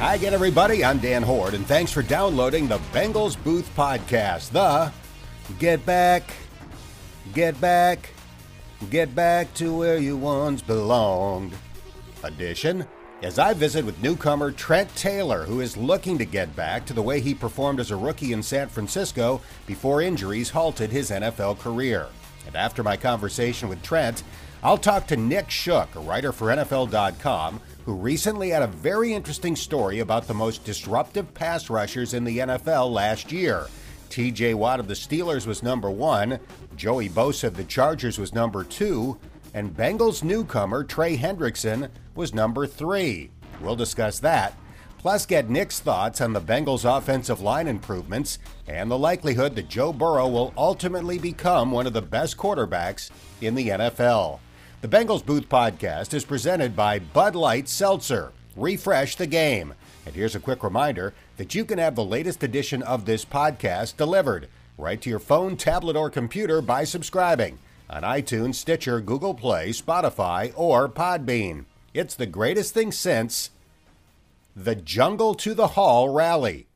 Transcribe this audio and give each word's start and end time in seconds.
Hi 0.00 0.14
again, 0.14 0.32
everybody. 0.32 0.82
I'm 0.82 0.98
Dan 0.98 1.22
Hoard, 1.22 1.52
and 1.52 1.66
thanks 1.66 1.92
for 1.92 2.02
downloading 2.02 2.66
the 2.66 2.78
Bengals 2.92 3.42
Booth 3.42 3.70
Podcast. 3.76 4.50
The 4.50 4.90
Get 5.58 5.84
Back, 5.84 6.22
Get 7.34 7.60
Back, 7.60 8.08
Get 8.88 9.14
Back 9.14 9.52
to 9.54 9.76
Where 9.76 9.98
You 9.98 10.16
Once 10.16 10.62
Belonged 10.62 11.52
edition. 12.22 12.86
As 13.22 13.38
I 13.38 13.52
visit 13.52 13.84
with 13.84 14.02
newcomer 14.02 14.50
Trent 14.50 14.94
Taylor, 14.96 15.44
who 15.44 15.60
is 15.60 15.76
looking 15.76 16.16
to 16.18 16.24
get 16.24 16.56
back 16.56 16.86
to 16.86 16.94
the 16.94 17.02
way 17.02 17.20
he 17.20 17.34
performed 17.34 17.80
as 17.80 17.90
a 17.90 17.96
rookie 17.96 18.32
in 18.32 18.42
San 18.42 18.68
Francisco 18.68 19.42
before 19.66 20.00
injuries 20.00 20.48
halted 20.50 20.90
his 20.90 21.10
NFL 21.10 21.58
career. 21.58 22.06
And 22.46 22.56
after 22.56 22.82
my 22.82 22.96
conversation 22.96 23.68
with 23.68 23.82
Trent, 23.82 24.22
I'll 24.64 24.78
talk 24.78 25.06
to 25.08 25.16
Nick 25.18 25.50
Shook, 25.50 25.94
a 25.94 26.00
writer 26.00 26.32
for 26.32 26.46
NFL.com, 26.46 27.60
who 27.84 27.92
recently 27.92 28.48
had 28.48 28.62
a 28.62 28.66
very 28.66 29.12
interesting 29.12 29.56
story 29.56 29.98
about 29.98 30.26
the 30.26 30.32
most 30.32 30.64
disruptive 30.64 31.34
pass 31.34 31.68
rushers 31.68 32.14
in 32.14 32.24
the 32.24 32.38
NFL 32.38 32.90
last 32.90 33.30
year. 33.30 33.66
TJ 34.08 34.54
Watt 34.54 34.80
of 34.80 34.88
the 34.88 34.94
Steelers 34.94 35.46
was 35.46 35.62
number 35.62 35.90
one, 35.90 36.40
Joey 36.76 37.10
Bosa 37.10 37.48
of 37.48 37.58
the 37.58 37.64
Chargers 37.64 38.18
was 38.18 38.32
number 38.32 38.64
two, 38.64 39.18
and 39.52 39.76
Bengals 39.76 40.24
newcomer 40.24 40.82
Trey 40.82 41.18
Hendrickson 41.18 41.90
was 42.14 42.32
number 42.32 42.66
three. 42.66 43.30
We'll 43.60 43.76
discuss 43.76 44.18
that. 44.20 44.54
Plus, 44.96 45.26
get 45.26 45.50
Nick's 45.50 45.80
thoughts 45.80 46.22
on 46.22 46.32
the 46.32 46.40
Bengals' 46.40 46.86
offensive 46.86 47.42
line 47.42 47.68
improvements 47.68 48.38
and 48.66 48.90
the 48.90 48.96
likelihood 48.96 49.56
that 49.56 49.68
Joe 49.68 49.92
Burrow 49.92 50.26
will 50.26 50.54
ultimately 50.56 51.18
become 51.18 51.70
one 51.70 51.86
of 51.86 51.92
the 51.92 52.00
best 52.00 52.38
quarterbacks 52.38 53.10
in 53.42 53.54
the 53.54 53.68
NFL. 53.68 54.38
The 54.84 54.98
Bengals 54.98 55.24
Booth 55.24 55.48
Podcast 55.48 56.12
is 56.12 56.26
presented 56.26 56.76
by 56.76 56.98
Bud 56.98 57.34
Light 57.34 57.70
Seltzer. 57.70 58.32
Refresh 58.54 59.16
the 59.16 59.26
game. 59.26 59.72
And 60.04 60.14
here's 60.14 60.34
a 60.34 60.38
quick 60.38 60.62
reminder 60.62 61.14
that 61.38 61.54
you 61.54 61.64
can 61.64 61.78
have 61.78 61.94
the 61.94 62.04
latest 62.04 62.42
edition 62.42 62.82
of 62.82 63.06
this 63.06 63.24
podcast 63.24 63.96
delivered 63.96 64.46
right 64.76 65.00
to 65.00 65.08
your 65.08 65.20
phone, 65.20 65.56
tablet, 65.56 65.96
or 65.96 66.10
computer 66.10 66.60
by 66.60 66.84
subscribing 66.84 67.60
on 67.88 68.02
iTunes, 68.02 68.56
Stitcher, 68.56 69.00
Google 69.00 69.32
Play, 69.32 69.70
Spotify, 69.70 70.52
or 70.54 70.86
Podbean. 70.86 71.64
It's 71.94 72.14
the 72.14 72.26
greatest 72.26 72.74
thing 72.74 72.92
since 72.92 73.52
the 74.54 74.74
Jungle 74.74 75.34
to 75.36 75.54
the 75.54 75.68
Hall 75.68 76.10
rally. 76.10 76.66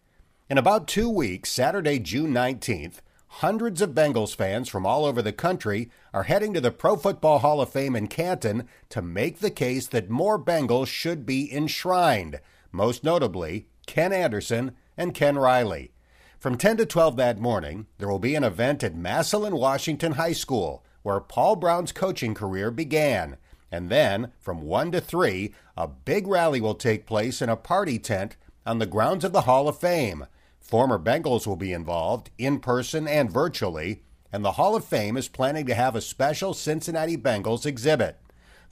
In 0.48 0.56
about 0.56 0.88
two 0.88 1.10
weeks, 1.10 1.50
Saturday, 1.50 1.98
June 1.98 2.32
19th, 2.32 3.02
hundreds 3.28 3.80
of 3.80 3.90
Bengals 3.90 4.34
fans 4.34 4.68
from 4.68 4.84
all 4.84 5.04
over 5.04 5.22
the 5.22 5.32
country 5.32 5.90
are 6.12 6.24
heading 6.24 6.52
to 6.54 6.60
the 6.60 6.70
Pro 6.70 6.96
Football 6.96 7.38
Hall 7.38 7.60
of 7.60 7.70
Fame 7.70 7.94
in 7.94 8.08
Canton 8.08 8.68
to 8.88 9.00
make 9.00 9.38
the 9.38 9.50
case 9.50 9.86
that 9.86 10.10
more 10.10 10.38
Bengals 10.38 10.88
should 10.88 11.24
be 11.24 11.52
enshrined, 11.52 12.40
most 12.72 13.04
notably 13.04 13.68
Ken 13.86 14.12
Anderson 14.12 14.72
and 14.96 15.14
Ken 15.14 15.38
Riley. 15.38 15.92
From 16.38 16.56
10 16.56 16.76
to 16.78 16.86
12 16.86 17.16
that 17.16 17.38
morning, 17.38 17.86
there 17.98 18.08
will 18.08 18.18
be 18.18 18.34
an 18.34 18.44
event 18.44 18.84
at 18.84 18.94
Massillon 18.94 19.56
Washington 19.56 20.12
High 20.12 20.32
School 20.32 20.84
where 21.02 21.20
Paul 21.20 21.56
Brown's 21.56 21.92
coaching 21.92 22.34
career 22.34 22.70
began. 22.70 23.36
And 23.70 23.90
then, 23.90 24.32
from 24.38 24.62
1 24.62 24.92
to 24.92 25.00
3, 25.00 25.54
a 25.76 25.88
big 25.88 26.26
rally 26.26 26.60
will 26.60 26.74
take 26.74 27.06
place 27.06 27.42
in 27.42 27.48
a 27.48 27.56
party 27.56 27.98
tent 27.98 28.36
on 28.64 28.78
the 28.78 28.86
grounds 28.86 29.24
of 29.24 29.32
the 29.32 29.42
Hall 29.42 29.68
of 29.68 29.78
Fame. 29.78 30.26
Former 30.68 30.98
Bengals 30.98 31.46
will 31.46 31.56
be 31.56 31.72
involved, 31.72 32.28
in 32.36 32.60
person 32.60 33.08
and 33.08 33.32
virtually, 33.32 34.02
and 34.30 34.44
the 34.44 34.52
Hall 34.52 34.76
of 34.76 34.84
Fame 34.84 35.16
is 35.16 35.26
planning 35.26 35.64
to 35.64 35.74
have 35.74 35.96
a 35.96 36.02
special 36.02 36.52
Cincinnati 36.52 37.16
Bengals 37.16 37.64
exhibit. 37.64 38.18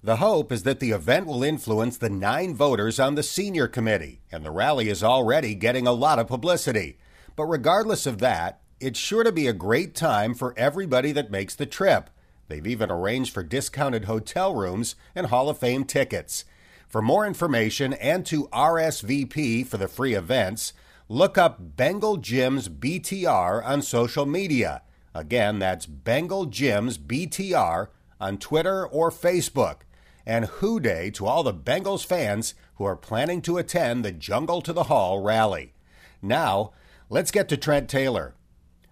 The 0.03 0.17
hope 0.17 0.53
is 0.53 0.65
that 0.65 0.79
the 0.79 0.91
event 0.91 1.25
will 1.27 1.43
influence 1.43 1.97
the 1.97 2.11
nine 2.11 2.55
voters 2.55 3.01
on 3.01 3.15
the 3.15 3.23
senior 3.23 3.67
committee, 3.67 4.21
and 4.31 4.45
the 4.45 4.51
rally 4.51 4.91
is 4.91 5.03
already 5.03 5.55
getting 5.55 5.87
a 5.87 5.93
lot 5.93 6.19
of 6.19 6.27
publicity. 6.27 6.99
But 7.35 7.47
regardless 7.47 8.05
of 8.05 8.19
that, 8.19 8.61
it's 8.79 8.99
sure 8.99 9.25
to 9.25 9.33
be 9.33 9.47
a 9.47 9.55
great 9.55 9.95
time 9.95 10.35
for 10.35 10.53
everybody 10.59 11.13
that 11.13 11.31
makes 11.31 11.55
the 11.55 11.65
trip. 11.65 12.11
They've 12.49 12.67
even 12.67 12.91
arranged 12.91 13.33
for 13.33 13.43
discounted 13.43 14.05
hotel 14.05 14.55
rooms 14.55 14.97
and 15.15 15.29
Hall 15.29 15.49
of 15.49 15.57
Fame 15.57 15.85
tickets. 15.85 16.45
For 16.87 17.01
more 17.01 17.27
information 17.27 17.95
and 17.95 18.27
to 18.27 18.49
RSVP 18.49 19.67
for 19.67 19.79
the 19.79 19.89
free 19.89 20.13
events, 20.13 20.75
look 21.09 21.39
up 21.39 21.77
Bengal 21.77 22.19
Gyms 22.19 22.69
BTR 22.69 23.65
on 23.65 23.83
social 23.83 24.27
media. 24.27 24.83
Again, 25.15 25.59
that's 25.59 25.87
Bengal 25.87 26.47
Gyms 26.47 26.99
BTR 26.99 27.89
on 28.21 28.39
Twitter 28.39 28.87
or 28.87 29.11
Facebook. 29.11 29.83
And 30.27 30.47
Who 30.47 30.81
Dey 30.81 31.11
to 31.11 31.27
all 31.27 31.45
the 31.45 31.55
Bengals 31.55 32.05
fans 32.05 32.55
who 32.75 32.85
are 32.85 32.97
planning 32.97 33.41
to 33.43 33.59
attend 33.59 34.05
the 34.05 34.11
Jungle 34.11 34.61
to 34.63 34.73
the 34.73 34.85
Hall 34.85 35.23
rally. 35.23 35.75
Now, 36.21 36.73
let's 37.09 37.31
get 37.31 37.49
to 37.51 37.57
Trent 37.57 37.89
Taylor. 37.89 38.35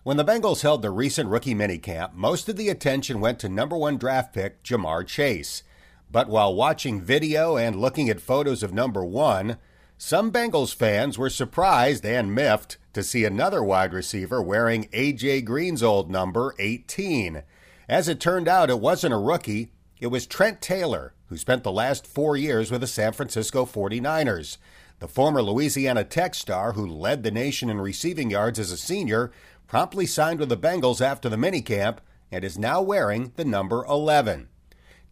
When 0.04 0.16
the 0.16 0.24
Bengals 0.24 0.62
held 0.62 0.82
the 0.82 0.90
recent 0.90 1.30
rookie 1.30 1.54
minicamp, 1.54 2.12
most 2.14 2.48
of 2.48 2.56
the 2.56 2.68
attention 2.68 3.20
went 3.20 3.40
to 3.40 3.48
number 3.48 3.76
one 3.76 3.96
draft 3.96 4.32
pick 4.32 4.62
Ja'Marr 4.62 5.04
Chase. 5.06 5.64
But 6.10 6.28
while 6.28 6.54
watching 6.54 7.02
video 7.02 7.56
and 7.56 7.74
looking 7.74 8.08
at 8.08 8.20
photos 8.20 8.62
of 8.62 8.72
number 8.72 9.04
one, 9.04 9.56
some 9.96 10.32
Bengals 10.32 10.74
fans 10.74 11.16
were 11.16 11.30
surprised 11.30 12.04
and 12.04 12.34
miffed 12.34 12.78
to 12.92 13.02
see 13.02 13.24
another 13.24 13.62
wide 13.62 13.92
receiver 13.92 14.42
wearing 14.42 14.88
A.J. 14.92 15.42
Green's 15.42 15.82
old 15.82 16.10
number, 16.10 16.54
18. 16.58 17.42
As 17.88 18.08
it 18.08 18.20
turned 18.20 18.48
out, 18.48 18.70
it 18.70 18.80
wasn't 18.80 19.14
a 19.14 19.18
rookie, 19.18 19.70
it 20.00 20.08
was 20.08 20.26
Trent 20.26 20.60
Taylor, 20.60 21.14
who 21.26 21.36
spent 21.36 21.62
the 21.62 21.72
last 21.72 22.06
four 22.06 22.36
years 22.36 22.70
with 22.70 22.80
the 22.80 22.86
San 22.86 23.12
Francisco 23.12 23.64
49ers. 23.64 24.58
The 24.98 25.08
former 25.08 25.42
Louisiana 25.42 26.04
Tech 26.04 26.34
star, 26.34 26.72
who 26.72 26.86
led 26.86 27.22
the 27.22 27.30
nation 27.30 27.70
in 27.70 27.80
receiving 27.80 28.30
yards 28.30 28.58
as 28.58 28.72
a 28.72 28.76
senior, 28.76 29.30
promptly 29.66 30.06
signed 30.06 30.40
with 30.40 30.48
the 30.48 30.56
Bengals 30.56 31.00
after 31.00 31.28
the 31.28 31.36
minicamp 31.36 31.98
and 32.30 32.44
is 32.44 32.58
now 32.58 32.82
wearing 32.82 33.32
the 33.36 33.44
number 33.44 33.84
11. 33.84 34.48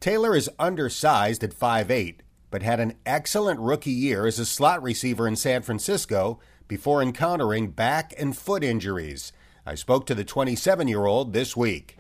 Taylor 0.01 0.35
is 0.35 0.51
undersized 0.59 1.45
at 1.45 1.55
5'8 1.55 2.17
but 2.53 2.63
had 2.63 2.79
an 2.79 2.95
excellent 3.07 3.59
rookie 3.59 3.91
year 3.91 4.27
as 4.27 4.39
a 4.39 4.45
slot 4.45 4.83
receiver 4.83 5.27
in 5.27 5.35
San 5.35 5.63
Francisco 5.63 6.39
before 6.69 7.03
encountering 7.03 7.71
back 7.71 8.13
and 8.19 8.37
foot 8.37 8.63
injuries. 8.63 9.33
I 9.65 9.75
spoke 9.75 10.05
to 10.07 10.15
the 10.15 10.23
27 10.23 10.87
year 10.87 11.07
old 11.07 11.33
this 11.33 11.57
week. 11.57 11.97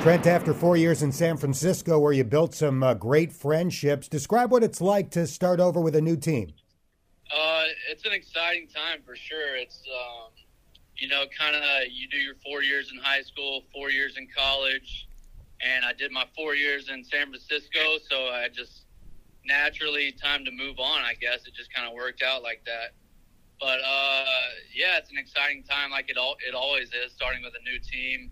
Trent, 0.00 0.26
after 0.26 0.54
four 0.54 0.76
years 0.76 1.02
in 1.02 1.12
San 1.12 1.36
Francisco 1.36 1.98
where 1.98 2.14
you 2.14 2.24
built 2.24 2.54
some 2.54 2.82
uh, 2.82 2.94
great 2.94 3.30
friendships, 3.30 4.08
describe 4.08 4.50
what 4.50 4.64
it's 4.64 4.80
like 4.80 5.10
to 5.10 5.26
start 5.26 5.60
over 5.60 5.80
with 5.80 5.94
a 5.94 6.00
new 6.00 6.16
team. 6.16 6.54
Uh, 7.30 7.64
it's 7.90 8.06
an 8.06 8.12
exciting 8.12 8.66
time 8.68 9.00
for 9.04 9.14
sure. 9.14 9.54
It's, 9.56 9.82
um, 9.86 10.30
you 10.96 11.08
know, 11.08 11.24
kind 11.38 11.54
of 11.54 11.62
you 11.90 12.08
do 12.08 12.16
your 12.16 12.36
four 12.42 12.62
years 12.62 12.90
in 12.90 12.98
high 12.98 13.22
school, 13.22 13.64
four 13.72 13.90
years 13.90 14.16
in 14.16 14.28
college, 14.34 15.08
and 15.60 15.84
I 15.84 15.92
did 15.92 16.10
my 16.10 16.24
four 16.34 16.54
years 16.54 16.88
in 16.88 17.04
San 17.04 17.26
Francisco, 17.28 17.98
so 18.08 18.28
I 18.28 18.48
just 18.48 18.86
naturally 19.44 20.12
time 20.12 20.44
to 20.44 20.50
move 20.50 20.78
on. 20.78 21.02
I 21.02 21.14
guess 21.14 21.46
it 21.46 21.54
just 21.54 21.72
kind 21.72 21.86
of 21.86 21.94
worked 21.94 22.22
out 22.22 22.42
like 22.42 22.62
that. 22.66 22.94
But 23.60 23.78
uh, 23.80 24.24
yeah, 24.74 24.98
it's 24.98 25.10
an 25.10 25.18
exciting 25.18 25.62
time, 25.62 25.90
like 25.90 26.10
it 26.10 26.16
all 26.16 26.36
it 26.46 26.54
always 26.54 26.88
is, 26.88 27.12
starting 27.14 27.42
with 27.42 27.52
a 27.54 27.62
new 27.62 27.78
team. 27.78 28.30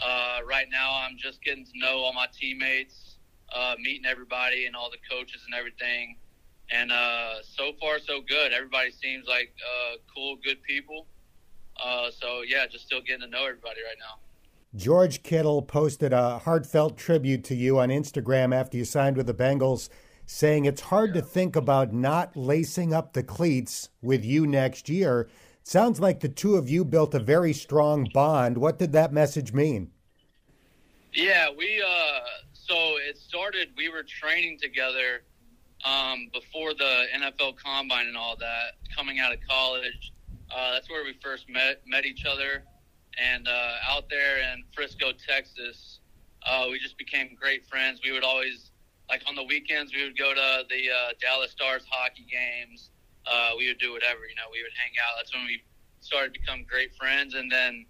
Uh, 0.00 0.38
right 0.46 0.66
now, 0.70 1.02
I'm 1.04 1.18
just 1.18 1.42
getting 1.42 1.64
to 1.64 1.72
know 1.74 1.98
all 1.98 2.12
my 2.12 2.26
teammates, 2.32 3.16
uh, 3.54 3.74
meeting 3.78 4.06
everybody 4.06 4.66
and 4.66 4.76
all 4.76 4.90
the 4.90 4.98
coaches 5.10 5.42
and 5.44 5.54
everything. 5.54 6.16
And 6.70 6.92
uh, 6.92 7.42
so 7.42 7.72
far, 7.80 7.98
so 7.98 8.20
good. 8.20 8.52
Everybody 8.52 8.92
seems 8.92 9.26
like 9.26 9.52
uh, 9.58 9.96
cool, 10.14 10.36
good 10.44 10.62
people. 10.62 11.06
Uh, 11.82 12.10
so 12.10 12.42
yeah, 12.46 12.66
just 12.66 12.86
still 12.86 13.00
getting 13.00 13.22
to 13.22 13.26
know 13.26 13.46
everybody 13.46 13.80
right 13.82 13.98
now. 13.98 14.20
George 14.76 15.24
Kittle 15.24 15.62
posted 15.62 16.12
a 16.12 16.38
heartfelt 16.38 16.96
tribute 16.96 17.42
to 17.44 17.56
you 17.56 17.80
on 17.80 17.88
Instagram 17.88 18.54
after 18.54 18.76
you 18.76 18.84
signed 18.84 19.16
with 19.16 19.26
the 19.26 19.34
Bengals 19.34 19.88
saying 20.30 20.64
it's 20.64 20.80
hard 20.80 21.12
to 21.12 21.20
think 21.20 21.56
about 21.56 21.92
not 21.92 22.36
lacing 22.36 22.94
up 22.94 23.12
the 23.12 23.22
cleats 23.22 23.88
with 24.00 24.24
you 24.24 24.46
next 24.46 24.88
year. 24.88 25.28
Sounds 25.64 25.98
like 25.98 26.20
the 26.20 26.28
two 26.28 26.54
of 26.54 26.70
you 26.70 26.84
built 26.84 27.14
a 27.14 27.18
very 27.18 27.52
strong 27.52 28.08
bond. 28.14 28.56
What 28.56 28.78
did 28.78 28.92
that 28.92 29.12
message 29.12 29.52
mean? 29.52 29.90
Yeah, 31.12 31.48
we 31.50 31.82
uh 31.84 32.20
so 32.52 32.74
it 33.08 33.18
started 33.18 33.70
we 33.76 33.88
were 33.88 34.04
training 34.04 34.58
together 34.62 35.24
um, 35.84 36.28
before 36.32 36.74
the 36.74 37.06
NFL 37.12 37.56
combine 37.56 38.06
and 38.06 38.16
all 38.16 38.36
that, 38.36 38.74
coming 38.94 39.18
out 39.18 39.32
of 39.32 39.38
college. 39.48 40.12
Uh, 40.54 40.74
that's 40.74 40.88
where 40.88 41.04
we 41.04 41.14
first 41.20 41.48
met 41.48 41.82
met 41.86 42.06
each 42.06 42.24
other, 42.24 42.62
and 43.20 43.48
uh, 43.48 43.72
out 43.88 44.08
there 44.08 44.38
in 44.38 44.62
Frisco, 44.72 45.10
Texas, 45.26 45.98
uh, 46.46 46.66
we 46.70 46.78
just 46.78 46.96
became 46.98 47.34
great 47.34 47.66
friends. 47.66 48.00
We 48.04 48.12
would 48.12 48.24
always 48.24 48.69
like 49.10 49.22
on 49.26 49.34
the 49.34 49.42
weekends 49.42 49.92
we 49.92 50.04
would 50.04 50.16
go 50.16 50.32
to 50.32 50.64
the 50.70 50.90
uh, 50.90 51.12
Dallas 51.20 51.50
Stars 51.50 51.84
hockey 51.90 52.26
games. 52.30 52.90
Uh, 53.30 53.50
we 53.58 53.66
would 53.68 53.78
do 53.78 53.92
whatever, 53.92 54.20
you 54.28 54.34
know, 54.36 54.48
we 54.50 54.62
would 54.62 54.72
hang 54.78 54.92
out. 55.02 55.18
That's 55.18 55.34
when 55.34 55.44
we 55.44 55.60
started 56.00 56.32
to 56.32 56.40
become 56.40 56.64
great 56.64 56.94
friends. 56.94 57.34
And 57.34 57.50
then 57.50 57.84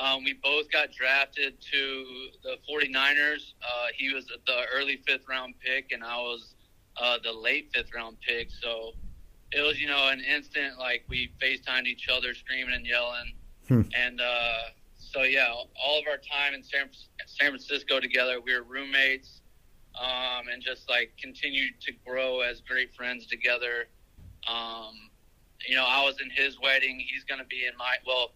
um, 0.00 0.22
we 0.22 0.34
both 0.34 0.70
got 0.70 0.92
drafted 0.92 1.60
to 1.72 2.06
the 2.44 2.56
49ers. 2.70 3.54
Uh, 3.62 3.86
he 3.96 4.14
was 4.14 4.26
the 4.26 4.62
early 4.72 5.02
fifth 5.06 5.24
round 5.28 5.54
pick, 5.58 5.90
and 5.90 6.04
I 6.04 6.16
was 6.18 6.54
uh, 6.96 7.18
the 7.24 7.32
late 7.32 7.70
fifth 7.74 7.92
round 7.94 8.18
pick. 8.20 8.50
So 8.62 8.92
it 9.52 9.62
was, 9.62 9.80
you 9.80 9.88
know, 9.88 10.08
an 10.08 10.20
instant 10.20 10.78
like 10.78 11.04
we 11.08 11.32
FaceTimed 11.42 11.86
each 11.86 12.08
other, 12.08 12.34
screaming 12.34 12.74
and 12.74 12.86
yelling, 12.86 13.32
hmm. 13.66 13.82
and 13.96 14.20
uh, 14.20 14.58
so 14.96 15.22
yeah, 15.22 15.50
all 15.50 15.98
of 15.98 16.04
our 16.08 16.18
time 16.18 16.54
in 16.54 16.62
San, 16.62 16.88
San 17.26 17.50
Francisco 17.50 17.98
together, 17.98 18.40
we 18.40 18.54
were 18.54 18.62
roommates, 18.62 19.40
um, 20.00 20.48
and 20.52 20.62
just 20.62 20.88
like 20.88 21.12
continued 21.20 21.80
to 21.80 21.92
grow 22.06 22.40
as 22.40 22.60
great 22.60 22.94
friends 22.94 23.26
together. 23.26 23.88
Um, 24.46 24.94
you 25.66 25.74
know, 25.74 25.84
I 25.86 26.04
was 26.04 26.16
in 26.22 26.30
his 26.30 26.58
wedding. 26.60 26.98
He's 27.00 27.24
going 27.24 27.40
to 27.40 27.46
be 27.46 27.66
in 27.66 27.76
my 27.76 27.96
well. 28.06 28.32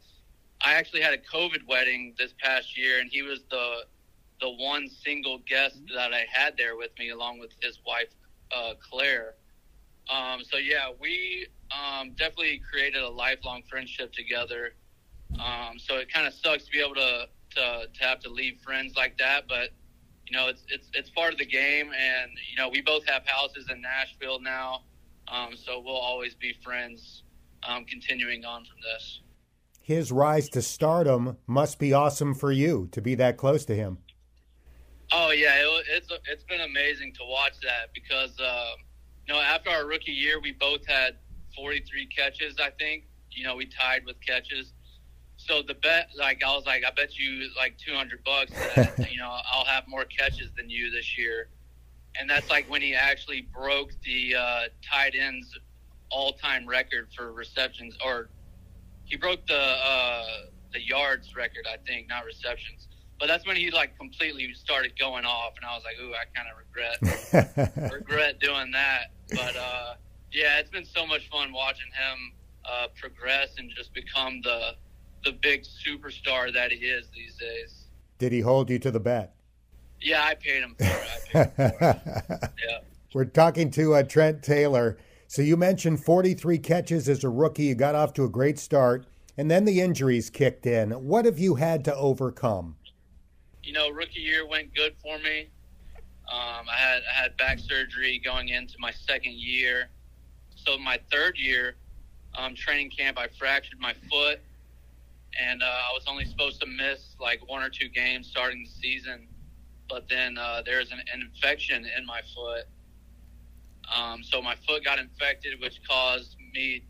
I 0.61 0.75
actually 0.75 1.01
had 1.01 1.15
a 1.15 1.19
COVID 1.19 1.67
wedding 1.69 2.15
this 2.19 2.35
past 2.43 2.77
year, 2.77 3.01
and 3.01 3.11
he 3.11 3.23
was 3.23 3.41
the 3.51 3.85
the 4.41 4.51
one 4.51 4.89
single 4.89 5.39
guest 5.49 5.79
that 5.95 6.13
I 6.13 6.25
had 6.31 6.57
there 6.57 6.77
with 6.77 6.91
me, 6.99 7.11
along 7.11 7.39
with 7.39 7.51
his 7.61 7.79
wife 7.87 8.09
uh, 8.55 8.75
Claire. 8.81 9.35
Um, 10.11 10.43
so 10.43 10.57
yeah, 10.57 10.91
we 11.01 11.47
um, 11.71 12.11
definitely 12.11 12.61
created 12.69 13.03
a 13.03 13.09
lifelong 13.09 13.63
friendship 13.71 14.13
together. 14.13 14.75
Um, 15.35 15.79
so 15.79 15.97
it 15.97 16.13
kind 16.13 16.27
of 16.27 16.35
sucks 16.35 16.65
to 16.65 16.71
be 16.71 16.81
able 16.81 16.97
to, 16.97 17.29
to 17.55 17.87
to 17.93 18.05
have 18.05 18.19
to 18.21 18.29
leave 18.29 18.59
friends 18.65 18.95
like 18.97 19.17
that, 19.19 19.47
but 19.49 19.71
you 20.33 20.39
know 20.39 20.49
it's 20.49 20.63
it's 20.69 20.89
it's 20.95 21.11
part 21.11 21.33
of 21.33 21.39
the 21.39 21.45
game, 21.45 21.91
and 21.93 22.31
you 22.51 22.57
know 22.57 22.69
we 22.71 22.81
both 22.81 23.05
have 23.07 23.27
houses 23.27 23.69
in 23.71 23.83
Nashville 23.83 24.41
now, 24.41 24.83
um, 25.29 25.51
so 25.55 25.79
we'll 25.85 25.95
always 25.95 26.35
be 26.35 26.55
friends, 26.65 27.25
um, 27.69 27.85
continuing 27.85 28.45
on 28.45 28.65
from 28.65 28.79
this. 28.81 29.21
His 29.83 30.11
rise 30.11 30.49
to 30.51 30.63
stardom 30.63 31.37
must 31.47 31.79
be 31.79 31.93
awesome 31.93 32.35
for 32.35 32.51
you 32.51 32.89
to 32.93 33.03
be 33.03 33.15
that 33.17 33.37
close 33.37 33.67
to 33.67 33.75
him. 33.75 33.99
Oh 35.13 35.33
yeah, 35.33 35.55
it, 35.57 35.87
it's 35.91 36.09
it's 36.27 36.45
been 36.45 36.63
amazing 36.63 37.13
to 37.15 37.25
watch 37.29 37.61
that 37.63 37.93
because 37.93 38.39
uh, 38.41 38.71
you 39.27 39.35
know 39.35 39.41
after 39.41 39.69
our 39.69 39.87
rookie 39.87 40.13
year 40.13 40.41
we 40.41 40.53
both 40.53 40.87
had 40.87 41.17
43 41.55 42.07
catches. 42.07 42.59
I 42.59 42.71
think 42.79 43.05
you 43.31 43.45
know 43.45 43.55
we 43.55 43.67
tied 43.67 44.07
with 44.07 44.17
catches. 44.27 44.73
So 45.47 45.61
the 45.61 45.75
bet, 45.75 46.11
like 46.17 46.43
I 46.45 46.55
was 46.55 46.67
like, 46.67 46.85
I 46.87 46.93
bet 46.93 47.19
you 47.19 47.49
like 47.57 47.77
200 47.79 48.23
bucks 48.25 48.53
that 48.77 49.11
you 49.13 49.19
know 49.19 49.39
I'll 49.53 49.65
have 49.65 49.89
more 49.89 50.05
catches 50.05 50.51
than 50.57 50.71
you 50.71 50.91
this 50.91 51.19
year, 51.19 51.49
and 52.19 52.31
that's 52.31 52.49
like 52.49 52.71
when 52.71 52.81
he 52.81 52.95
actually 52.95 53.49
broke 53.53 53.91
the 54.05 54.37
uh, 54.37 54.61
tight 54.89 55.15
ends 55.19 55.59
all-time 56.11 56.67
record 56.67 57.09
for 57.17 57.33
receptions, 57.33 57.97
or 58.05 58.29
he 59.05 59.17
broke 59.17 59.45
the 59.47 59.59
uh, 59.59 60.25
the 60.73 60.81
yards 60.81 61.35
record, 61.35 61.67
I 61.71 61.77
think, 61.87 62.09
not 62.09 62.25
receptions. 62.25 62.89
But 63.19 63.27
that's 63.27 63.47
when 63.47 63.57
he 63.57 63.71
like 63.71 63.97
completely 63.99 64.53
started 64.55 64.99
going 64.99 65.25
off, 65.25 65.55
and 65.57 65.65
I 65.65 65.75
was 65.75 65.85
like, 65.85 65.97
"Ooh, 66.01 66.13
I 66.15 66.25
kind 66.35 66.49
of 66.49 66.57
regret 67.59 67.93
regret 67.93 68.39
doing 68.39 68.71
that." 68.73 69.11
But 69.31 69.57
uh, 69.57 69.95
yeah, 70.31 70.59
it's 70.59 70.71
been 70.71 70.85
so 70.85 71.05
much 71.05 71.29
fun 71.31 71.53
watching 71.53 71.87
him 71.87 72.33
uh, 72.65 72.87
progress 73.01 73.51
and 73.59 73.71
just 73.77 73.93
become 73.93 74.41
the 74.43 74.77
the 75.25 75.33
big 75.33 75.65
superstar 75.65 76.53
that 76.53 76.73
he 76.73 76.79
is 76.87 77.07
these 77.15 77.35
days. 77.35 77.85
Did 78.19 78.33
he 78.33 78.41
hold 78.41 78.71
you 78.71 78.79
to 78.81 78.91
the 78.91 79.01
bet? 79.01 79.35
Yeah, 80.01 80.25
I 80.25 80.35
paid 80.35 80.63
him 80.63 80.75
for 80.77 80.85
it. 80.85 81.25
Paid 81.33 81.39
him 81.39 81.53
for 81.57 81.65
it. 81.65 82.51
yeah. 82.69 82.79
We're 83.15 83.25
talking 83.27 83.71
to 83.73 83.95
uh, 83.95 84.03
Trent 84.03 84.43
Taylor. 84.43 84.99
So 85.29 85.43
you 85.43 85.57
mentioned 85.57 86.05
43 86.05 86.59
catches 86.59 87.09
as 87.09 87.25
a 87.25 87.29
rookie. 87.29 87.65
You 87.65 87.75
got 87.75 87.95
off 87.95 88.13
to 88.15 88.25
a 88.25 88.29
great 88.29 88.59
start, 88.59 89.07
and 89.37 89.51
then 89.51 89.65
the 89.65 89.81
injuries 89.81 90.31
kicked 90.31 90.67
in. 90.67 90.91
What 90.91 91.25
have 91.25 91.39
you 91.39 91.57
had 91.57 91.85
to 91.87 91.95
overcome? 91.95 92.77
you 93.63 93.73
know, 93.73 93.91
rookie 93.91 94.21
year 94.21 94.47
went 94.47 94.75
good 94.75 94.95
for 95.03 95.19
me. 95.19 95.49
Um, 96.31 96.67
I 96.71 96.77
had 96.77 97.03
I 97.11 97.23
had 97.23 97.37
back 97.37 97.59
surgery 97.59 98.21
going 98.25 98.49
into 98.49 98.75
my 98.79 98.91
second 98.91 99.35
year. 99.35 99.89
So 100.55 100.79
my 100.79 100.99
third 101.11 101.37
year, 101.39 101.77
um, 102.37 102.55
training 102.55 102.91
camp, 102.91 103.19
I 103.19 103.29
fractured 103.39 103.81
my 103.81 103.95
foot, 104.11 104.41
and 105.41 105.63
uh, 105.63 105.67
I 105.67 105.93
was 105.93 106.05
only 106.07 106.25
supposed 106.25 106.61
to 106.61 106.67
miss 106.67 107.15
like 107.21 107.41
one 107.49 107.63
or 107.63 107.69
two 107.69 107.89
games 107.89 108.29
starting 108.29 108.65
the 108.65 108.71
season. 108.71 109.29
But 109.89 110.09
then 110.09 110.39
uh, 110.39 110.63
there's 110.65 110.91
an, 110.91 111.01
an, 111.13 111.21
infection 111.21 111.87
in 111.99 112.07
my 112.07 112.21
foot. 112.35 112.65
Um, 113.95 114.23
so 114.23 114.41
my 114.41 114.55
foot 114.67 114.85
got 114.85 114.99
infected, 114.99 115.61
which 115.61 115.81
caused 115.87 116.37
me, 116.55 116.85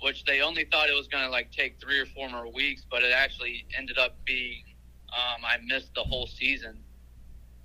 which 0.00 0.24
they 0.24 0.40
only 0.40 0.64
thought 0.64 0.88
it 0.88 0.94
was 0.94 1.08
going 1.08 1.24
to 1.24 1.30
like 1.30 1.52
take 1.52 1.78
three 1.80 2.00
or 2.00 2.06
four 2.06 2.30
more 2.30 2.50
weeks, 2.50 2.82
but 2.90 3.02
it 3.02 3.12
actually 3.12 3.66
ended 3.76 3.98
up 3.98 4.16
being 4.24 4.62
um, 5.12 5.44
I 5.44 5.58
missed 5.64 5.94
the 5.94 6.02
whole 6.02 6.26
season 6.26 6.78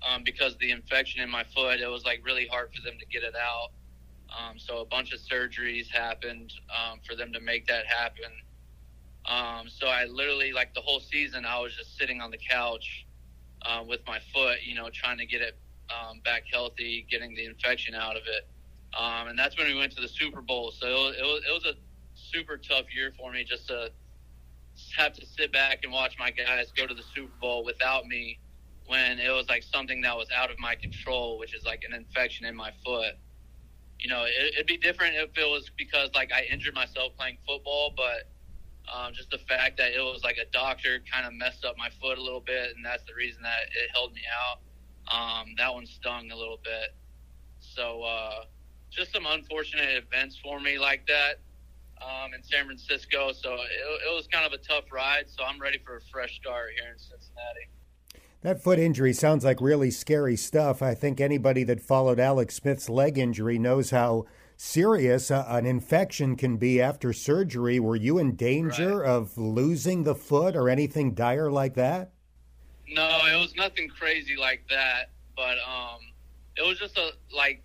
um, 0.08 0.22
because 0.24 0.56
the 0.58 0.70
infection 0.70 1.22
in 1.22 1.30
my 1.30 1.44
foot. 1.54 1.80
It 1.80 1.86
was 1.86 2.04
like 2.04 2.24
really 2.24 2.46
hard 2.46 2.70
for 2.74 2.82
them 2.82 2.98
to 2.98 3.06
get 3.06 3.22
it 3.22 3.34
out. 3.36 3.70
Um, 4.32 4.58
so 4.58 4.78
a 4.78 4.84
bunch 4.86 5.12
of 5.12 5.20
surgeries 5.20 5.88
happened 5.88 6.52
um, 6.70 7.00
for 7.06 7.14
them 7.14 7.32
to 7.32 7.40
make 7.40 7.66
that 7.66 7.86
happen. 7.86 8.30
Um, 9.26 9.68
so 9.68 9.86
I 9.86 10.04
literally 10.04 10.52
like 10.52 10.74
the 10.74 10.80
whole 10.80 11.00
season 11.00 11.44
I 11.44 11.58
was 11.60 11.74
just 11.76 11.96
sitting 11.96 12.20
on 12.20 12.30
the 12.30 12.38
couch 12.38 13.06
uh, 13.64 13.82
with 13.86 14.00
my 14.06 14.18
foot, 14.34 14.58
you 14.64 14.74
know, 14.74 14.90
trying 14.92 15.18
to 15.18 15.26
get 15.26 15.40
it 15.40 15.58
um, 15.90 16.20
back 16.24 16.44
healthy, 16.52 17.06
getting 17.10 17.34
the 17.34 17.44
infection 17.44 17.94
out 17.94 18.16
of 18.16 18.22
it. 18.26 18.48
Um, 18.98 19.28
and 19.28 19.38
that's 19.38 19.56
when 19.56 19.66
we 19.66 19.74
went 19.74 19.92
to 19.96 20.02
the 20.02 20.08
Super 20.08 20.42
Bowl. 20.42 20.72
So 20.72 20.86
it 20.86 20.92
was, 20.92 21.16
it 21.16 21.22
was, 21.22 21.42
it 21.48 21.52
was 21.52 21.64
a 21.66 21.74
super 22.14 22.56
tough 22.56 22.86
year 22.94 23.12
for 23.16 23.32
me 23.32 23.44
just 23.44 23.68
to 23.68 23.90
have 24.96 25.12
to 25.14 25.26
sit 25.26 25.52
back 25.52 25.80
and 25.84 25.92
watch 25.92 26.16
my 26.18 26.30
guys 26.30 26.72
go 26.76 26.86
to 26.86 26.94
the 26.94 27.02
Super 27.14 27.32
Bowl 27.40 27.64
without 27.64 28.06
me 28.06 28.38
when 28.86 29.18
it 29.18 29.30
was 29.30 29.48
like 29.48 29.62
something 29.62 30.00
that 30.02 30.16
was 30.16 30.28
out 30.34 30.50
of 30.50 30.58
my 30.58 30.74
control, 30.74 31.38
which 31.38 31.54
is 31.54 31.64
like 31.64 31.82
an 31.88 31.94
infection 31.94 32.46
in 32.46 32.56
my 32.56 32.72
foot. 32.84 33.14
You 33.98 34.10
know, 34.10 34.24
it, 34.26 34.54
would 34.56 34.66
be 34.66 34.78
different 34.78 35.14
if 35.14 35.30
it 35.38 35.48
was 35.48 35.70
because 35.76 36.10
like 36.14 36.32
I 36.32 36.42
injured 36.50 36.74
myself 36.74 37.12
playing 37.16 37.38
football, 37.46 37.94
but 37.96 38.31
um, 38.92 39.12
just 39.14 39.30
the 39.30 39.38
fact 39.38 39.78
that 39.78 39.92
it 39.92 40.00
was 40.00 40.22
like 40.22 40.36
a 40.36 40.50
doctor 40.52 41.02
kind 41.10 41.26
of 41.26 41.32
messed 41.32 41.64
up 41.64 41.76
my 41.78 41.88
foot 42.00 42.18
a 42.18 42.22
little 42.22 42.40
bit, 42.40 42.76
and 42.76 42.84
that's 42.84 43.04
the 43.04 43.14
reason 43.14 43.42
that 43.42 43.62
it 43.70 43.90
held 43.92 44.12
me 44.12 44.22
out. 44.28 44.58
Um, 45.12 45.54
that 45.58 45.72
one 45.72 45.86
stung 45.86 46.30
a 46.30 46.36
little 46.36 46.60
bit. 46.62 46.94
So, 47.60 48.02
uh, 48.02 48.44
just 48.90 49.12
some 49.12 49.24
unfortunate 49.26 50.04
events 50.04 50.38
for 50.42 50.60
me 50.60 50.78
like 50.78 51.06
that 51.06 51.40
um, 52.02 52.34
in 52.34 52.42
San 52.42 52.66
Francisco. 52.66 53.32
So 53.32 53.54
it, 53.54 54.08
it 54.08 54.14
was 54.14 54.26
kind 54.30 54.44
of 54.46 54.52
a 54.52 54.58
tough 54.58 54.84
ride. 54.92 55.24
So 55.28 55.44
I'm 55.44 55.60
ready 55.60 55.78
for 55.84 55.96
a 55.96 56.00
fresh 56.12 56.36
start 56.36 56.70
here 56.78 56.92
in 56.92 56.98
Cincinnati. 56.98 57.68
That 58.42 58.62
foot 58.62 58.78
injury 58.78 59.12
sounds 59.12 59.44
like 59.44 59.60
really 59.60 59.90
scary 59.90 60.36
stuff. 60.36 60.82
I 60.82 60.94
think 60.94 61.20
anybody 61.20 61.62
that 61.64 61.80
followed 61.80 62.18
Alex 62.18 62.56
Smith's 62.56 62.90
leg 62.90 63.16
injury 63.16 63.58
knows 63.58 63.90
how 63.90 64.26
serious 64.62 65.28
uh, 65.28 65.44
an 65.48 65.66
infection 65.66 66.36
can 66.36 66.56
be 66.56 66.80
after 66.80 67.12
surgery. 67.12 67.80
Were 67.80 67.96
you 67.96 68.18
in 68.18 68.36
danger 68.36 69.00
right. 69.00 69.08
of 69.08 69.36
losing 69.36 70.04
the 70.04 70.14
foot 70.14 70.54
or 70.54 70.68
anything 70.68 71.14
dire 71.14 71.50
like 71.50 71.74
that? 71.74 72.12
No, 72.88 73.04
it 73.26 73.38
was 73.40 73.54
nothing 73.56 73.88
crazy 73.88 74.36
like 74.36 74.62
that. 74.70 75.10
But 75.34 75.58
um, 75.58 75.98
it 76.56 76.62
was 76.66 76.78
just 76.78 76.96
a 76.96 77.10
like 77.34 77.62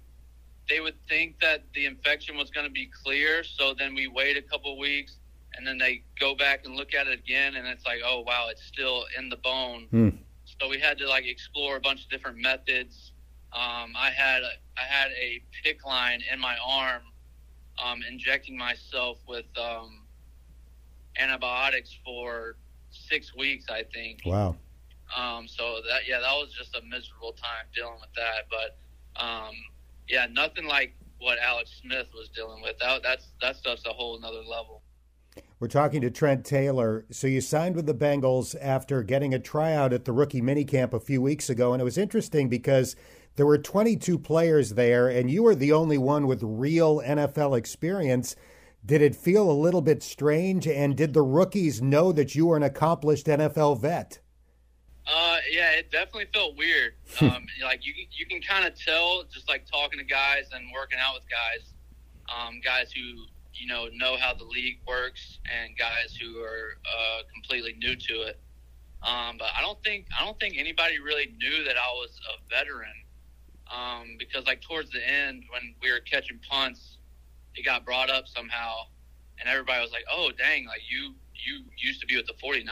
they 0.68 0.80
would 0.80 0.96
think 1.08 1.40
that 1.40 1.64
the 1.76 1.86
infection 1.86 2.36
was 2.36 2.50
going 2.50 2.66
to 2.66 2.72
be 2.72 2.90
clear. 3.04 3.44
So 3.44 3.76
then 3.78 3.94
we 3.94 4.08
wait 4.08 4.36
a 4.36 4.42
couple 4.42 4.78
weeks, 4.80 5.18
and 5.54 5.68
then 5.68 5.78
they 5.78 6.04
go 6.20 6.36
back 6.36 6.66
and 6.66 6.76
look 6.76 6.96
at 6.96 7.08
it 7.08 7.20
again, 7.20 7.56
and 7.56 7.68
it's 7.68 7.86
like, 7.86 8.00
oh 8.04 8.22
wow, 8.22 8.48
it's 8.50 8.64
still 8.64 9.06
in 9.18 9.30
the 9.30 9.38
bone. 9.38 9.86
Hmm. 9.92 10.10
So 10.60 10.68
we 10.68 10.80
had 10.80 10.98
to 10.98 11.08
like 11.08 11.28
explore 11.28 11.76
a 11.78 11.80
bunch 11.80 12.06
of 12.06 12.10
different 12.10 12.40
methods. 12.40 13.07
Um, 13.54 13.94
I 13.96 14.12
had 14.16 14.44
a, 14.44 14.52
I 14.78 14.84
had 14.88 15.12
a 15.12 15.42
PICC 15.64 15.86
line 15.86 16.22
in 16.32 16.40
my 16.40 16.58
arm, 16.66 17.02
um, 17.84 18.02
injecting 18.10 18.58
myself 18.58 19.20
with 19.28 19.46
um, 19.58 20.02
antibiotics 21.18 21.98
for 22.04 22.58
six 22.92 23.36
weeks, 23.36 23.66
I 23.70 23.84
think. 23.94 24.22
Wow. 24.26 24.56
Um, 25.16 25.48
so 25.48 25.78
that 25.90 26.02
yeah, 26.08 26.20
that 26.20 26.34
was 26.34 26.54
just 26.58 26.76
a 26.76 26.82
miserable 26.82 27.32
time 27.32 27.66
dealing 27.74 28.00
with 28.02 28.14
that. 28.16 28.48
But 28.50 29.24
um, 29.24 29.54
yeah, 30.10 30.28
nothing 30.32 30.66
like 30.66 30.94
what 31.20 31.38
Alex 31.40 31.80
Smith 31.82 32.08
was 32.14 32.30
dealing 32.30 32.62
with. 32.62 32.78
That, 32.80 33.02
that's 33.04 33.28
that 33.42 33.56
stuff's 33.56 33.86
a 33.86 33.94
whole 33.94 34.18
another 34.18 34.44
level. 34.44 34.82
We're 35.60 35.68
talking 35.68 36.02
to 36.02 36.12
Trent 36.12 36.46
Taylor. 36.46 37.06
So 37.12 37.28
you 37.28 37.42
signed 37.42 37.76
with 37.76 37.86
the 37.86 37.94
Bengals 37.94 38.56
after 38.62 39.02
getting 39.04 39.34
a 39.34 39.40
tryout 39.40 39.94
at 39.94 40.06
the 40.06 40.12
rookie 40.12 40.42
minicamp 40.42 40.94
a 40.94 41.00
few 41.00 41.22
weeks 41.22 41.50
ago, 41.50 41.74
and 41.74 41.82
it 41.82 41.86
was 41.86 41.98
interesting 41.98 42.50
because 42.50 42.96
there 43.38 43.46
were 43.46 43.60
22 43.60 44.18
players 44.18 44.72
there, 44.72 45.08
and 45.08 45.30
you 45.30 45.44
were 45.44 45.54
the 45.54 45.72
only 45.72 46.00
one 46.00 46.26
with 46.26 46.42
real 46.42 47.02
NFL 47.02 47.56
experience. 47.56 48.36
Did 48.84 49.04
it 49.04 49.16
feel 49.16 49.50
a 49.50 49.54
little 49.54 49.82
bit 49.82 50.02
strange? 50.02 50.68
And 50.68 50.98
did 50.98 51.14
the 51.14 51.22
rookies 51.22 51.80
know 51.80 52.12
that 52.12 52.34
you 52.34 52.48
were 52.48 52.58
an 52.58 52.64
accomplished 52.64 53.28
NFL 53.28 53.80
vet? 53.80 54.20
Uh, 55.06 55.38
yeah, 55.52 55.70
it 55.72 55.92
definitely 55.92 56.28
felt 56.34 56.58
weird. 56.58 56.94
Um, 57.22 57.46
like 57.64 57.86
you, 57.86 57.94
you 58.12 58.26
can 58.26 58.42
kind 58.42 58.66
of 58.66 58.78
tell 58.78 59.24
just 59.32 59.48
like 59.48 59.66
talking 59.66 60.00
to 60.00 60.06
guys 60.06 60.50
and 60.52 60.66
working 60.74 61.00
out 61.00 61.14
with 61.14 61.24
guys, 61.30 61.74
um, 62.28 62.60
guys 62.64 62.92
who 62.92 63.02
you 63.54 63.68
know 63.68 63.88
know 63.94 64.18
how 64.18 64.34
the 64.34 64.44
league 64.44 64.80
works 64.88 65.40
and 65.46 65.78
guys 65.78 66.18
who 66.20 66.40
are 66.42 66.78
uh, 66.86 67.22
completely 67.34 67.76
new 67.80 67.96
to 67.96 68.14
it. 68.24 68.40
Um, 69.04 69.38
but 69.38 69.48
I 69.58 69.62
don't 69.62 69.82
think 69.84 70.08
I 70.20 70.26
don't 70.26 70.40
think 70.40 70.56
anybody 70.58 71.00
really 71.00 71.34
knew 71.38 71.64
that 71.64 71.78
I 71.78 71.88
was 71.94 72.20
a 72.34 72.50
veteran. 72.50 72.90
Um, 73.74 74.16
because 74.18 74.46
like 74.46 74.62
towards 74.62 74.92
the 74.92 75.08
end 75.08 75.44
when 75.52 75.76
we 75.82 75.92
were 75.92 76.00
catching 76.00 76.40
punts, 76.50 76.98
it 77.56 77.66
got 77.66 77.86
brought 77.86 78.10
up 78.10 78.28
somehow, 78.28 78.74
and 79.40 79.50
everybody 79.50 79.82
was 79.82 79.92
like, 79.92 80.06
"Oh, 80.12 80.32
dang! 80.38 80.66
Like 80.66 80.82
you 80.90 81.14
you 81.34 81.64
used 81.78 82.02
to 82.02 82.08
be 82.08 82.16
with 82.16 82.28
the 82.28 82.34
49ers?" 82.34 82.68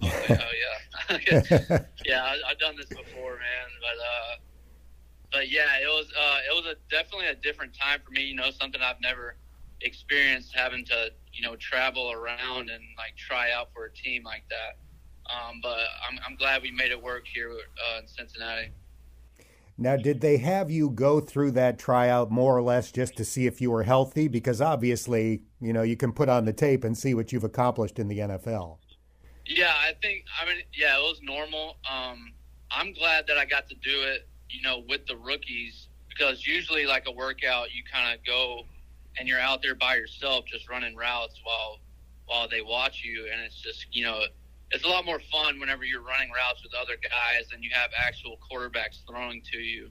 Like, 0.00 0.30
oh 0.30 1.18
yeah, 1.20 1.78
yeah, 2.04 2.24
I, 2.24 2.48
have 2.48 2.58
done 2.58 2.76
this 2.76 2.88
before, 2.88 3.32
man. 3.32 3.68
But 3.80 3.98
uh, 4.02 4.36
but 5.32 5.50
yeah, 5.50 5.76
it 5.82 5.88
was 5.88 6.06
uh, 6.18 6.38
it 6.50 6.54
was 6.54 6.66
a 6.66 6.76
definitely 6.90 7.26
a 7.28 7.34
different 7.34 7.74
time 7.78 8.00
for 8.04 8.10
me. 8.10 8.22
You 8.24 8.36
know, 8.36 8.50
something 8.50 8.80
I've 8.80 9.00
never 9.00 9.36
experienced 9.80 10.54
having 10.54 10.84
to 10.86 11.10
you 11.32 11.42
know 11.42 11.56
travel 11.56 12.12
around 12.12 12.70
and 12.70 12.82
like 12.96 13.16
try 13.16 13.52
out 13.52 13.68
for 13.74 13.86
a 13.86 13.92
team 13.92 14.24
like 14.24 14.44
that. 14.50 14.78
Um, 15.28 15.60
but 15.62 15.78
I'm, 16.08 16.18
I'm 16.26 16.36
glad 16.36 16.62
we 16.62 16.70
made 16.70 16.90
it 16.90 17.02
work 17.02 17.24
here 17.26 17.50
uh, 17.50 18.00
in 18.00 18.08
Cincinnati. 18.08 18.70
Now, 19.80 19.96
did 19.96 20.20
they 20.20 20.38
have 20.38 20.72
you 20.72 20.90
go 20.90 21.20
through 21.20 21.52
that 21.52 21.78
tryout 21.78 22.32
more 22.32 22.56
or 22.56 22.62
less 22.62 22.90
just 22.90 23.16
to 23.16 23.24
see 23.24 23.46
if 23.46 23.60
you 23.60 23.70
were 23.70 23.84
healthy? 23.84 24.26
Because 24.26 24.60
obviously, 24.60 25.42
you 25.60 25.72
know, 25.72 25.82
you 25.82 25.96
can 25.96 26.12
put 26.12 26.28
on 26.28 26.44
the 26.44 26.52
tape 26.52 26.82
and 26.82 26.98
see 26.98 27.14
what 27.14 27.32
you've 27.32 27.44
accomplished 27.44 28.00
in 28.00 28.08
the 28.08 28.18
NFL. 28.18 28.78
Yeah, 29.46 29.72
I 29.72 29.92
think, 30.02 30.24
I 30.42 30.46
mean, 30.46 30.62
yeah, 30.74 30.98
it 30.98 31.02
was 31.02 31.20
normal. 31.22 31.76
Um, 31.90 32.32
I'm 32.72 32.92
glad 32.92 33.28
that 33.28 33.38
I 33.38 33.44
got 33.44 33.68
to 33.68 33.76
do 33.76 34.02
it, 34.02 34.28
you 34.50 34.62
know, 34.62 34.82
with 34.88 35.06
the 35.06 35.16
rookies 35.16 35.86
because 36.08 36.44
usually, 36.44 36.84
like 36.84 37.04
a 37.06 37.12
workout, 37.12 37.72
you 37.72 37.82
kind 37.90 38.12
of 38.12 38.24
go 38.26 38.64
and 39.18 39.28
you're 39.28 39.40
out 39.40 39.62
there 39.62 39.76
by 39.76 39.94
yourself 39.94 40.44
just 40.46 40.68
running 40.68 40.96
routes 40.96 41.40
while 41.44 41.78
while 42.26 42.46
they 42.46 42.60
watch 42.60 43.02
you, 43.02 43.26
and 43.32 43.40
it's 43.40 43.60
just, 43.62 43.86
you 43.90 44.04
know, 44.04 44.20
it's 44.70 44.84
a 44.84 44.88
lot 44.88 45.04
more 45.04 45.20
fun 45.32 45.58
whenever 45.58 45.84
you're 45.84 46.02
running 46.02 46.30
routes 46.30 46.62
with 46.62 46.74
other 46.74 46.96
guys 47.02 47.46
and 47.54 47.64
you 47.64 47.70
have 47.72 47.90
actual 47.98 48.38
quarterbacks 48.50 49.00
throwing 49.08 49.42
to 49.52 49.58
you. 49.58 49.90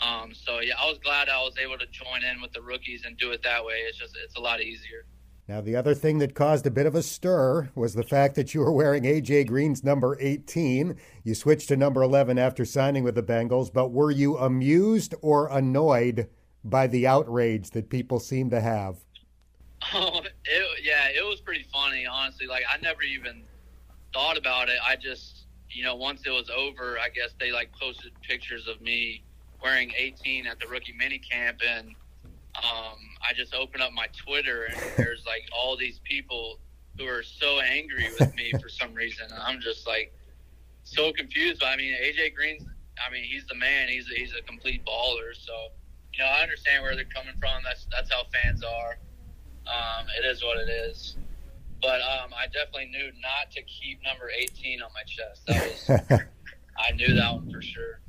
Um, 0.00 0.32
so 0.32 0.60
yeah, 0.60 0.74
I 0.80 0.88
was 0.88 0.98
glad 0.98 1.28
I 1.28 1.38
was 1.42 1.54
able 1.62 1.78
to 1.78 1.86
join 1.86 2.24
in 2.24 2.40
with 2.40 2.52
the 2.52 2.62
rookies 2.62 3.02
and 3.04 3.16
do 3.18 3.32
it 3.32 3.42
that 3.42 3.64
way. 3.64 3.74
It's 3.88 3.98
just 3.98 4.16
it's 4.24 4.36
a 4.36 4.40
lot 4.40 4.60
easier. 4.60 5.04
Now 5.48 5.60
the 5.60 5.74
other 5.74 5.94
thing 5.94 6.18
that 6.18 6.34
caused 6.34 6.66
a 6.66 6.70
bit 6.70 6.86
of 6.86 6.94
a 6.94 7.02
stir 7.02 7.70
was 7.74 7.94
the 7.94 8.04
fact 8.04 8.36
that 8.36 8.54
you 8.54 8.60
were 8.60 8.72
wearing 8.72 9.02
AJ 9.02 9.48
Green's 9.48 9.82
number 9.82 10.16
18. 10.20 10.96
You 11.24 11.34
switched 11.34 11.68
to 11.68 11.76
number 11.76 12.02
11 12.02 12.38
after 12.38 12.64
signing 12.64 13.02
with 13.02 13.16
the 13.16 13.22
Bengals, 13.22 13.72
but 13.72 13.90
were 13.90 14.12
you 14.12 14.38
amused 14.38 15.14
or 15.20 15.48
annoyed 15.48 16.28
by 16.62 16.86
the 16.86 17.06
outrage 17.06 17.70
that 17.70 17.90
people 17.90 18.20
seem 18.20 18.50
to 18.50 18.60
have? 18.60 18.98
Oh, 19.94 20.20
it, 20.44 20.84
yeah, 20.84 21.08
it 21.08 21.24
was 21.24 21.40
pretty 21.40 21.64
funny, 21.72 22.04
honestly. 22.04 22.46
Like 22.46 22.64
I 22.70 22.78
never 22.82 23.02
even 23.02 23.44
thought 24.12 24.38
about 24.38 24.68
it. 24.68 24.78
I 24.86 24.96
just, 24.96 25.46
you 25.70 25.84
know, 25.84 25.96
once 25.96 26.22
it 26.26 26.30
was 26.30 26.50
over, 26.50 26.98
I 26.98 27.08
guess 27.08 27.30
they 27.38 27.52
like 27.52 27.70
posted 27.72 28.12
pictures 28.22 28.68
of 28.68 28.80
me 28.80 29.22
wearing 29.62 29.92
18 29.96 30.46
at 30.46 30.58
the 30.58 30.66
rookie 30.66 30.94
mini 30.98 31.18
camp, 31.18 31.60
and 31.66 31.88
um, 32.56 32.98
I 33.22 33.32
just 33.34 33.54
opened 33.54 33.82
up 33.82 33.92
my 33.92 34.06
Twitter, 34.16 34.64
and 34.64 34.76
there's 34.96 35.24
like 35.26 35.42
all 35.56 35.76
these 35.76 36.00
people 36.04 36.58
who 36.98 37.06
are 37.06 37.22
so 37.22 37.60
angry 37.60 38.08
with 38.18 38.34
me 38.34 38.52
for 38.60 38.68
some 38.68 38.94
reason. 38.94 39.26
I'm 39.38 39.60
just 39.60 39.86
like 39.86 40.12
so 40.82 41.12
confused. 41.12 41.60
But 41.60 41.68
I 41.68 41.76
mean, 41.76 41.94
AJ 41.94 42.34
Green's, 42.34 42.64
I 43.06 43.12
mean, 43.12 43.24
he's 43.24 43.46
the 43.46 43.54
man. 43.54 43.88
He's 43.88 44.10
a, 44.10 44.14
he's 44.14 44.34
a 44.38 44.42
complete 44.42 44.84
baller. 44.84 45.34
So, 45.34 45.52
you 46.12 46.18
know, 46.20 46.26
I 46.30 46.42
understand 46.42 46.82
where 46.82 46.94
they're 46.94 47.04
coming 47.04 47.34
from. 47.40 47.62
That's 47.64 47.86
that's 47.90 48.12
how 48.12 48.24
fans 48.32 48.64
are. 48.64 48.98
Um, 49.66 50.06
it 50.18 50.26
is 50.26 50.42
what 50.42 50.58
it 50.58 50.68
is 50.68 51.16
but 51.80 52.00
um, 52.00 52.30
I 52.36 52.46
definitely 52.46 52.86
knew 52.86 53.10
not 53.20 53.50
to 53.52 53.62
keep 53.62 54.00
number 54.04 54.30
18 54.30 54.82
on 54.82 54.90
my 54.92 55.02
chest. 55.06 55.46
That 55.46 56.00
was, 56.08 56.20
I 56.78 56.92
knew 56.92 57.14
that 57.14 57.34
one 57.34 57.50
for 57.50 57.62
sure. 57.62 58.00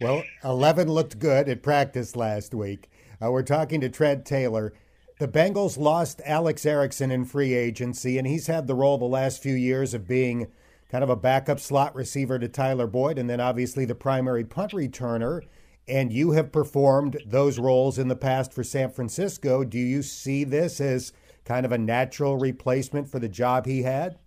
Well, 0.00 0.24
11 0.42 0.88
looked 0.88 1.18
good 1.18 1.48
at 1.48 1.62
practice 1.62 2.16
last 2.16 2.54
week. 2.54 2.90
Uh, 3.22 3.30
we're 3.30 3.42
talking 3.42 3.80
to 3.80 3.88
Trent 3.88 4.24
Taylor. 4.24 4.72
The 5.20 5.28
Bengals 5.28 5.78
lost 5.78 6.20
Alex 6.24 6.66
Erickson 6.66 7.12
in 7.12 7.24
free 7.24 7.54
agency, 7.54 8.18
and 8.18 8.26
he's 8.26 8.48
had 8.48 8.66
the 8.66 8.74
role 8.74 8.98
the 8.98 9.04
last 9.04 9.40
few 9.40 9.54
years 9.54 9.94
of 9.94 10.08
being 10.08 10.48
kind 10.90 11.04
of 11.04 11.10
a 11.10 11.16
backup 11.16 11.60
slot 11.60 11.94
receiver 11.94 12.38
to 12.38 12.48
Tyler 12.48 12.88
Boyd, 12.88 13.18
and 13.18 13.30
then 13.30 13.40
obviously 13.40 13.84
the 13.84 13.94
primary 13.94 14.44
punt 14.44 14.72
returner. 14.72 15.42
And 15.86 16.12
you 16.12 16.32
have 16.32 16.52
performed 16.52 17.22
those 17.24 17.58
roles 17.58 17.98
in 17.98 18.08
the 18.08 18.16
past 18.16 18.52
for 18.52 18.64
San 18.64 18.90
Francisco. 18.90 19.64
Do 19.64 19.78
you 19.78 20.02
see 20.02 20.44
this 20.44 20.80
as 20.80 21.12
kind 21.44 21.66
of 21.66 21.72
a 21.72 21.78
natural 21.78 22.36
replacement 22.36 23.08
for 23.08 23.18
the 23.18 23.28
job 23.28 23.66
he 23.66 23.82
had? 23.82 24.18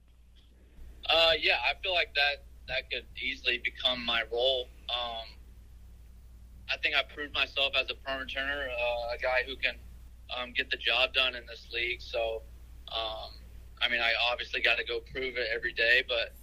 Uh, 1.09 1.31
yeah, 1.39 1.57
I 1.63 1.81
feel 1.81 1.93
like 1.93 2.13
that 2.15 2.43
that 2.67 2.89
could 2.89 3.05
easily 3.21 3.61
become 3.63 4.03
my 4.05 4.23
role. 4.31 4.67
Um, 4.89 5.27
I 6.69 6.77
think 6.77 6.95
I 6.95 7.03
proved 7.13 7.33
myself 7.33 7.73
as 7.79 7.89
a 7.91 7.95
perm 7.95 8.25
returner, 8.25 8.67
uh, 8.67 9.15
a 9.15 9.21
guy 9.21 9.43
who 9.45 9.55
can 9.55 9.75
um, 10.35 10.53
get 10.53 10.69
the 10.71 10.77
job 10.77 11.13
done 11.13 11.35
in 11.35 11.45
this 11.45 11.67
league. 11.71 12.01
So, 12.01 12.41
um, 12.91 13.31
I 13.81 13.89
mean, 13.89 14.01
I 14.01 14.13
obviously 14.31 14.61
got 14.61 14.77
to 14.77 14.83
go 14.83 14.99
prove 15.11 15.37
it 15.37 15.47
every 15.53 15.73
day, 15.73 16.03
but 16.07 16.33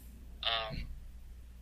um, 0.46 0.86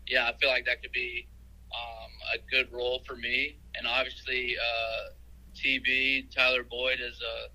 yeah, 0.06 0.28
I 0.28 0.36
feel 0.38 0.50
like 0.50 0.66
that 0.66 0.82
could 0.82 0.92
be 0.92 1.26
um, 1.72 2.10
a 2.34 2.50
good 2.50 2.70
role 2.72 3.02
for 3.06 3.16
me. 3.16 3.56
And 3.76 3.86
obviously, 3.86 4.56
uh, 4.58 5.10
TB 5.54 6.34
Tyler 6.34 6.64
Boyd 6.64 6.98
is 7.00 7.20
a 7.20 7.48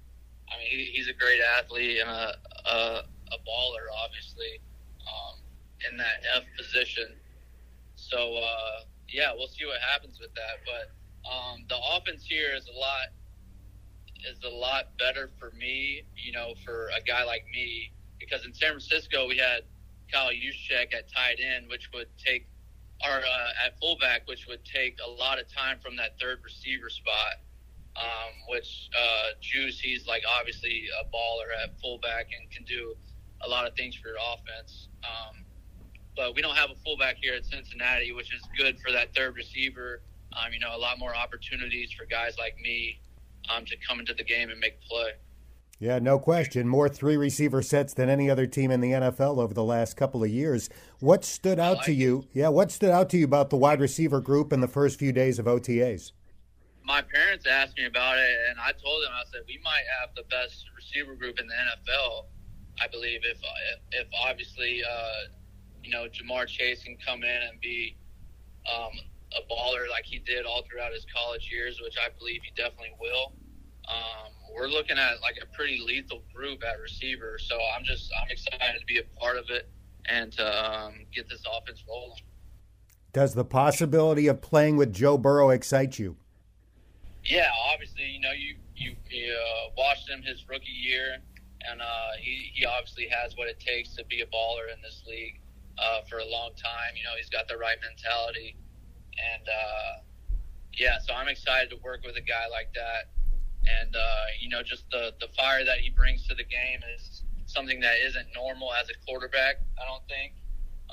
I 0.50 0.58
mean, 0.58 0.70
he, 0.70 0.92
he's 0.94 1.08
a 1.08 1.14
great 1.14 1.40
athlete 1.58 2.00
and 2.02 2.10
a, 2.10 2.36
a, 2.70 2.78
a 3.34 3.38
baller, 3.48 3.88
obviously, 4.04 4.62
um, 5.02 5.40
in 5.90 5.98
that 5.98 6.24
F 6.36 6.44
position. 6.58 7.08
So, 7.96 8.38
uh, 8.38 8.86
yeah, 9.10 9.32
we'll 9.36 9.48
see 9.48 9.66
what 9.66 9.82
happens 9.82 10.20
with 10.20 10.34
that. 10.36 10.62
But 10.66 10.92
um, 11.30 11.66
the 11.70 11.78
offense 11.96 12.26
here 12.28 12.54
is 12.56 12.68
a 12.68 12.78
lot 12.78 13.08
is 14.26 14.40
a 14.44 14.50
lot 14.50 14.98
better 14.98 15.30
for 15.40 15.52
me, 15.52 16.02
you 16.16 16.32
know, 16.32 16.54
for 16.66 16.90
a 16.98 17.02
guy 17.02 17.24
like 17.24 17.46
me, 17.54 17.92
because 18.20 18.46
in 18.46 18.54
San 18.54 18.70
Francisco 18.70 19.28
we 19.28 19.38
had 19.38 19.62
Kyle 20.12 20.32
Juszczyk 20.32 20.94
at 20.94 21.12
tight 21.14 21.38
end, 21.40 21.68
which 21.70 21.90
would 21.94 22.08
take, 22.18 22.48
or 23.06 23.18
uh, 23.18 23.66
at 23.66 23.80
fullback, 23.80 24.28
which 24.28 24.48
would 24.48 24.66
take 24.66 24.98
a 25.06 25.10
lot 25.10 25.40
of 25.40 25.52
time 25.52 25.78
from 25.84 25.96
that 25.98 26.20
third 26.20 26.40
receiver 26.44 26.90
spot 26.90 27.38
um, 27.98 28.34
which 28.50 28.90
uh, 28.98 29.30
Juice, 29.42 29.80
he's 29.80 30.08
like 30.08 30.24
obviously 30.40 30.86
a 31.02 31.06
baller 31.06 31.64
at 31.64 31.80
fullback 31.80 32.28
and 32.38 32.50
can 32.52 32.64
do 32.66 32.96
a 33.42 33.48
lot 33.48 33.68
of 33.68 33.76
things 33.76 33.96
for 33.96 34.10
your 34.10 34.18
offense. 34.34 34.90
Um, 35.04 35.46
but 36.16 36.36
we 36.36 36.42
don't 36.42 36.56
have 36.56 36.70
a 36.72 36.76
fullback 36.84 37.18
here 37.22 37.34
at 37.34 37.46
Cincinnati, 37.46 38.12
which 38.12 38.34
is 38.34 38.42
good 38.58 38.80
for 38.80 38.92
that 38.92 39.14
third 39.16 39.36
receiver. 39.36 40.02
Um, 40.34 40.52
you 40.54 40.60
know, 40.60 40.76
a 40.76 40.78
lot 40.78 41.00
more 41.00 41.16
opportunities 41.16 41.92
for 41.92 42.06
guys 42.06 42.36
like 42.38 42.58
me 42.60 43.00
um, 43.54 43.66
to 43.66 43.76
come 43.88 44.00
into 44.00 44.14
the 44.14 44.24
game 44.24 44.50
and 44.50 44.60
make 44.60 44.82
play. 44.82 45.12
Yeah, 45.78 46.00
no 46.00 46.20
question. 46.20 46.70
More 46.70 46.88
three 46.88 47.18
receiver 47.18 47.62
sets 47.62 47.94
than 47.94 48.10
any 48.10 48.30
other 48.30 48.48
team 48.48 48.72
in 48.72 48.80
the 48.80 48.92
NFL 48.92 49.40
over 49.40 49.54
the 49.54 49.64
last 49.64 49.98
couple 49.98 50.24
of 50.24 50.30
years. 50.30 50.70
What 51.00 51.26
stood 51.26 51.60
out 51.60 51.78
like 51.78 51.86
to 51.88 51.94
you? 51.94 52.20
It. 52.34 52.40
Yeah, 52.40 52.50
what 52.50 52.72
stood 52.72 52.92
out 52.92 53.10
to 53.10 53.18
you 53.18 53.26
about 53.26 53.50
the 53.50 53.58
wide 53.58 53.82
receiver 53.82 54.22
group 54.22 54.54
in 54.54 54.62
the 54.62 54.70
first 54.70 54.98
few 54.98 55.12
days 55.12 55.38
of 55.38 55.46
OTAs? 55.46 56.14
My 56.86 57.02
parents 57.02 57.46
asked 57.48 57.78
me 57.78 57.86
about 57.86 58.18
it, 58.18 58.30
and 58.50 58.60
I 58.60 58.72
told 58.72 59.04
them 59.04 59.12
I 59.14 59.24
said 59.32 59.42
we 59.48 59.60
might 59.64 59.84
have 60.00 60.10
the 60.16 60.24
best 60.30 60.66
receiver 60.76 61.16
group 61.16 61.40
in 61.40 61.48
the 61.48 61.54
NFL. 61.54 62.26
I 62.80 62.88
believe 62.88 63.22
if 63.24 63.42
if 63.92 64.08
obviously 64.24 64.84
uh, 64.84 65.32
you 65.84 65.92
know 65.92 66.06
Ja'Marr 66.06 66.48
Chase 66.48 66.84
can 66.84 66.98
come 67.06 67.24
in 67.24 67.42
and 67.50 67.60
be 67.60 67.98
um, 68.72 68.92
a 69.34 69.42
baller 69.52 69.90
like 69.90 70.06
he 70.06 70.20
did 70.20 70.46
all 70.46 70.64
throughout 70.70 70.94
his 70.94 71.06
college 71.14 71.50
years, 71.52 71.82
which 71.82 71.96
I 71.98 72.10
believe 72.20 72.42
he 72.44 72.52
definitely 72.56 72.94
will. 73.00 73.34
Um, 73.88 74.32
we're 74.56 74.68
looking 74.68 74.98
at 74.98 75.22
like 75.22 75.38
a 75.42 75.46
pretty 75.56 75.82
lethal 75.86 76.24
group 76.34 76.64
at 76.64 76.80
receiver, 76.80 77.38
so 77.40 77.58
I'm 77.76 77.84
just 77.84 78.12
I'm 78.22 78.30
excited 78.30 78.80
to 78.80 78.86
be 78.86 79.00
a 79.00 79.20
part 79.20 79.38
of 79.38 79.46
it 79.50 79.70
and 80.08 80.32
to 80.34 80.66
um, 80.66 80.94
get 81.14 81.28
this 81.30 81.44
offense 81.52 81.84
rolling. 81.88 82.22
Does 83.12 83.34
the 83.34 83.46
possibility 83.46 84.28
of 84.28 84.42
playing 84.42 84.78
with 84.78 84.94
Joe 84.94 85.18
Burrow 85.18 85.50
excite 85.50 85.98
you? 85.98 86.18
Yeah, 87.26 87.50
obviously, 87.74 88.06
you 88.06 88.20
know, 88.22 88.32
you 88.32 88.56
you, 88.76 88.96
you 89.10 89.34
uh, 89.34 89.74
watched 89.78 90.10
him 90.10 90.22
his 90.22 90.46
rookie 90.48 90.70
year, 90.70 91.18
and 91.68 91.82
uh, 91.82 92.12
he 92.22 92.52
he 92.54 92.66
obviously 92.66 93.08
has 93.10 93.36
what 93.36 93.48
it 93.50 93.60
takes 93.60 93.96
to 93.96 94.06
be 94.06 94.22
a 94.22 94.28
baller 94.28 94.70
in 94.70 94.82
this 94.84 95.04
league 95.08 95.42
uh, 95.80 96.02
for 96.08 96.20
a 96.20 96.26
long 96.26 96.52
time. 96.54 96.94
You 96.96 97.04
know, 97.04 97.18
he's 97.18 97.30
got 97.30 97.48
the 97.48 97.58
right 97.58 97.78
mentality, 97.82 98.56
and 99.18 99.48
uh, 99.50 100.06
yeah, 100.78 101.00
so 101.02 101.14
I'm 101.14 101.28
excited 101.28 101.70
to 101.72 101.78
work 101.84 102.06
with 102.06 102.16
a 102.16 102.22
guy 102.22 102.46
like 102.52 102.70
that, 102.76 103.10
and 103.66 103.96
uh, 103.96 104.26
you 104.40 104.50
know, 104.50 104.62
just 104.62 104.86
the 104.92 105.12
the 105.20 105.28
fire 105.36 105.66
that 105.66 105.80
he 105.80 105.90
brings 105.90 106.28
to 106.28 106.36
the 106.36 106.46
game 106.46 106.82
is 106.94 107.24
something 107.48 107.80
that 107.80 107.98
isn't 108.06 108.28
normal 108.36 108.70
as 108.74 108.88
a 108.90 109.06
quarterback. 109.06 109.66
I 109.82 109.86
don't 109.86 110.06
think. 110.08 110.34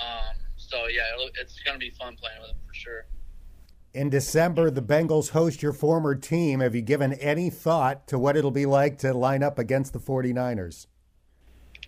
Um, 0.00 0.36
so 0.56 0.88
yeah, 0.88 1.12
it's 1.38 1.60
going 1.60 1.78
to 1.78 1.82
be 1.82 1.90
fun 1.90 2.16
playing 2.16 2.40
with 2.40 2.50
him 2.50 2.62
for 2.66 2.72
sure. 2.72 3.04
In 3.94 4.08
December, 4.08 4.70
the 4.70 4.80
Bengals 4.80 5.30
host 5.30 5.62
your 5.62 5.74
former 5.74 6.14
team. 6.14 6.60
Have 6.60 6.74
you 6.74 6.80
given 6.80 7.12
any 7.14 7.50
thought 7.50 8.06
to 8.08 8.18
what 8.18 8.38
it'll 8.38 8.50
be 8.50 8.64
like 8.64 8.96
to 8.98 9.12
line 9.12 9.42
up 9.42 9.58
against 9.58 9.92
the 9.92 9.98
49ers? 9.98 10.86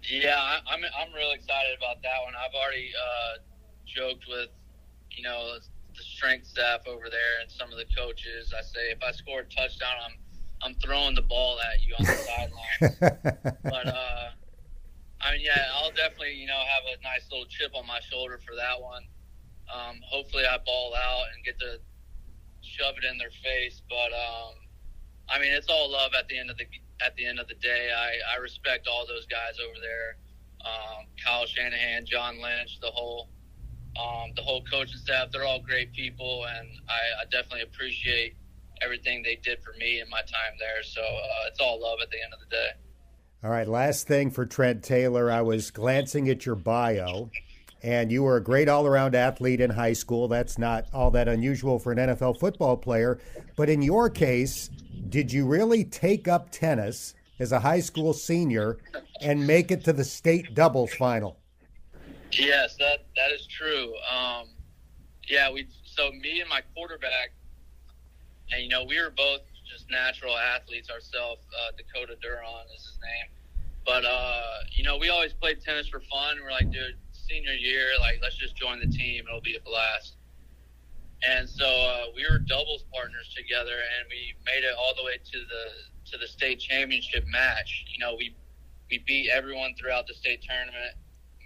Yeah, 0.03 0.37
I'm, 0.69 0.85
I'm 0.85 1.15
really 1.15 1.35
excited 1.35 1.79
about 1.79 2.03
that 2.03 2.19
one. 2.23 2.35
I've 2.37 2.55
already 2.55 2.93
uh, 2.93 3.39
joked 3.87 4.27
with, 4.29 4.51
you 5.13 5.23
know, 5.23 5.57
the 5.97 6.03
strength 6.03 6.47
staff 6.47 6.81
over 6.87 7.09
there 7.09 7.41
and 7.41 7.51
some 7.51 7.73
of 7.73 7.79
the 7.79 7.87
coaches. 7.97 8.53
I 8.53 8.61
say 8.63 8.91
if 8.91 9.03
I 9.03 9.11
score 9.13 9.41
a 9.41 9.45
touchdown, 9.45 9.95
I'm 10.05 10.13
I'm 10.63 10.75
throwing 10.77 11.15
the 11.15 11.23
ball 11.23 11.59
at 11.61 11.83
you 11.85 11.95
on 11.99 12.05
the 12.05 12.13
sideline. 12.13 13.57
but 13.63 13.87
uh, 13.87 14.29
I 15.21 15.33
mean, 15.33 15.41
yeah, 15.43 15.69
I'll 15.75 15.91
definitely 15.91 16.35
you 16.35 16.47
know 16.47 16.57
have 16.57 16.85
a 16.99 17.03
nice 17.03 17.25
little 17.31 17.47
chip 17.47 17.73
on 17.75 17.87
my 17.87 18.01
shoulder 18.11 18.41
for 18.45 18.55
that 18.57 18.81
one. 18.81 19.05
Um, 19.73 20.01
hopefully, 20.05 20.45
I 20.45 20.59
ball 20.65 20.95
out 20.95 21.25
and 21.35 21.45
get 21.45 21.59
to 21.61 21.79
shove 22.65 22.95
it 22.97 23.05
in 23.05 23.19
their 23.19 23.33
face. 23.43 23.83
But 23.89 24.13
um, 24.13 24.55
I 25.29 25.39
mean, 25.39 25.53
it's 25.53 25.69
all 25.69 25.91
love 25.91 26.13
at 26.19 26.29
the 26.29 26.39
end 26.39 26.51
of 26.51 26.59
the 26.59 26.67
at 27.05 27.15
the 27.17 27.27
end 27.27 27.39
of 27.39 27.49
the 27.49 27.55
day. 27.55 27.91
I, 27.97 28.37
I 28.37 28.41
respect 28.41 28.89
all 28.89 29.07
those 29.07 29.27
guys 29.27 29.59
over 29.63 29.79
there. 29.81 30.17
Um, 30.65 31.07
Kyle 31.23 31.47
Shanahan, 31.47 32.07
John 32.07 32.41
Lynch, 32.41 32.81
the 32.81 32.91
whole 32.91 33.29
um, 34.01 34.33
the 34.37 34.43
whole 34.43 34.63
coaching 34.65 34.99
staff. 34.99 35.31
They're 35.31 35.45
all 35.45 35.61
great 35.61 35.93
people, 35.93 36.47
and 36.47 36.69
I, 36.89 37.23
I, 37.23 37.25
definitely 37.31 37.63
appreciate 37.63 38.35
everything 38.83 39.23
they 39.23 39.37
did 39.37 39.63
for 39.63 39.73
me 39.79 40.01
in 40.01 40.11
my 40.11 40.21
time 40.21 40.57
there. 40.59 40.83
So 40.83 41.01
uh, 41.01 41.49
it's 41.49 41.61
all 41.61 41.81
love 41.81 41.99
at 42.03 42.11
the 42.11 42.17
end 42.23 42.33
of 42.33 42.41
the 42.41 42.47
day. 42.47 42.71
All 43.45 43.51
right, 43.51 43.69
last 43.69 44.09
thing 44.09 44.31
for 44.31 44.47
Trent 44.47 44.83
Taylor. 44.83 45.31
I 45.31 45.43
was 45.43 45.71
glancing 45.71 46.29
at 46.29 46.47
your 46.47 46.55
bio, 46.55 47.31
and 47.85 48.11
you 48.11 48.23
were 48.23 48.39
a 48.39 48.43
great 48.43 48.67
all 48.67 48.87
around 48.87 49.15
athlete 49.15 49.61
in 49.61 49.69
high 49.69 49.93
school. 49.93 50.27
That's 50.27 50.57
not 50.57 50.87
all 50.95 51.11
that 51.11 51.29
unusual 51.29 51.79
for 51.79 51.93
an 51.93 51.99
NFL 51.99 52.41
football 52.41 52.79
player. 52.79 53.21
But 53.57 53.69
in 53.69 53.83
your 53.83 54.09
case, 54.09 54.71
did 55.11 55.31
you 55.31 55.47
really 55.47 55.85
take 55.85 56.27
up 56.27 56.49
tennis 56.51 57.15
as 57.39 57.53
a 57.53 57.61
high 57.61 57.81
school 57.81 58.15
senior 58.15 58.79
and 59.21 59.47
make 59.47 59.71
it 59.71 59.85
to 59.85 59.93
the 59.93 60.03
state 60.03 60.55
doubles 60.55 60.95
final? 60.95 61.39
Yes, 62.33 62.75
that 62.77 63.05
that 63.17 63.31
is 63.33 63.47
true. 63.47 63.93
Um, 64.11 64.47
yeah, 65.29 65.53
we 65.53 65.69
so 65.85 66.11
me 66.11 66.41
and 66.41 66.49
my 66.49 66.63
quarterback, 66.75 67.33
and 68.51 68.63
you 68.63 68.71
know 68.71 68.85
we 68.85 68.99
were 68.99 69.11
both 69.11 69.43
just 69.71 69.91
natural 69.91 70.35
athletes 70.39 70.91
ourselves. 70.91 71.43
Uh, 71.61 71.73
Dakota 71.77 72.15
Duron 72.15 72.65
is 72.75 72.83
his 72.83 72.99
name, 73.03 73.31
but 73.85 74.07
uh, 74.07 74.41
you 74.73 74.85
know 74.85 74.97
we 74.97 75.11
always 75.11 75.35
played 75.35 75.61
tennis 75.63 75.87
for 75.87 76.01
fun. 76.01 76.39
We're 76.43 76.51
like, 76.51 76.73
dude, 76.73 76.97
senior 77.29 77.53
year, 77.53 77.89
like 78.01 78.19
let's 78.23 78.37
just 78.37 78.57
join 78.57 78.81
the 78.81 78.87
team. 78.87 79.25
It'll 79.29 79.41
be 79.41 79.57
a 79.57 79.61
blast. 79.61 80.17
And 81.27 81.49
so 81.49 81.65
uh, 81.65 82.05
we 82.15 82.27
were 82.29 82.39
doubles 82.39 82.85
partners 82.93 83.33
together, 83.35 83.73
and 83.73 84.07
we 84.11 84.35
made 84.45 84.65
it 84.65 84.75
all 84.79 84.93
the 84.97 85.05
way 85.05 85.17
to 85.17 85.39
the 85.39 86.11
to 86.13 86.19
the 86.19 86.27
state 86.27 86.61
championship 86.61 87.25
match. 87.29 87.85
You 87.89 87.99
know, 87.99 88.15
we 88.17 88.35
we 88.91 88.99
beat 89.07 89.31
everyone 89.31 89.75
throughout 89.79 90.07
the 90.07 90.15
state 90.15 90.43
tournament, 90.43 90.97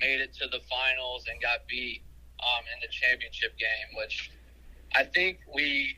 made 0.01 0.21
it 0.21 0.35
to 0.35 0.49
the 0.49 0.61
finals, 0.69 1.27
and 1.31 1.41
got 1.41 1.67
beat 1.69 2.03
um, 2.41 2.65
in 2.75 2.81
the 2.83 2.89
championship 2.89 3.57
game. 3.59 3.97
Which 3.97 4.33
I 4.97 5.05
think 5.05 5.39
we, 5.55 5.97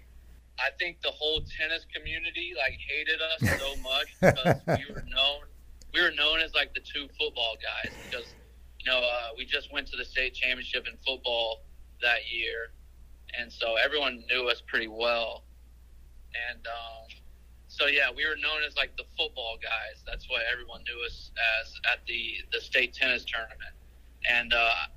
I 0.59 0.71
think 0.79 1.01
the 1.03 1.13
whole 1.13 1.41
tennis 1.59 1.87
community 1.95 2.53
like 2.57 2.79
hated 2.87 3.21
us 3.23 3.61
so 3.61 3.77
much 3.83 4.09
because 4.21 4.61
we 4.67 4.95
were 4.95 5.05
known 5.09 5.49
we 5.93 6.03
were 6.03 6.13
known 6.13 6.41
as 6.41 6.55
like 6.55 6.75
the 6.75 6.81
two 6.81 7.09
football 7.19 7.57
guys 7.61 7.93
because 8.09 8.35
you 8.81 8.91
know 8.91 8.99
uh, 8.99 9.29
we 9.37 9.45
just 9.45 9.73
went 9.73 9.87
to 9.89 9.97
the 9.97 10.05
state 10.05 10.35
championship 10.35 10.87
in 10.87 10.97
football 11.07 11.63
that 12.03 12.33
year, 12.33 12.73
and 13.39 13.53
so 13.53 13.77
everyone 13.77 14.25
knew 14.29 14.49
us 14.49 14.63
pretty 14.67 14.89
well, 14.89 15.45
and. 16.51 16.67
Um, 16.67 17.21
so 17.71 17.87
yeah, 17.87 18.11
we 18.15 18.27
were 18.27 18.35
known 18.35 18.67
as 18.67 18.77
like 18.77 18.97
the 18.97 19.05
football 19.17 19.57
guys. 19.63 20.03
That's 20.05 20.29
what 20.29 20.43
everyone 20.53 20.83
knew 20.83 21.07
us 21.07 21.31
as 21.63 21.73
at 21.93 22.05
the 22.05 22.35
the 22.53 22.61
state 22.61 22.93
tennis 22.95 23.25
tournament. 23.25 23.75
And 24.29 24.53
uh, 24.53 24.91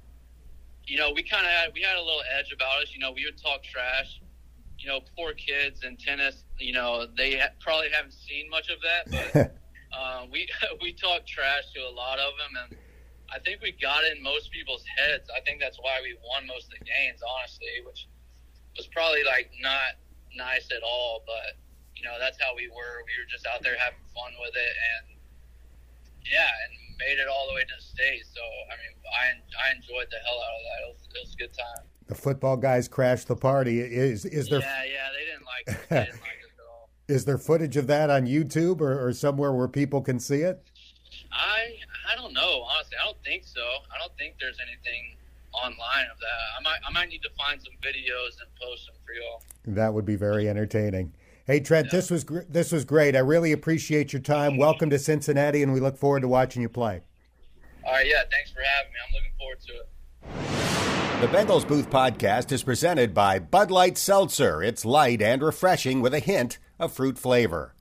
you 0.86 0.98
know, 0.98 1.12
we 1.14 1.24
kind 1.24 1.46
of 1.46 1.52
had 1.52 1.70
we 1.74 1.82
had 1.82 1.96
a 1.96 2.02
little 2.02 2.24
edge 2.36 2.52
about 2.52 2.82
us. 2.82 2.90
You 2.92 3.00
know, 3.00 3.12
we 3.12 3.26
would 3.26 3.42
talk 3.42 3.64
trash. 3.64 4.20
You 4.80 4.90
know, 4.90 5.02
poor 5.16 5.34
kids 5.34 5.84
in 5.84 5.98
tennis. 5.98 6.44
You 6.58 6.74
know, 6.74 7.06
they 7.16 7.38
ha- 7.38 7.54
probably 7.60 7.90
haven't 7.94 8.14
seen 8.14 8.50
much 8.50 8.70
of 8.70 8.78
that, 8.82 9.34
but 9.34 9.56
uh, 9.98 10.26
we 10.32 10.48
we 10.82 10.94
talked 10.94 11.28
trash 11.28 11.64
to 11.76 11.82
a 11.82 11.94
lot 11.94 12.18
of 12.18 12.34
them, 12.42 12.64
and 12.64 12.78
I 13.34 13.40
think 13.42 13.66
we 13.66 13.74
got 13.74 14.06
in 14.06 14.22
most 14.22 14.54
people's 14.54 14.86
heads. 14.86 15.26
I 15.34 15.42
think 15.42 15.58
that's 15.60 15.82
why 15.82 15.98
we 16.06 16.14
won 16.22 16.46
most 16.46 16.70
of 16.70 16.78
the 16.78 16.86
games, 16.86 17.18
honestly, 17.26 17.82
which 17.82 18.06
was 18.78 18.86
probably 18.94 19.26
like 19.26 19.50
not 19.58 19.98
nice 20.38 20.70
at 20.70 20.86
all, 20.86 21.26
but 21.26 21.58
you 21.98 22.06
know, 22.06 22.14
that's 22.22 22.38
how 22.38 22.54
we 22.54 22.70
were. 22.70 23.02
We 23.10 23.14
were 23.18 23.30
just 23.30 23.50
out 23.50 23.66
there 23.66 23.74
having 23.82 24.06
fun 24.14 24.38
with 24.38 24.54
it, 24.54 24.74
and 24.94 25.18
yeah, 26.30 26.46
and 26.46 26.72
made 27.02 27.18
it 27.18 27.26
all 27.26 27.50
the 27.50 27.56
way 27.56 27.66
to 27.66 27.74
the 27.74 27.82
state. 27.82 28.22
So 28.30 28.42
I 28.70 28.78
mean, 28.78 28.94
I 29.18 29.26
I 29.34 29.66
enjoyed 29.82 30.14
the 30.14 30.22
hell 30.22 30.38
out 30.38 30.54
of 30.54 30.64
that. 30.70 30.78
It 30.78 30.90
was, 30.94 31.02
it 31.10 31.22
was 31.26 31.34
a 31.34 31.40
good 31.42 31.54
time. 31.58 31.84
The 32.08 32.16
football 32.16 32.58
guys 32.58 32.88
crashed 32.88 33.28
the 33.28 33.36
party. 33.36 33.80
Is 33.80 34.26
is 34.26 34.50
there? 34.50 34.60
Yeah, 34.60 34.84
yeah, 34.86 35.10
they 35.10 35.26
didn't 35.26 35.48
like 35.50 35.66
it. 35.68 35.90
They 35.90 36.06
didn't 36.06 36.22
like 36.22 36.38
it 36.38 36.54
at 36.54 36.68
all. 36.70 36.90
Is 37.08 37.26
there 37.26 37.38
footage 37.38 37.78
of 37.78 37.88
that 37.88 38.10
on 38.10 38.28
YouTube 38.28 38.82
or, 38.82 39.08
or 39.08 39.14
somewhere 39.14 39.54
where 39.54 39.68
people 39.68 40.02
can 40.02 40.20
see 40.20 40.42
it? 40.42 40.62
I 41.32 41.76
I 42.14 42.16
don't 42.16 42.34
know. 42.34 42.64
Honestly, 42.70 42.96
I 43.02 43.06
don't 43.06 43.18
think 43.24 43.44
so. 43.44 43.62
I 43.62 43.98
don't 44.00 44.16
think 44.20 44.36
there's 44.40 44.58
anything 44.62 45.16
online 45.52 46.06
of 46.12 46.20
that. 46.20 46.60
I 46.60 46.62
might 46.64 46.78
I 46.88 46.92
might 46.92 47.10
need 47.10 47.24
to 47.24 47.30
find 47.32 47.60
some 47.60 47.74
videos 47.82 48.40
and 48.40 48.50
post 48.62 48.86
them 48.86 48.96
for 49.04 49.14
y'all. 49.14 49.42
That 49.76 49.94
would 49.96 50.06
be 50.06 50.16
very 50.16 50.48
entertaining. 50.48 51.14
Hey 51.48 51.60
Trent, 51.60 51.88
yeah. 51.88 51.92
this 51.92 52.12
was 52.12 52.24
gr- 52.24 52.42
this 52.48 52.72
was 52.72 52.86
great. 52.86 53.16
I 53.16 53.20
really 53.20 53.52
appreciate 53.52 54.14
your 54.14 54.22
time. 54.22 54.58
Welcome 54.58 54.92
to 54.92 55.00
Cincinnati, 55.00 55.64
and 55.64 55.74
we 55.74 55.80
look 55.80 55.98
forward 55.98 56.22
to 56.22 56.28
watching 56.28 56.62
you 56.62 56.70
play. 56.70 57.02
All 57.84 57.94
right, 57.94 58.06
yeah, 58.08 58.22
thanks 58.30 58.52
for 58.52 58.62
having 58.62 58.94
me. 58.94 59.00
I'm 59.08 59.14
looking 59.14 59.32
forward 59.40 59.60
to 59.62 59.74
it. 59.74 61.22
The 61.22 61.28
Bengals 61.36 61.68
Booth 61.68 61.90
podcast 61.90 62.52
is 62.52 62.62
presented 62.62 63.14
by 63.14 63.40
Bud 63.40 63.72
Light 63.72 63.98
Seltzer. 63.98 64.62
It's 64.62 64.86
light 64.86 65.22
and 65.22 65.42
refreshing 65.42 66.00
with 66.02 66.14
a 66.14 66.20
hint 66.20 66.60
of 66.80 66.94
fruit 66.94 67.18
flavor. 67.18 67.73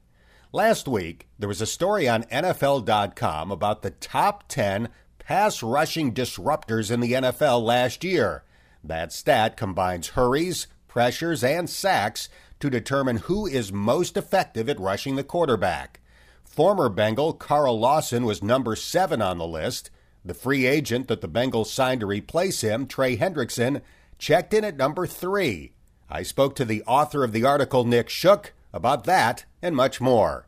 Last 0.55 0.87
week, 0.87 1.29
there 1.38 1.49
was 1.49 1.62
a 1.62 1.67
story 1.67 2.07
on 2.07 2.25
NFL.com 2.25 3.51
about 3.51 3.81
the 3.81 3.93
top 3.93 4.45
10 4.49 4.91
pass 5.19 5.62
rushing 5.62 6.12
disruptors 6.12 6.91
in 6.91 7.01
the 7.01 7.12
NFL 7.12 7.62
last 7.62 8.05
year. 8.05 8.45
That 8.85 9.15
stat 9.15 9.57
combines 9.57 10.09
hurries, 10.09 10.67
pressures, 10.88 11.43
and 11.43 11.71
sacks 11.71 12.29
to 12.61 12.69
determine 12.69 13.17
who 13.17 13.47
is 13.47 13.73
most 13.73 14.19
effective 14.19 14.69
at 14.69 14.79
rushing 14.79 15.17
the 15.17 15.25
quarterback. 15.25 16.01
Former 16.45 16.91
Bengal 16.91 17.33
Carl 17.33 17.81
Lawson 17.81 18.27
was 18.27 18.43
number 18.43 18.77
seven 18.77 19.23
on 19.23 19.38
the 19.38 19.47
list. 19.47 19.91
The 20.23 20.35
free 20.35 20.67
agent 20.67 21.09
that 21.09 21.23
the 21.23 21.31
Bengals 21.31 21.69
signed 21.69 22.01
to 22.01 22.07
replace 22.07 22.61
him, 22.61 22.87
Trey 22.87 23.17
Hendrickson, 23.17 23.81
checked 24.19 24.53
in 24.53 24.65
at 24.65 24.77
number 24.77 25.07
three. 25.07 25.73
I 26.11 26.23
spoke 26.23 26.55
to 26.57 26.67
the 26.67 26.83
author 26.83 27.25
of 27.25 27.33
the 27.33 27.47
article, 27.47 27.85
Nick 27.87 28.11
Shook, 28.11 28.53
about 28.73 29.05
that 29.05 29.45
and 29.61 29.77
much 29.77 30.01
more. 30.01 30.47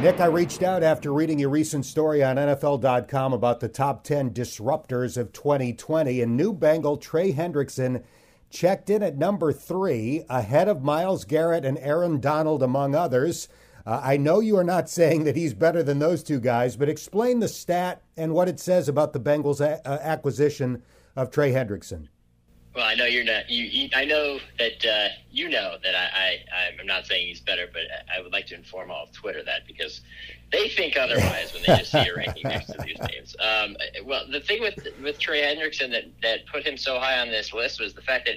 Nick, 0.00 0.20
I 0.20 0.26
reached 0.26 0.62
out 0.62 0.84
after 0.84 1.12
reading 1.12 1.40
your 1.40 1.50
recent 1.50 1.84
story 1.84 2.22
on 2.22 2.36
NFL.com 2.36 3.32
about 3.32 3.58
the 3.58 3.68
top 3.68 4.04
10 4.04 4.30
disruptors 4.30 5.16
of 5.16 5.32
2020, 5.32 6.20
and 6.20 6.36
new 6.36 6.52
Bengal 6.52 6.96
Trey 6.96 7.32
Hendrickson 7.32 8.04
checked 8.48 8.90
in 8.90 9.02
at 9.02 9.18
number 9.18 9.52
three, 9.52 10.24
ahead 10.28 10.68
of 10.68 10.84
Myles 10.84 11.24
Garrett 11.24 11.64
and 11.64 11.78
Aaron 11.78 12.20
Donald, 12.20 12.62
among 12.62 12.94
others. 12.94 13.48
Uh, 13.84 14.00
I 14.02 14.16
know 14.18 14.38
you 14.38 14.56
are 14.56 14.62
not 14.64 14.88
saying 14.88 15.24
that 15.24 15.34
he's 15.34 15.52
better 15.52 15.82
than 15.82 15.98
those 15.98 16.22
two 16.22 16.38
guys, 16.38 16.76
but 16.76 16.88
explain 16.88 17.40
the 17.40 17.48
stat 17.48 18.00
and 18.16 18.34
what 18.34 18.48
it 18.48 18.60
says 18.60 18.88
about 18.88 19.12
the 19.12 19.20
Bengals' 19.20 19.60
a- 19.60 19.84
uh, 19.84 19.98
acquisition 20.00 20.82
of 21.16 21.30
Trey 21.30 21.50
Hendrickson. 21.50 22.06
Well, 22.74 22.84
I 22.84 22.94
know 22.94 23.06
you're 23.06 23.24
not. 23.24 23.48
You, 23.48 23.64
you 23.64 23.88
I 23.94 24.04
know 24.04 24.38
that 24.58 24.84
uh, 24.84 25.08
you 25.30 25.48
know 25.48 25.76
that 25.82 25.94
I, 25.94 26.38
I. 26.54 26.80
I'm 26.80 26.86
not 26.86 27.06
saying 27.06 27.26
he's 27.26 27.40
better, 27.40 27.66
but 27.72 27.82
I 28.14 28.20
would 28.20 28.32
like 28.32 28.46
to 28.48 28.54
inform 28.54 28.90
all 28.90 29.04
of 29.04 29.12
Twitter 29.12 29.42
that 29.44 29.66
because 29.66 30.02
they 30.52 30.68
think 30.68 30.96
otherwise 30.96 31.52
when 31.52 31.62
they 31.62 31.78
just 31.78 31.90
see 31.90 32.08
a 32.08 32.14
ranking 32.14 32.42
next 32.44 32.66
to 32.66 32.78
these 32.82 32.98
names. 33.10 33.34
Um, 33.40 33.76
well, 34.04 34.24
the 34.30 34.40
thing 34.40 34.60
with 34.60 34.86
with 35.02 35.18
Trey 35.18 35.42
Hendrickson 35.42 35.90
that 35.90 36.04
that 36.22 36.46
put 36.46 36.64
him 36.64 36.76
so 36.76 36.98
high 36.98 37.18
on 37.18 37.28
this 37.28 37.52
list 37.52 37.80
was 37.80 37.94
the 37.94 38.02
fact 38.02 38.26
that 38.26 38.36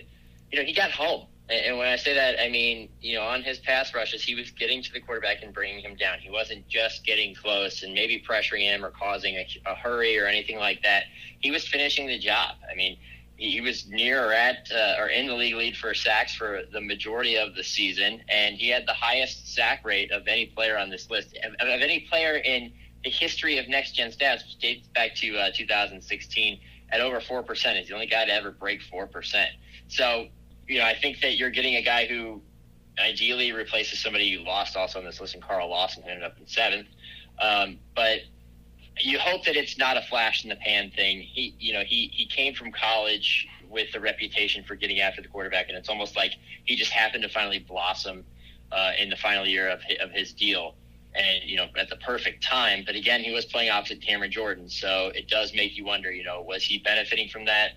you 0.52 0.60
know 0.60 0.66
he 0.66 0.74
got 0.74 0.92
home. 0.92 1.28
And 1.50 1.78
when 1.78 1.88
I 1.88 1.98
say 1.98 2.14
that, 2.14 2.42
I 2.42 2.48
mean, 2.48 2.88
you 3.02 3.16
know, 3.16 3.24
on 3.24 3.44
his 3.44 3.60
pass 3.60 3.94
rushes, 3.94 4.24
he 4.24 4.36
was 4.36 4.52
getting 4.52 4.82
to 4.84 4.94
the 4.94 5.02
quarterback 5.02 5.44
and 5.44 5.54
bringing 5.54 5.82
him 5.84 5.98
down. 5.98 6.20
He 6.20 6.30
wasn't 6.30 6.66
just 6.70 7.06
getting 7.06 7.36
close 7.36 7.84
and 7.84 7.94
maybe 7.94 8.24
pressuring 8.26 8.62
him 8.62 8.86
or 8.86 8.92
causing 8.92 9.36
a, 9.36 9.46
a 9.66 9.76
hurry 9.76 10.18
or 10.18 10.28
anything 10.28 10.58
like 10.58 10.82
that. 10.84 11.04
He 11.42 11.52
was 11.52 11.68
finishing 11.68 12.08
the 12.08 12.18
job. 12.18 12.56
I 12.72 12.76
mean, 12.76 12.98
he 13.42 13.60
was 13.60 13.88
near 13.88 14.30
or 14.30 14.34
at 14.34 14.70
uh, 14.72 15.02
or 15.02 15.08
in 15.08 15.26
the 15.26 15.34
league 15.34 15.56
lead 15.56 15.76
for 15.76 15.96
sacks 15.96 16.36
for 16.36 16.62
the 16.72 16.80
majority 16.80 17.38
of 17.38 17.56
the 17.56 17.64
season, 17.64 18.22
and 18.30 18.56
he 18.56 18.70
had 18.70 18.86
the 18.86 18.94
highest 18.94 19.54
sack 19.56 19.84
rate 19.84 20.12
of 20.12 20.28
any 20.28 20.46
player 20.46 20.78
on 20.78 20.92
this 20.92 21.10
list 21.10 21.36
of, 21.44 21.54
of 21.54 21.82
any 21.82 22.02
player 22.02 22.36
in 22.36 22.72
the 23.04 23.10
history 23.10 23.58
of 23.58 23.68
next 23.68 23.94
gen 23.94 24.12
stats, 24.12 24.44
which 24.46 24.60
dates 24.60 24.88
back 24.90 25.16
to 25.16 25.36
uh, 25.38 25.50
2016 25.56 26.60
at 26.92 27.02
over 27.02 27.20
four 27.20 27.42
percent. 27.42 27.80
He's 27.80 27.88
the 27.88 27.96
only 27.96 28.06
guy 28.06 28.26
to 28.26 28.32
ever 28.32 28.52
break 28.52 28.84
four 28.84 29.08
percent. 29.08 29.50
So, 29.88 30.28
you 30.68 30.78
know, 30.78 30.86
I 30.86 30.94
think 30.94 31.22
that 31.22 31.36
you're 31.36 31.50
getting 31.50 31.78
a 31.78 31.84
guy 31.84 32.06
who 32.06 32.42
ideally 33.00 33.54
replaces 33.54 34.00
somebody 34.00 34.26
you 34.26 34.44
lost 34.44 34.78
also 34.78 35.00
on 35.00 35.06
this 35.06 35.20
list, 35.20 35.34
and 35.34 35.42
Carl 35.42 35.68
Lawson 35.68 36.04
ended 36.04 36.24
up 36.24 36.38
in 36.38 36.46
seventh. 36.46 36.88
Um, 37.40 37.80
but 37.96 38.20
you 39.00 39.20
hope 39.20 39.46
that 39.46 39.56
it's 39.56 39.78
not 39.78 39.98
a 39.98 40.02
flash 40.02 40.44
in 40.44 40.50
the 40.50 40.56
pan 40.56 40.92
thing. 40.92 41.22
He, 41.22 41.56
you 41.60 41.74
know, 41.74 41.84
he 41.84 42.12
he 42.14 42.26
came 42.26 42.54
from 42.54 42.72
college 42.72 43.48
with 43.70 43.92
the 43.94 44.00
reputation 44.00 44.64
for 44.64 44.76
getting 44.76 45.00
after 45.00 45.22
the 45.22 45.28
quarterback, 45.28 45.70
and 45.70 45.78
it's 45.78 45.90
almost 45.90 46.16
like 46.16 46.34
he 46.66 46.76
just 46.76 46.92
happened 46.92 47.24
to 47.24 47.30
finally 47.30 47.60
blossom 47.60 48.26
uh, 48.72 48.92
in 49.00 49.10
the 49.10 49.16
final 49.16 49.46
year 49.46 49.70
of 49.70 49.82
his, 49.82 49.98
of 50.02 50.12
his 50.12 50.34
deal, 50.34 50.76
and 51.16 51.44
you 51.44 51.56
know 51.56 51.68
at 51.78 51.90
the 51.90 51.96
perfect 51.98 52.44
time. 52.44 52.84
But 52.86 52.96
again, 52.96 53.24
he 53.24 53.32
was 53.32 53.46
playing 53.46 53.70
opposite 53.70 54.02
Cameron 54.02 54.32
Jordan, 54.32 54.70
so 54.70 55.12
it 55.16 55.28
does 55.28 55.54
make 55.54 55.78
you 55.78 55.86
wonder. 55.86 56.12
You 56.12 56.24
know, 56.24 56.42
was 56.42 56.64
he 56.64 56.80
benefiting 56.80 57.30
from 57.30 57.46
that 57.46 57.72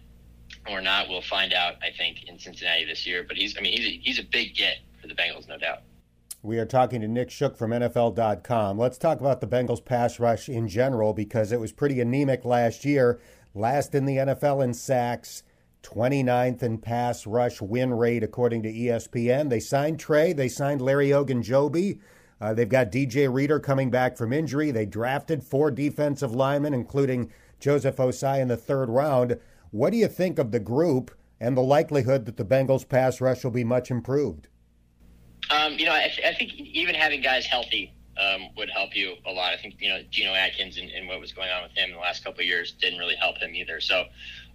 or 0.68 0.80
not? 0.80 1.08
We'll 1.08 1.22
find 1.22 1.52
out. 1.52 1.74
I 1.82 1.90
think 1.96 2.24
in 2.24 2.38
Cincinnati 2.38 2.84
this 2.84 3.06
year, 3.06 3.24
but 3.26 3.36
he's 3.36 3.56
I 3.56 3.60
mean 3.60 3.76
he's 3.76 3.86
a, 3.86 4.00
he's 4.02 4.18
a 4.18 4.24
big 4.24 4.54
get 4.54 4.78
for 5.00 5.06
the 5.06 5.14
Bengals, 5.14 5.48
no 5.48 5.58
doubt. 5.58 5.82
We 6.44 6.58
are 6.58 6.66
talking 6.66 7.00
to 7.00 7.08
Nick 7.08 7.30
Shook 7.30 7.56
from 7.56 7.70
NFL.com. 7.70 8.78
Let's 8.78 8.98
talk 8.98 9.18
about 9.18 9.40
the 9.40 9.46
Bengals 9.46 9.82
pass 9.82 10.20
rush 10.20 10.46
in 10.46 10.68
general 10.68 11.14
because 11.14 11.52
it 11.52 11.58
was 11.58 11.72
pretty 11.72 12.02
anemic 12.02 12.44
last 12.44 12.84
year. 12.84 13.18
Last 13.54 13.94
in 13.94 14.04
the 14.04 14.18
NFL 14.18 14.62
in 14.62 14.74
sacks, 14.74 15.42
29th 15.84 16.62
in 16.62 16.76
pass 16.76 17.26
rush 17.26 17.62
win 17.62 17.94
rate, 17.94 18.22
according 18.22 18.62
to 18.64 18.70
ESPN. 18.70 19.48
They 19.48 19.58
signed 19.58 19.98
Trey, 19.98 20.34
they 20.34 20.48
signed 20.48 20.82
Larry 20.82 21.08
Ogunjobi. 21.08 21.98
Uh, 22.38 22.52
they've 22.52 22.68
got 22.68 22.92
DJ 22.92 23.32
Reader 23.32 23.58
coming 23.58 23.90
back 23.90 24.18
from 24.18 24.30
injury. 24.30 24.70
They 24.70 24.84
drafted 24.84 25.42
four 25.42 25.70
defensive 25.70 26.34
linemen, 26.34 26.74
including 26.74 27.32
Joseph 27.58 27.96
Ossai 27.96 28.42
in 28.42 28.48
the 28.48 28.58
third 28.58 28.90
round. 28.90 29.40
What 29.70 29.92
do 29.92 29.96
you 29.96 30.08
think 30.08 30.38
of 30.38 30.52
the 30.52 30.60
group 30.60 31.10
and 31.40 31.56
the 31.56 31.62
likelihood 31.62 32.26
that 32.26 32.36
the 32.36 32.44
Bengals 32.44 32.86
pass 32.86 33.22
rush 33.22 33.44
will 33.44 33.50
be 33.50 33.64
much 33.64 33.90
improved? 33.90 34.48
Um, 35.50 35.74
you 35.78 35.86
know, 35.86 35.92
I, 35.92 36.10
I, 36.26 36.34
think 36.34 36.54
even 36.54 36.94
having 36.94 37.20
guys 37.20 37.44
healthy 37.44 37.92
um, 38.18 38.48
would 38.56 38.70
help 38.70 38.96
you 38.96 39.14
a 39.26 39.30
lot. 39.30 39.52
I 39.52 39.56
think 39.56 39.76
you 39.78 39.88
know 39.88 40.00
Geno 40.10 40.32
Atkins 40.32 40.78
and, 40.78 40.90
and, 40.90 41.08
what 41.08 41.20
was 41.20 41.32
going 41.32 41.50
on 41.50 41.62
with 41.62 41.72
him 41.72 41.90
in 41.90 41.94
the 41.94 42.00
last 42.00 42.24
couple 42.24 42.40
of 42.40 42.46
years 42.46 42.72
didn't 42.72 42.98
really 42.98 43.16
help 43.16 43.38
him 43.38 43.54
either. 43.54 43.80
So 43.80 44.04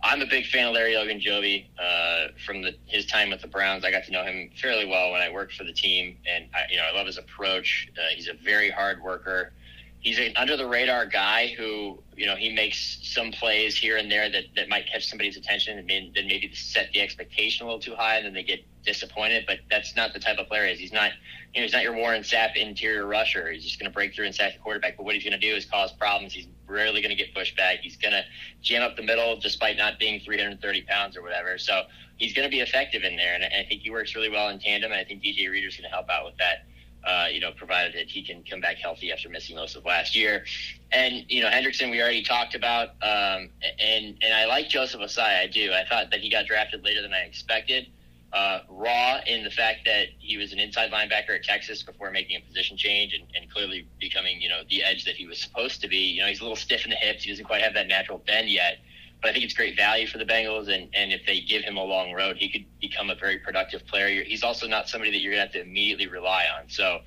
I'm 0.02 0.21
a 0.21 0.25
big 0.25 0.45
fan 0.45 0.67
of 0.67 0.73
Larry 0.73 0.93
Ogunjobi 0.93 1.65
uh, 1.78 2.32
from 2.45 2.62
the, 2.62 2.75
his 2.86 3.06
time 3.06 3.30
with 3.30 3.41
the 3.41 3.47
Browns. 3.47 3.84
I 3.84 3.91
got 3.91 4.06
to 4.06 4.12
know 4.12 4.23
him 4.23 4.49
fairly 4.60 4.86
well 4.86 5.12
when 5.12 5.21
I 5.21 5.30
worked 5.30 5.54
for 5.54 5.63
the 5.63 5.73
team, 5.73 6.17
and 6.28 6.45
I, 6.54 6.71
you 6.71 6.78
know 6.78 6.84
I 6.84 6.95
love 6.95 7.08
his 7.08 7.17
approach. 7.17 7.89
Uh, 7.97 8.15
he's 8.15 8.28
a 8.28 8.34
very 8.34 8.69
hard 8.69 9.02
worker. 9.02 9.52
He's 9.99 10.17
an 10.17 10.33
under 10.38 10.55
the 10.55 10.67
radar 10.67 11.05
guy 11.05 11.53
who 11.57 12.01
you 12.15 12.25
know 12.25 12.35
he 12.35 12.53
makes 12.53 12.99
some 13.01 13.31
plays 13.31 13.77
here 13.77 13.97
and 13.97 14.09
there 14.09 14.29
that, 14.29 14.45
that 14.55 14.69
might 14.69 14.88
catch 14.88 15.07
somebody's 15.07 15.35
attention 15.35 15.77
and 15.77 15.89
then 15.89 16.27
maybe 16.27 16.53
set 16.53 16.91
the 16.93 17.01
expectation 17.01 17.65
a 17.65 17.69
little 17.69 17.81
too 17.81 17.95
high 17.95 18.17
and 18.17 18.25
then 18.25 18.33
they 18.33 18.43
get 18.43 18.63
disappointed. 18.83 19.43
But 19.45 19.59
that's 19.69 19.95
not 19.95 20.13
the 20.13 20.19
type 20.19 20.38
of 20.38 20.47
player 20.47 20.65
he 20.67 20.73
is. 20.73 20.79
He's 20.79 20.93
not 20.93 21.12
you 21.53 21.62
know 21.62 21.65
he's 21.65 21.73
not 21.73 21.83
your 21.83 21.95
Warren 21.95 22.21
Sapp 22.21 22.55
interior 22.55 23.05
rusher. 23.05 23.51
He's 23.51 23.63
just 23.63 23.79
going 23.79 23.89
to 23.89 23.93
break 23.93 24.15
through 24.15 24.25
and 24.25 24.35
sack 24.35 24.53
the 24.53 24.59
quarterback. 24.59 24.95
But 24.97 25.03
what 25.03 25.15
he's 25.15 25.23
going 25.23 25.39
to 25.39 25.39
do 25.39 25.53
is 25.53 25.65
cause 25.65 25.91
problems. 25.91 26.33
He's 26.33 26.47
rarely 26.67 27.01
going 27.01 27.15
to 27.15 27.21
get 27.21 27.33
pushed 27.33 27.57
back. 27.57 27.79
He's 27.79 27.97
going 27.97 28.13
to 28.13 28.23
jam 28.62 28.83
up 28.83 28.95
the 28.95 29.03
middle 29.03 29.39
despite 29.39 29.77
not 29.77 29.99
being 29.99 30.19
330 30.21 30.81
pounds 30.83 31.17
or 31.17 31.23
whatever. 31.23 31.57
So 31.57 31.83
he's 32.17 32.33
going 32.33 32.47
to 32.47 32.51
be 32.51 32.62
effective 32.62 33.03
in 33.03 33.15
there, 33.15 33.33
and 33.33 33.43
I 33.43 33.65
think 33.67 33.81
he 33.81 33.89
works 33.89 34.15
really 34.15 34.29
well 34.29 34.49
in 34.49 34.59
tandem. 34.59 34.91
And 34.91 34.99
I 34.99 35.03
think 35.03 35.23
DJ 35.23 35.49
Reader's 35.49 35.75
going 35.75 35.89
to 35.89 35.93
help 35.93 36.09
out 36.09 36.25
with 36.25 36.38
that 36.38 36.65
uh, 37.03 37.27
you 37.31 37.39
know, 37.39 37.51
provided 37.51 37.93
that 37.93 38.09
he 38.09 38.23
can 38.23 38.43
come 38.43 38.59
back 38.59 38.77
healthy 38.77 39.12
after 39.12 39.29
missing 39.29 39.55
most 39.55 39.75
of 39.75 39.85
last 39.85 40.15
year. 40.15 40.45
And 40.91 41.25
you 41.27 41.41
know, 41.41 41.49
Hendrickson, 41.49 41.91
we 41.91 42.01
already 42.01 42.23
talked 42.23 42.55
about, 42.55 42.89
um, 43.01 43.49
and 43.79 44.17
and 44.21 44.33
I 44.33 44.45
like 44.45 44.69
Joseph 44.69 45.01
Ossai. 45.01 45.39
I 45.39 45.47
do. 45.47 45.71
I 45.71 45.85
thought 45.88 46.12
that 46.12 46.19
he 46.19 46.29
got 46.29 46.45
drafted 46.45 46.83
later 46.83 47.01
than 47.01 47.13
I 47.13 47.19
expected. 47.19 47.88
Uh, 48.31 48.59
raw 48.69 49.19
in 49.25 49.43
the 49.43 49.49
fact 49.49 49.79
that 49.85 50.07
he 50.19 50.38
was 50.38 50.53
an 50.53 50.59
inside 50.59 50.91
linebacker 50.91 51.35
at 51.35 51.43
Texas 51.43 51.81
before 51.81 52.12
making 52.12 52.38
a 52.38 52.45
position 52.45 52.77
change 52.77 53.12
and, 53.12 53.27
and 53.35 53.51
clearly 53.51 53.88
becoming, 53.99 54.39
you 54.39 54.47
know, 54.47 54.62
the 54.69 54.83
edge 54.83 55.03
that 55.03 55.15
he 55.15 55.25
was 55.25 55.41
supposed 55.41 55.81
to 55.81 55.88
be. 55.88 55.97
You 55.97 56.21
know, 56.21 56.27
he's 56.27 56.39
a 56.39 56.43
little 56.43 56.55
stiff 56.55 56.85
in 56.85 56.91
the 56.91 56.95
hips. 56.95 57.23
He 57.23 57.31
doesn't 57.31 57.45
quite 57.45 57.63
have 57.63 57.73
that 57.73 57.88
natural 57.88 58.19
bend 58.19 58.49
yet 58.49 58.77
but 59.21 59.29
I 59.29 59.34
think 59.34 59.45
it's 59.45 59.53
great 59.53 59.75
value 59.75 60.08
for 60.08 60.17
the 60.17 60.25
Bengals. 60.25 60.73
And, 60.73 60.89
and 60.93 61.12
if 61.12 61.25
they 61.25 61.41
give 61.41 61.63
him 61.63 61.77
a 61.77 61.84
long 61.84 62.13
road, 62.13 62.38
he 62.38 62.49
could 62.49 62.65
become 62.79 63.10
a 63.10 63.15
very 63.15 63.38
productive 63.39 63.86
player. 63.86 64.23
He's 64.23 64.43
also 64.43 64.67
not 64.67 64.88
somebody 64.88 65.12
that 65.12 65.19
you're 65.21 65.34
going 65.34 65.47
to 65.47 65.53
have 65.53 65.65
to 65.65 65.69
immediately 65.69 66.08
rely 66.08 66.45
on. 66.58 66.69
So, 66.69 66.99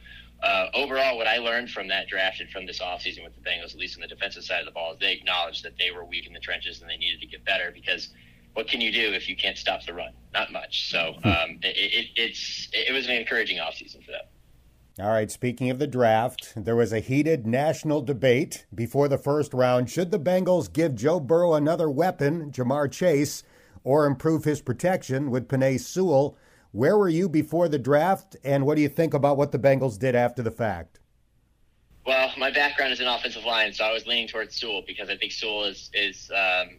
uh, 0.42 0.66
overall, 0.74 1.16
what 1.16 1.28
I 1.28 1.38
learned 1.38 1.70
from 1.70 1.86
that 1.88 2.08
draft 2.08 2.40
and 2.40 2.50
from 2.50 2.66
this 2.66 2.80
offseason 2.80 3.22
with 3.22 3.34
the 3.34 3.40
Bengals, 3.48 3.72
at 3.72 3.76
least 3.76 3.96
on 3.96 4.02
the 4.02 4.08
defensive 4.08 4.42
side 4.42 4.58
of 4.58 4.66
the 4.66 4.72
ball, 4.72 4.92
is 4.92 4.98
they 4.98 5.12
acknowledged 5.12 5.64
that 5.64 5.78
they 5.78 5.92
were 5.92 6.04
weak 6.04 6.26
in 6.26 6.32
the 6.32 6.40
trenches 6.40 6.80
and 6.80 6.90
they 6.90 6.96
needed 6.96 7.20
to 7.20 7.26
get 7.26 7.44
better 7.44 7.70
because 7.72 8.08
what 8.54 8.66
can 8.68 8.80
you 8.80 8.92
do 8.92 9.12
if 9.12 9.28
you 9.28 9.36
can't 9.36 9.56
stop 9.56 9.84
the 9.86 9.94
run? 9.94 10.12
Not 10.34 10.52
much. 10.52 10.90
So 10.90 11.14
hmm. 11.22 11.28
um, 11.28 11.58
it, 11.62 11.76
it, 11.76 12.06
it's 12.16 12.68
it 12.72 12.92
was 12.92 13.06
an 13.06 13.12
encouraging 13.12 13.58
offseason 13.58 14.04
for 14.04 14.10
them. 14.10 14.24
All 15.00 15.08
right, 15.08 15.30
speaking 15.30 15.70
of 15.70 15.78
the 15.78 15.86
draft, 15.86 16.52
there 16.54 16.76
was 16.76 16.92
a 16.92 17.00
heated 17.00 17.46
national 17.46 18.02
debate 18.02 18.66
before 18.74 19.08
the 19.08 19.16
first 19.16 19.54
round. 19.54 19.88
Should 19.88 20.10
the 20.10 20.18
Bengals 20.18 20.70
give 20.70 20.94
Joe 20.94 21.18
Burrow 21.18 21.54
another 21.54 21.88
weapon, 21.88 22.50
Ja'Marr 22.52 22.92
Chase, 22.92 23.42
or 23.84 24.04
improve 24.04 24.44
his 24.44 24.60
protection 24.60 25.30
with 25.30 25.48
Penei 25.48 25.80
Sewell? 25.80 26.36
Where 26.72 26.98
were 26.98 27.08
you 27.08 27.30
before 27.30 27.68
the 27.68 27.78
draft, 27.78 28.36
and 28.44 28.66
what 28.66 28.74
do 28.74 28.82
you 28.82 28.90
think 28.90 29.14
about 29.14 29.38
what 29.38 29.50
the 29.50 29.58
Bengals 29.58 29.98
did 29.98 30.14
after 30.14 30.42
the 30.42 30.50
fact? 30.50 31.00
Well, 32.04 32.30
my 32.36 32.50
background 32.50 32.92
is 32.92 33.00
in 33.00 33.06
offensive 33.06 33.44
line, 33.44 33.72
so 33.72 33.84
I 33.84 33.94
was 33.94 34.06
leaning 34.06 34.28
towards 34.28 34.54
Sewell 34.56 34.82
because 34.86 35.08
I 35.08 35.16
think 35.16 35.32
Sewell 35.32 35.64
is 35.64 35.88
is 35.94 36.30
um, 36.36 36.76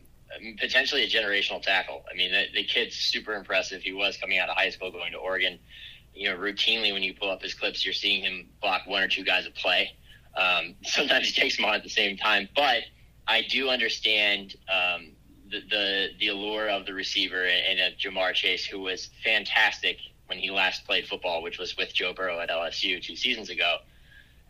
potentially 0.59 1.03
a 1.03 1.09
generational 1.09 1.63
tackle. 1.63 2.03
I 2.11 2.15
mean, 2.15 2.31
the, 2.31 2.45
the 2.53 2.63
kid's 2.63 2.95
super 2.95 3.33
impressive. 3.33 3.81
He 3.81 3.91
was 3.91 4.17
coming 4.17 4.37
out 4.37 4.49
of 4.49 4.55
high 4.55 4.69
school, 4.69 4.91
going 4.91 5.13
to 5.13 5.17
Oregon 5.17 5.57
you 6.15 6.29
know, 6.29 6.37
routinely 6.37 6.93
when 6.93 7.03
you 7.03 7.13
pull 7.13 7.29
up 7.29 7.41
his 7.41 7.53
clips, 7.53 7.83
you're 7.83 7.93
seeing 7.93 8.23
him 8.23 8.49
block 8.61 8.85
one 8.85 9.03
or 9.03 9.07
two 9.07 9.23
guys 9.23 9.45
a 9.45 9.51
play. 9.51 9.91
Um, 10.35 10.75
sometimes 10.83 11.27
he 11.29 11.41
takes 11.41 11.57
them 11.57 11.65
on 11.65 11.75
at 11.75 11.83
the 11.83 11.89
same 11.89 12.17
time, 12.17 12.49
but 12.55 12.83
I 13.27 13.41
do 13.41 13.69
understand 13.69 14.55
um, 14.69 15.11
the, 15.49 15.61
the, 15.69 16.07
the 16.19 16.27
allure 16.29 16.69
of 16.69 16.85
the 16.85 16.93
receiver 16.93 17.45
and, 17.45 17.79
and 17.79 17.93
of 17.93 17.99
Ja'Marr 17.99 18.33
Chase, 18.33 18.65
who 18.65 18.81
was 18.81 19.09
fantastic 19.23 19.97
when 20.27 20.37
he 20.37 20.51
last 20.51 20.85
played 20.85 21.07
football, 21.07 21.41
which 21.41 21.59
was 21.59 21.77
with 21.77 21.93
Joe 21.93 22.13
Burrow 22.13 22.39
at 22.39 22.49
LSU 22.49 23.01
two 23.01 23.15
seasons 23.15 23.49
ago. 23.49 23.77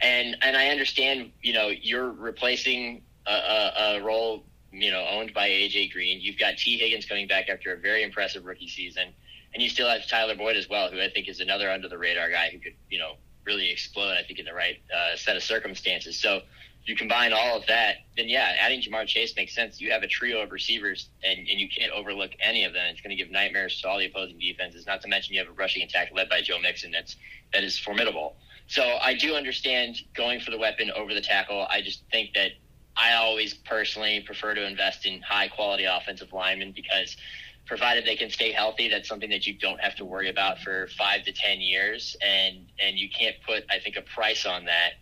And 0.01 0.35
and 0.41 0.57
I 0.57 0.67
understand, 0.67 1.31
you 1.41 1.53
know, 1.53 1.69
you're 1.69 2.11
replacing 2.11 3.03
a, 3.25 3.31
a, 3.31 3.73
a 3.77 4.01
role, 4.01 4.43
you 4.71 4.91
know, 4.91 5.05
owned 5.09 5.33
by 5.33 5.49
AJ 5.49 5.91
Green. 5.93 6.19
You've 6.19 6.37
got 6.37 6.57
Tee 6.57 6.77
Higgins 6.77 7.05
coming 7.05 7.27
back 7.27 7.47
after 7.47 7.73
a 7.73 7.77
very 7.77 8.03
impressive 8.03 8.43
rookie 8.43 8.67
season 8.67 9.13
and 9.53 9.61
you 9.61 9.69
still 9.69 9.87
have 9.87 10.07
Tyler 10.07 10.35
Boyd 10.35 10.57
as 10.57 10.69
well, 10.69 10.89
who 10.89 11.01
I 11.01 11.09
think 11.09 11.27
is 11.27 11.39
another 11.39 11.69
under 11.69 11.87
the 11.87 11.97
radar 11.97 12.29
guy 12.29 12.49
who 12.51 12.59
could, 12.59 12.73
you 12.89 12.99
know, 12.99 13.13
really 13.45 13.69
explode. 13.69 14.15
I 14.17 14.23
think 14.23 14.39
in 14.39 14.45
the 14.45 14.53
right 14.53 14.81
uh, 14.95 15.15
set 15.15 15.35
of 15.35 15.43
circumstances. 15.43 16.19
So 16.19 16.41
you 16.85 16.95
combine 16.95 17.31
all 17.31 17.57
of 17.57 17.65
that, 17.67 17.97
then 18.17 18.27
yeah, 18.27 18.55
adding 18.59 18.81
Ja'Marr 18.81 19.07
Chase 19.07 19.33
makes 19.37 19.55
sense. 19.55 19.79
You 19.79 19.91
have 19.91 20.03
a 20.03 20.07
trio 20.07 20.41
of 20.41 20.51
receivers, 20.51 21.09
and, 21.23 21.39
and 21.39 21.59
you 21.59 21.69
can't 21.69 21.93
overlook 21.93 22.31
any 22.43 22.65
of 22.65 22.73
them. 22.73 22.83
It's 22.89 22.99
going 22.99 23.15
to 23.15 23.21
give 23.21 23.31
nightmares 23.31 23.79
to 23.81 23.87
all 23.87 23.99
the 23.99 24.05
opposing 24.05 24.37
defenses. 24.37 24.85
Not 24.85 25.01
to 25.03 25.07
mention 25.07 25.33
you 25.33 25.39
have 25.39 25.47
a 25.47 25.53
rushing 25.53 25.83
attack 25.83 26.11
led 26.13 26.29
by 26.29 26.41
Joe 26.41 26.59
Mixon 26.59 26.91
that's 26.91 27.15
that 27.53 27.63
is 27.63 27.79
formidable. 27.79 28.35
So 28.67 28.97
I 29.01 29.13
do 29.13 29.35
understand 29.35 29.97
going 30.13 30.39
for 30.39 30.51
the 30.51 30.57
weapon 30.57 30.91
over 30.91 31.13
the 31.13 31.21
tackle. 31.21 31.67
I 31.69 31.81
just 31.81 32.03
think 32.11 32.33
that 32.33 32.51
I 32.97 33.13
always 33.13 33.53
personally 33.53 34.21
prefer 34.21 34.53
to 34.53 34.65
invest 34.65 35.05
in 35.05 35.21
high 35.21 35.47
quality 35.47 35.85
offensive 35.85 36.33
linemen 36.33 36.73
because 36.75 37.15
provided 37.65 38.05
they 38.05 38.15
can 38.15 38.29
stay 38.29 38.51
healthy, 38.51 38.89
that's 38.89 39.07
something 39.07 39.29
that 39.29 39.47
you 39.47 39.57
don't 39.57 39.79
have 39.79 39.95
to 39.95 40.05
worry 40.05 40.29
about 40.29 40.59
for 40.59 40.87
five 40.97 41.23
to 41.25 41.31
ten 41.31 41.61
years, 41.61 42.15
and 42.21 42.65
and 42.79 42.97
you 42.97 43.09
can't 43.09 43.35
put 43.45 43.63
I 43.69 43.79
think 43.79 43.95
a 43.95 44.01
price 44.01 44.45
on 44.45 44.65
that. 44.65 44.93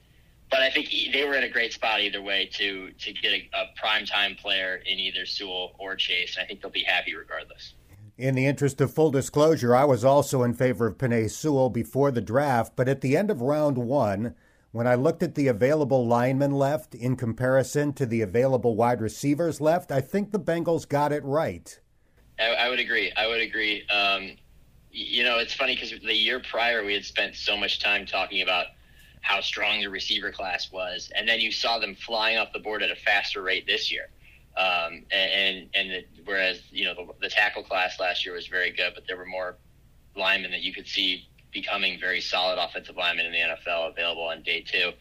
But 0.49 0.59
I 0.61 0.69
think 0.69 0.89
they 1.13 1.23
were 1.23 1.35
in 1.35 1.43
a 1.43 1.49
great 1.49 1.73
spot 1.73 2.01
either 2.01 2.21
way 2.21 2.49
to 2.53 2.91
to 2.91 3.13
get 3.13 3.31
a, 3.31 3.49
a 3.53 3.65
prime 3.79 4.05
time 4.05 4.35
player 4.35 4.81
in 4.85 4.99
either 4.99 5.25
Sewell 5.25 5.75
or 5.79 5.95
Chase, 5.95 6.35
and 6.37 6.43
I 6.43 6.47
think 6.47 6.61
they'll 6.61 6.71
be 6.71 6.83
happy 6.83 7.15
regardless. 7.15 7.73
In 8.17 8.35
the 8.35 8.45
interest 8.45 8.79
of 8.81 8.93
full 8.93 9.09
disclosure, 9.09 9.75
I 9.75 9.85
was 9.85 10.05
also 10.05 10.43
in 10.43 10.53
favor 10.53 10.85
of 10.85 10.97
Penei 10.97 11.29
Sewell 11.31 11.69
before 11.69 12.11
the 12.11 12.21
draft, 12.21 12.73
but 12.75 12.87
at 12.87 13.01
the 13.01 13.17
end 13.17 13.31
of 13.31 13.41
round 13.41 13.77
one, 13.77 14.35
when 14.71 14.85
I 14.85 14.95
looked 14.95 15.23
at 15.23 15.35
the 15.35 15.47
available 15.47 16.05
linemen 16.05 16.51
left 16.51 16.93
in 16.93 17.15
comparison 17.15 17.93
to 17.93 18.05
the 18.05 18.21
available 18.21 18.75
wide 18.75 19.01
receivers 19.01 19.59
left, 19.59 19.91
I 19.91 20.01
think 20.01 20.31
the 20.31 20.39
Bengals 20.39 20.87
got 20.87 21.11
it 21.11 21.23
right. 21.23 21.79
I, 22.41 22.65
I 22.65 22.69
would 22.69 22.79
agree. 22.79 23.11
I 23.15 23.27
would 23.27 23.41
agree. 23.41 23.87
Um, 23.87 24.37
you 24.91 25.23
know, 25.23 25.37
it's 25.37 25.53
funny 25.53 25.75
because 25.75 25.91
the 25.91 26.13
year 26.13 26.39
prior 26.39 26.83
we 26.83 26.93
had 26.93 27.05
spent 27.05 27.35
so 27.35 27.55
much 27.55 27.79
time 27.79 28.05
talking 28.05 28.41
about 28.41 28.67
how 29.21 29.39
strong 29.39 29.79
the 29.79 29.87
receiver 29.87 30.31
class 30.31 30.71
was, 30.71 31.11
and 31.15 31.29
then 31.29 31.39
you 31.39 31.51
saw 31.51 31.79
them 31.79 31.95
flying 31.95 32.37
off 32.37 32.51
the 32.51 32.59
board 32.59 32.81
at 32.81 32.89
a 32.89 32.95
faster 32.95 33.41
rate 33.41 33.67
this 33.67 33.91
year. 33.91 34.09
Um, 34.57 35.05
and 35.11 35.69
and 35.73 35.91
the, 35.91 36.05
whereas 36.25 36.61
you 36.71 36.83
know 36.83 36.93
the, 36.93 37.07
the, 37.21 37.29
tackle 37.29 37.63
class 37.63 37.99
last 37.99 38.25
year 38.25 38.35
was 38.35 38.47
very 38.47 38.71
good, 38.71 38.91
but 38.95 39.05
there 39.07 39.15
were 39.15 39.25
more 39.25 39.55
linemen 40.15 40.51
that 40.51 40.61
you 40.61 40.73
could 40.73 40.87
see 40.87 41.29
becoming 41.53 41.99
very 41.99 42.19
solid 42.19 42.57
offensive 42.57 42.97
linemen 42.97 43.25
in 43.25 43.31
the 43.31 43.37
NFL 43.37 43.91
available 43.91 44.23
on 44.23 44.41
day 44.41 44.61
two. 44.61 44.91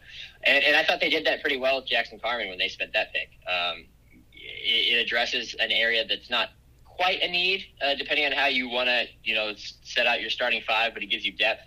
And, 0.43 0.63
and 0.63 0.75
I 0.75 0.83
thought 0.83 0.99
they 0.99 1.09
did 1.09 1.25
that 1.25 1.41
pretty 1.41 1.57
well 1.57 1.77
with 1.77 1.87
Jackson 1.87 2.19
Carman 2.19 2.49
when 2.49 2.57
they 2.57 2.67
spent 2.67 2.93
that 2.93 3.13
pick. 3.13 3.29
Um, 3.47 3.85
it, 4.33 4.95
it 4.95 5.05
addresses 5.05 5.53
an 5.59 5.71
area 5.71 6.05
that's 6.07 6.29
not 6.29 6.49
quite 6.97 7.21
a 7.21 7.29
need, 7.29 7.65
uh, 7.81 7.95
depending 7.95 8.25
on 8.25 8.31
how 8.31 8.47
you 8.47 8.69
want 8.69 8.87
to, 8.87 9.05
you 9.23 9.33
know, 9.35 9.53
set 9.83 10.05
out 10.07 10.21
your 10.21 10.29
starting 10.29 10.61
five, 10.67 10.93
but 10.93 11.01
it 11.03 11.07
gives 11.07 11.25
you 11.25 11.31
depth 11.31 11.61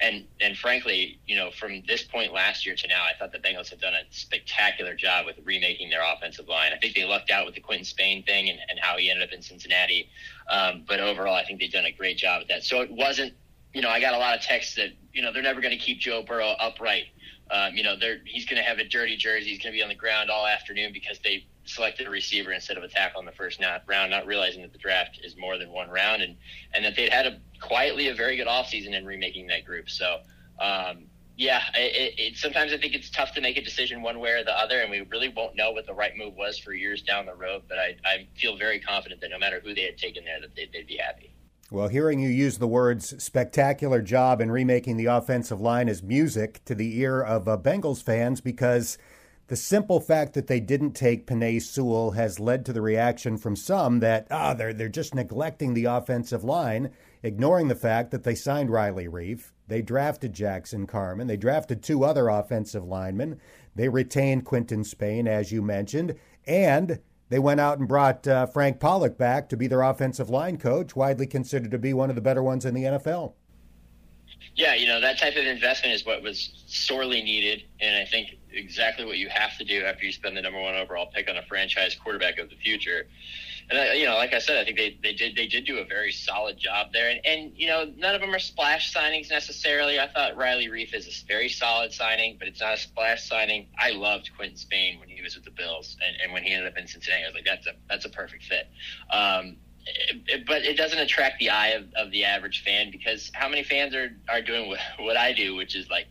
And 0.00 0.26
and 0.40 0.56
frankly, 0.56 1.18
you 1.26 1.36
know, 1.36 1.50
from 1.50 1.82
this 1.86 2.02
point 2.04 2.32
last 2.32 2.64
year 2.64 2.76
to 2.76 2.86
now, 2.86 3.02
I 3.02 3.18
thought 3.18 3.32
the 3.32 3.38
Bengals 3.38 3.68
have 3.70 3.80
done 3.80 3.94
a 3.94 4.02
spectacular 4.10 4.94
job 4.94 5.26
with 5.26 5.36
remaking 5.44 5.90
their 5.90 6.02
offensive 6.02 6.46
line. 6.48 6.72
I 6.72 6.78
think 6.78 6.94
they 6.94 7.04
lucked 7.04 7.30
out 7.30 7.44
with 7.46 7.54
the 7.54 7.60
Quinton 7.60 7.84
Spain 7.84 8.22
thing 8.22 8.48
and, 8.48 8.58
and 8.68 8.78
how 8.78 8.96
he 8.96 9.10
ended 9.10 9.28
up 9.28 9.34
in 9.34 9.42
Cincinnati. 9.42 10.08
Um, 10.48 10.84
but 10.86 11.00
overall, 11.00 11.34
I 11.34 11.44
think 11.44 11.60
they've 11.60 11.72
done 11.72 11.86
a 11.86 11.92
great 11.92 12.16
job 12.16 12.42
at 12.42 12.48
that. 12.48 12.62
So 12.62 12.80
it 12.80 12.90
wasn't, 12.90 13.32
you 13.74 13.82
know, 13.82 13.90
I 13.90 14.00
got 14.00 14.14
a 14.14 14.18
lot 14.18 14.36
of 14.36 14.42
texts 14.42 14.76
that 14.76 14.90
you 15.12 15.22
know 15.22 15.32
they're 15.32 15.42
never 15.42 15.60
going 15.60 15.76
to 15.76 15.84
keep 15.84 15.98
Joe 15.98 16.22
Burrow 16.22 16.54
upright. 16.60 17.06
Um, 17.50 17.74
you 17.74 17.82
know, 17.82 17.96
they're, 17.98 18.18
he's 18.24 18.44
going 18.44 18.60
to 18.62 18.68
have 18.68 18.78
a 18.78 18.84
dirty 18.84 19.16
jersey. 19.16 19.50
He's 19.50 19.58
going 19.58 19.72
to 19.72 19.76
be 19.78 19.82
on 19.82 19.88
the 19.88 19.94
ground 19.94 20.30
all 20.30 20.46
afternoon 20.46 20.92
because 20.92 21.18
they 21.20 21.46
selected 21.64 22.06
a 22.06 22.10
receiver 22.10 22.52
instead 22.52 22.76
of 22.76 22.82
a 22.82 22.88
tackle 22.88 23.20
in 23.20 23.26
the 23.26 23.32
first 23.32 23.60
round, 23.86 24.10
not 24.10 24.26
realizing 24.26 24.62
that 24.62 24.72
the 24.72 24.78
draft 24.78 25.20
is 25.22 25.36
more 25.36 25.58
than 25.58 25.70
one 25.70 25.88
round, 25.90 26.22
and 26.22 26.36
and 26.74 26.84
that 26.84 26.96
they'd 26.96 27.12
had 27.12 27.26
a 27.26 27.40
quietly 27.60 28.08
a 28.08 28.14
very 28.14 28.36
good 28.36 28.46
offseason 28.46 28.94
in 28.94 29.04
remaking 29.06 29.46
that 29.48 29.64
group. 29.64 29.88
So. 29.90 30.18
Um, 30.60 31.06
yeah, 31.38 31.62
it, 31.72 32.14
it, 32.18 32.36
sometimes 32.36 32.72
I 32.72 32.78
think 32.78 32.94
it's 32.94 33.10
tough 33.10 33.32
to 33.34 33.40
make 33.40 33.56
a 33.56 33.62
decision 33.62 34.02
one 34.02 34.18
way 34.18 34.32
or 34.32 34.42
the 34.42 34.58
other, 34.58 34.80
and 34.80 34.90
we 34.90 35.02
really 35.02 35.28
won't 35.28 35.54
know 35.54 35.70
what 35.70 35.86
the 35.86 35.94
right 35.94 36.16
move 36.16 36.34
was 36.34 36.58
for 36.58 36.72
years 36.72 37.00
down 37.00 37.26
the 37.26 37.34
road. 37.34 37.62
But 37.68 37.78
I, 37.78 37.96
I 38.04 38.26
feel 38.34 38.56
very 38.56 38.80
confident 38.80 39.20
that 39.20 39.30
no 39.30 39.38
matter 39.38 39.60
who 39.60 39.72
they 39.72 39.82
had 39.82 39.96
taken 39.96 40.24
there, 40.24 40.40
that 40.40 40.56
they'd, 40.56 40.72
they'd 40.72 40.88
be 40.88 40.96
happy. 40.96 41.32
Well, 41.70 41.88
hearing 41.88 42.18
you 42.18 42.30
use 42.30 42.56
the 42.56 42.66
words 42.66 43.22
spectacular 43.22 44.00
job 44.00 44.40
in 44.40 44.50
remaking 44.50 44.96
the 44.96 45.04
offensive 45.04 45.60
line 45.60 45.86
is 45.86 46.02
music 46.02 46.64
to 46.64 46.74
the 46.74 46.98
ear 46.98 47.20
of 47.20 47.46
uh, 47.46 47.58
Bengals 47.58 48.02
fans 48.02 48.40
because 48.40 48.96
the 49.48 49.56
simple 49.56 50.00
fact 50.00 50.32
that 50.32 50.46
they 50.46 50.60
didn't 50.60 50.92
take 50.92 51.26
Penei 51.26 51.60
Sewell 51.60 52.12
has 52.12 52.40
led 52.40 52.64
to 52.64 52.72
the 52.72 52.80
reaction 52.80 53.36
from 53.36 53.54
some 53.54 54.00
that, 54.00 54.26
ah, 54.30 54.52
oh, 54.52 54.54
they're, 54.54 54.72
they're 54.72 54.88
just 54.88 55.14
neglecting 55.14 55.74
the 55.74 55.84
offensive 55.84 56.42
line, 56.42 56.90
ignoring 57.22 57.68
the 57.68 57.74
fact 57.74 58.12
that 58.12 58.22
they 58.22 58.34
signed 58.34 58.70
Riley 58.70 59.06
Reiff, 59.06 59.52
they 59.66 59.82
drafted 59.82 60.32
Jackson 60.32 60.86
Carman, 60.86 61.26
they 61.26 61.36
drafted 61.36 61.82
two 61.82 62.02
other 62.02 62.28
offensive 62.28 62.86
linemen, 62.86 63.38
they 63.74 63.90
retained 63.90 64.46
Quinton 64.46 64.84
Spain, 64.84 65.28
as 65.28 65.52
you 65.52 65.60
mentioned, 65.60 66.14
and 66.46 66.98
they 67.28 67.38
went 67.38 67.60
out 67.60 67.78
and 67.78 67.86
brought 67.86 68.26
uh, 68.26 68.46
Frank 68.46 68.80
Pollack 68.80 69.18
back 69.18 69.48
to 69.50 69.56
be 69.56 69.66
their 69.66 69.82
offensive 69.82 70.30
line 70.30 70.56
coach, 70.56 70.96
widely 70.96 71.26
considered 71.26 71.70
to 71.70 71.78
be 71.78 71.92
one 71.92 72.10
of 72.10 72.16
the 72.16 72.22
better 72.22 72.42
ones 72.42 72.64
in 72.64 72.74
the 72.74 72.84
NFL. 72.84 73.34
Yeah, 74.54 74.74
you 74.74 74.86
know, 74.86 75.00
that 75.00 75.18
type 75.18 75.36
of 75.36 75.44
investment 75.44 75.94
is 75.94 76.04
what 76.04 76.22
was 76.22 76.64
sorely 76.66 77.22
needed. 77.22 77.62
And 77.80 77.96
I 77.96 78.04
think 78.04 78.30
exactly 78.50 79.04
what 79.04 79.18
you 79.18 79.28
have 79.28 79.56
to 79.58 79.64
do 79.64 79.84
after 79.84 80.04
you 80.04 80.12
spend 80.12 80.36
the 80.36 80.42
number 80.42 80.60
one 80.60 80.74
overall 80.74 81.06
pick 81.14 81.28
on 81.28 81.36
a 81.36 81.42
franchise 81.42 81.94
quarterback 81.94 82.38
of 82.38 82.50
the 82.50 82.56
future. 82.56 83.06
And 83.70 83.78
I, 83.78 83.92
you 83.94 84.06
know, 84.06 84.14
like 84.14 84.32
I 84.32 84.38
said, 84.38 84.56
I 84.56 84.64
think 84.64 84.78
they, 84.78 84.98
they 85.02 85.12
did 85.12 85.36
they 85.36 85.46
did 85.46 85.66
do 85.66 85.78
a 85.78 85.84
very 85.84 86.10
solid 86.10 86.58
job 86.58 86.88
there. 86.92 87.10
And, 87.10 87.20
and 87.24 87.52
you 87.54 87.66
know, 87.66 87.92
none 87.96 88.14
of 88.14 88.20
them 88.20 88.34
are 88.34 88.38
splash 88.38 88.94
signings 88.94 89.30
necessarily. 89.30 90.00
I 90.00 90.08
thought 90.08 90.36
Riley 90.36 90.68
Reiff 90.68 90.94
is 90.94 91.06
a 91.06 91.26
very 91.26 91.48
solid 91.48 91.92
signing, 91.92 92.36
but 92.38 92.48
it's 92.48 92.60
not 92.60 92.74
a 92.74 92.76
splash 92.78 93.28
signing. 93.28 93.66
I 93.78 93.90
loved 93.90 94.30
Quinton 94.36 94.56
Spain 94.56 94.98
when 95.00 95.08
he 95.08 95.22
was 95.22 95.34
with 95.34 95.44
the 95.44 95.50
Bills, 95.50 95.96
and, 96.06 96.16
and 96.22 96.32
when 96.32 96.42
he 96.42 96.52
ended 96.52 96.72
up 96.72 96.78
in 96.78 96.86
Cincinnati, 96.86 97.24
I 97.24 97.26
was 97.26 97.34
like, 97.34 97.44
that's 97.44 97.66
a 97.66 97.72
that's 97.88 98.04
a 98.04 98.10
perfect 98.10 98.44
fit. 98.44 98.68
Um, 99.10 99.56
but 100.46 100.64
it 100.64 100.76
doesn't 100.76 100.98
attract 100.98 101.38
the 101.38 101.50
eye 101.50 101.68
of, 101.68 101.84
of 101.94 102.10
the 102.10 102.24
average 102.24 102.62
fan 102.64 102.90
because 102.90 103.30
how 103.34 103.48
many 103.48 103.62
fans 103.62 103.94
are, 103.94 104.10
are 104.28 104.42
doing 104.42 104.68
what, 104.68 104.78
what 104.98 105.16
I 105.16 105.32
do, 105.32 105.54
which 105.54 105.74
is 105.74 105.88
like 105.90 106.06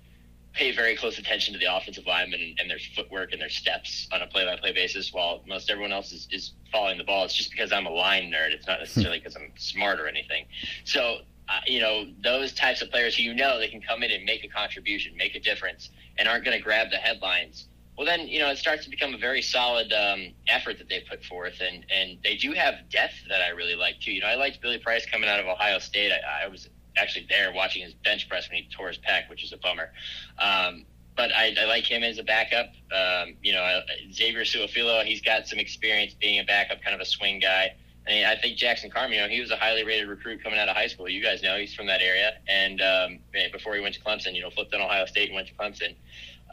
pay 0.58 0.76
very 0.76 0.96
close 0.96 1.18
attention 1.18 1.54
to 1.54 1.60
the 1.60 1.74
offensive 1.74 2.06
lineman 2.06 2.42
and, 2.42 2.60
and 2.60 2.70
their 2.70 2.80
footwork 2.96 3.32
and 3.32 3.42
their 3.42 3.50
steps 3.50 4.08
on 4.12 4.22
a 4.22 4.28
play 4.28 4.46
by 4.46 4.56
play 4.58 4.74
basis 4.74 5.14
while 5.14 5.44
most 5.48 5.70
everyone 5.70 5.92
else 5.92 6.12
is, 6.12 6.28
is 6.32 6.54
following 6.72 6.98
the 6.98 7.04
ball. 7.04 7.26
It's 7.26 7.34
just 7.34 7.52
because 7.52 7.72
I'm 7.72 7.86
a 7.86 7.92
line 7.92 8.32
nerd. 8.32 8.52
It's 8.52 8.68
not 8.68 8.80
necessarily 8.80 9.20
because 9.24 9.36
I'm 9.36 9.52
smart 9.58 10.00
or 10.00 10.08
anything. 10.08 10.46
So, 10.84 11.20
uh, 11.50 11.60
you 11.66 11.80
know, 11.80 12.06
those 12.24 12.54
types 12.54 12.82
of 12.82 12.90
players 12.90 13.16
who 13.16 13.24
you 13.24 13.34
know 13.34 13.60
they 13.60 13.70
can 13.70 13.82
come 13.82 14.04
in 14.04 14.12
and 14.12 14.26
make 14.26 14.44
a 14.44 14.50
contribution, 14.50 15.16
make 15.16 15.36
a 15.36 15.40
difference, 15.40 15.92
and 16.18 16.28
aren't 16.28 16.44
going 16.44 16.58
to 16.58 16.64
grab 16.64 16.90
the 16.92 16.98
headlines 16.98 17.68
well, 17.98 18.06
then 18.06 18.28
you 18.28 18.38
know 18.38 18.52
it 18.52 18.60
starts 18.60 18.84
to 18.84 18.92
become 18.92 19.16
a 19.16 19.18
very 19.18 19.42
solid 19.42 19.92
um, 19.92 20.28
effort 20.48 20.78
that 20.78 20.88
they 20.88 21.04
put 21.10 21.24
forth, 21.24 21.60
and 21.60 21.84
and 21.92 22.20
they 22.24 22.36
do 22.36 22.54
have 22.54 22.76
depth 22.92 23.16
that 23.28 23.42
I 23.42 23.50
really 23.50 23.76
like 23.76 24.00
too. 24.00 24.12
You 24.12 24.22
know, 24.22 24.28
I 24.28 24.36
liked 24.36 24.62
Billy 24.62 24.78
Price 24.78 25.06
coming 25.08 25.28
out 25.28 25.40
of 25.40 25.48
Ohio 25.48 25.80
State. 25.80 26.12
I, 26.12 26.46
I 26.46 26.48
was 26.48 26.70
actually 26.98 27.26
there 27.30 27.52
watching 27.54 27.84
his 27.84 27.94
bench 27.94 28.28
press 28.30 28.50
when 28.50 28.64
he 28.64 28.70
tore 28.70 28.90
his 28.90 28.98
pec, 28.98 29.30
which 29.30 29.44
is 29.44 29.54
a 29.54 29.58
bummer. 29.58 29.92
Um, 30.40 30.86
but 31.16 31.32
I, 31.36 31.56
I 31.60 31.66
like 31.66 31.84
him 31.84 32.04
as 32.04 32.20
a 32.20 32.24
backup. 32.24 32.68
Um, 32.92 33.36
you 33.42 33.54
know, 33.54 33.82
Xavier 34.12 34.42
Su'a-Filo, 34.42 35.04
he's 35.04 35.22
got 35.22 35.48
some 35.48 35.58
experience 35.58 36.14
being 36.14 36.40
a 36.40 36.44
backup, 36.44 36.82
kind 36.84 36.94
of 36.94 37.02
a 37.02 37.06
swing 37.06 37.40
guy. 37.40 37.76
And 38.06 38.26
I 38.26 38.40
think 38.40 38.58
Jackson 38.58 38.90
know, 38.96 39.28
he 39.28 39.42
was 39.42 39.52
a 39.52 39.58
highly 39.58 39.84
rated 39.84 40.08
recruit 40.08 40.42
coming 40.42 40.60
out 40.60 40.70
of 40.70 40.76
high 40.76 40.88
school. 40.88 41.10
You 41.10 41.22
guys 41.22 41.44
know 41.44 41.58
he's 41.58 41.74
from 41.74 41.88
that 41.88 42.02
area. 42.02 42.34
And 42.48 42.82
um, 42.82 43.20
before 43.52 43.76
he 43.76 43.82
went 43.82 43.96
to 43.96 44.02
Clemson, 44.02 44.34
you 44.34 44.42
know, 44.42 44.50
flipped 44.50 44.74
on 44.74 44.80
Ohio 44.80 45.06
State 45.06 45.30
and 45.30 45.36
went 45.36 45.48
to 45.48 45.54
Clemson. 45.56 45.96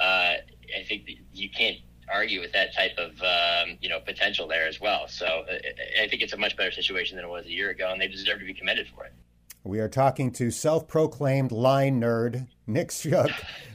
Uh, 0.01 0.35
I 0.77 0.85
think 0.89 1.09
you 1.33 1.49
can't 1.51 1.77
argue 2.13 2.41
with 2.41 2.53
that 2.53 2.75
type 2.75 2.97
of 2.99 3.13
um, 3.23 3.79
you 3.81 3.89
know 3.89 4.01
potential 4.01 4.49
there 4.49 4.67
as 4.67 4.81
well. 4.81 5.07
So 5.09 5.27
I 6.01 6.09
think 6.09 6.23
it's 6.23 6.33
a 6.33 6.37
much 6.37 6.57
better 6.57 6.73
situation 6.73 7.17
than 7.17 7.25
it 7.25 7.29
was 7.29 7.47
a 7.47 7.51
year 7.51 7.71
ago, 7.71 7.91
and 7.93 8.01
they 8.01 8.09
deserve 8.09 8.41
to 8.41 8.45
be 8.45 8.55
commended 8.55 8.89
for 8.95 9.05
it. 9.05 9.13
We 9.67 9.81
are 9.81 9.89
talking 9.89 10.31
to 10.33 10.51
self-proclaimed 10.51 11.51
line 11.51 11.99
nerd 11.99 12.49
Nick 12.67 12.91
Shook 12.91 13.31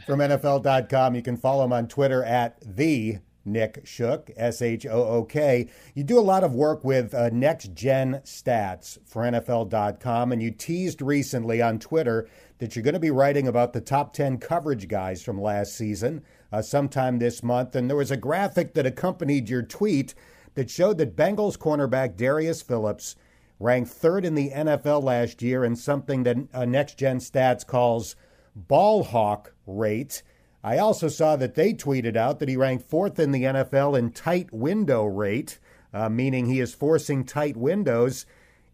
from 0.06 0.20
NFL.com. 0.20 1.16
You 1.16 1.24
can 1.24 1.36
follow 1.36 1.66
him 1.66 1.74
on 1.74 1.88
Twitter 1.88 2.24
at 2.24 2.60
the 2.62 3.18
Nick 3.44 3.88
Shook, 3.88 4.30
S 4.38 4.62
H 4.62 4.86
O 4.86 5.04
O 5.04 5.24
K. 5.24 5.68
You 5.96 6.04
do 6.04 6.20
a 6.20 6.22
lot 6.22 6.44
of 6.44 6.54
work 6.54 6.84
with 6.84 7.16
uh, 7.16 7.30
next 7.30 7.74
gen 7.74 8.22
stats 8.24 9.00
for 9.04 9.24
NFL.com, 9.24 10.32
and 10.32 10.44
you 10.44 10.52
teased 10.52 11.02
recently 11.02 11.60
on 11.60 11.80
Twitter 11.80 12.30
that 12.60 12.76
you're 12.76 12.84
going 12.84 12.94
to 12.94 13.00
be 13.00 13.10
writing 13.10 13.48
about 13.48 13.74
the 13.74 13.82
top 13.82 14.14
10 14.14 14.38
coverage 14.38 14.88
guys 14.88 15.24
from 15.24 15.42
last 15.42 15.76
season 15.76 16.22
uh, 16.52 16.62
sometime 16.62 17.18
this 17.18 17.42
month. 17.42 17.76
And 17.76 17.90
there 17.90 17.98
was 17.98 18.12
a 18.12 18.18
graphic 18.18 18.76
that 18.76 18.86
accompanied 18.86 19.50
your 19.50 19.64
tweet 19.64 20.14
that 20.54 20.70
showed 20.70 21.00
that 21.00 21.16
Bengals 21.16 21.58
cornerback 21.58 22.16
Darius 22.16 22.62
Phillips 22.62 23.16
ranked 23.60 23.92
third 23.92 24.26
in 24.26 24.36
the 24.36 24.52
NFL 24.52 25.04
last 25.04 25.42
year 25.42 25.66
in 25.66 25.76
something 25.76 26.24
that 26.24 26.38
uh, 26.54 26.66
Next 26.66 26.98
Gen 26.98 27.20
Stats 27.20 27.66
calls 27.66 28.16
ball 28.56 29.04
hawk 29.04 29.54
rate. 29.66 30.24
I 30.64 30.78
also 30.78 31.08
saw 31.08 31.36
that 31.38 31.56
they 31.56 31.74
tweeted 31.74 32.16
out 32.16 32.40
that 32.40 32.50
he 32.50 32.58
ranked 32.58 32.90
fourth 32.90 33.20
in 33.20 33.32
the 33.32 33.44
NFL 33.44 33.98
in 33.98 34.12
tight 34.12 34.52
window 34.52 35.06
rate, 35.06 35.60
uh, 35.94 36.10
meaning 36.10 36.46
he 36.46 36.60
is 36.60 36.74
forcing 36.74 37.24
tight 37.24 37.56
windows. 37.56 38.26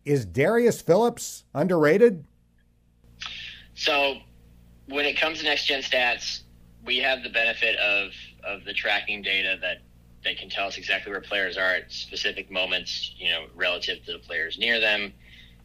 Is 0.04 0.26
Darius 0.26 0.82
Phillips 0.82 1.43
underrated? 1.54 2.26
So, 3.74 4.17
when 4.88 5.06
it 5.06 5.17
comes 5.17 5.39
to 5.39 5.45
next 5.45 5.65
gen 5.65 5.82
stats, 5.82 6.41
we 6.86 6.98
have 6.98 7.24
the 7.24 7.30
benefit 7.30 7.76
of 7.78 8.12
of 8.43 8.63
the 8.63 8.74
tracking 8.74 9.24
data 9.24 9.58
that 9.62 9.82
they 10.26 10.36
can 10.36 10.50
tell 10.50 10.68
us 10.68 10.78
exactly 10.78 11.12
where 11.12 11.22
players 11.22 11.56
are 11.56 11.76
at 11.76 11.92
specific 11.92 12.52
moments, 12.52 13.14
you 13.18 13.30
know, 13.30 13.46
relative 13.56 14.04
to 14.06 14.12
the 14.12 14.20
players 14.20 14.58
near 14.58 14.82
them, 14.82 15.14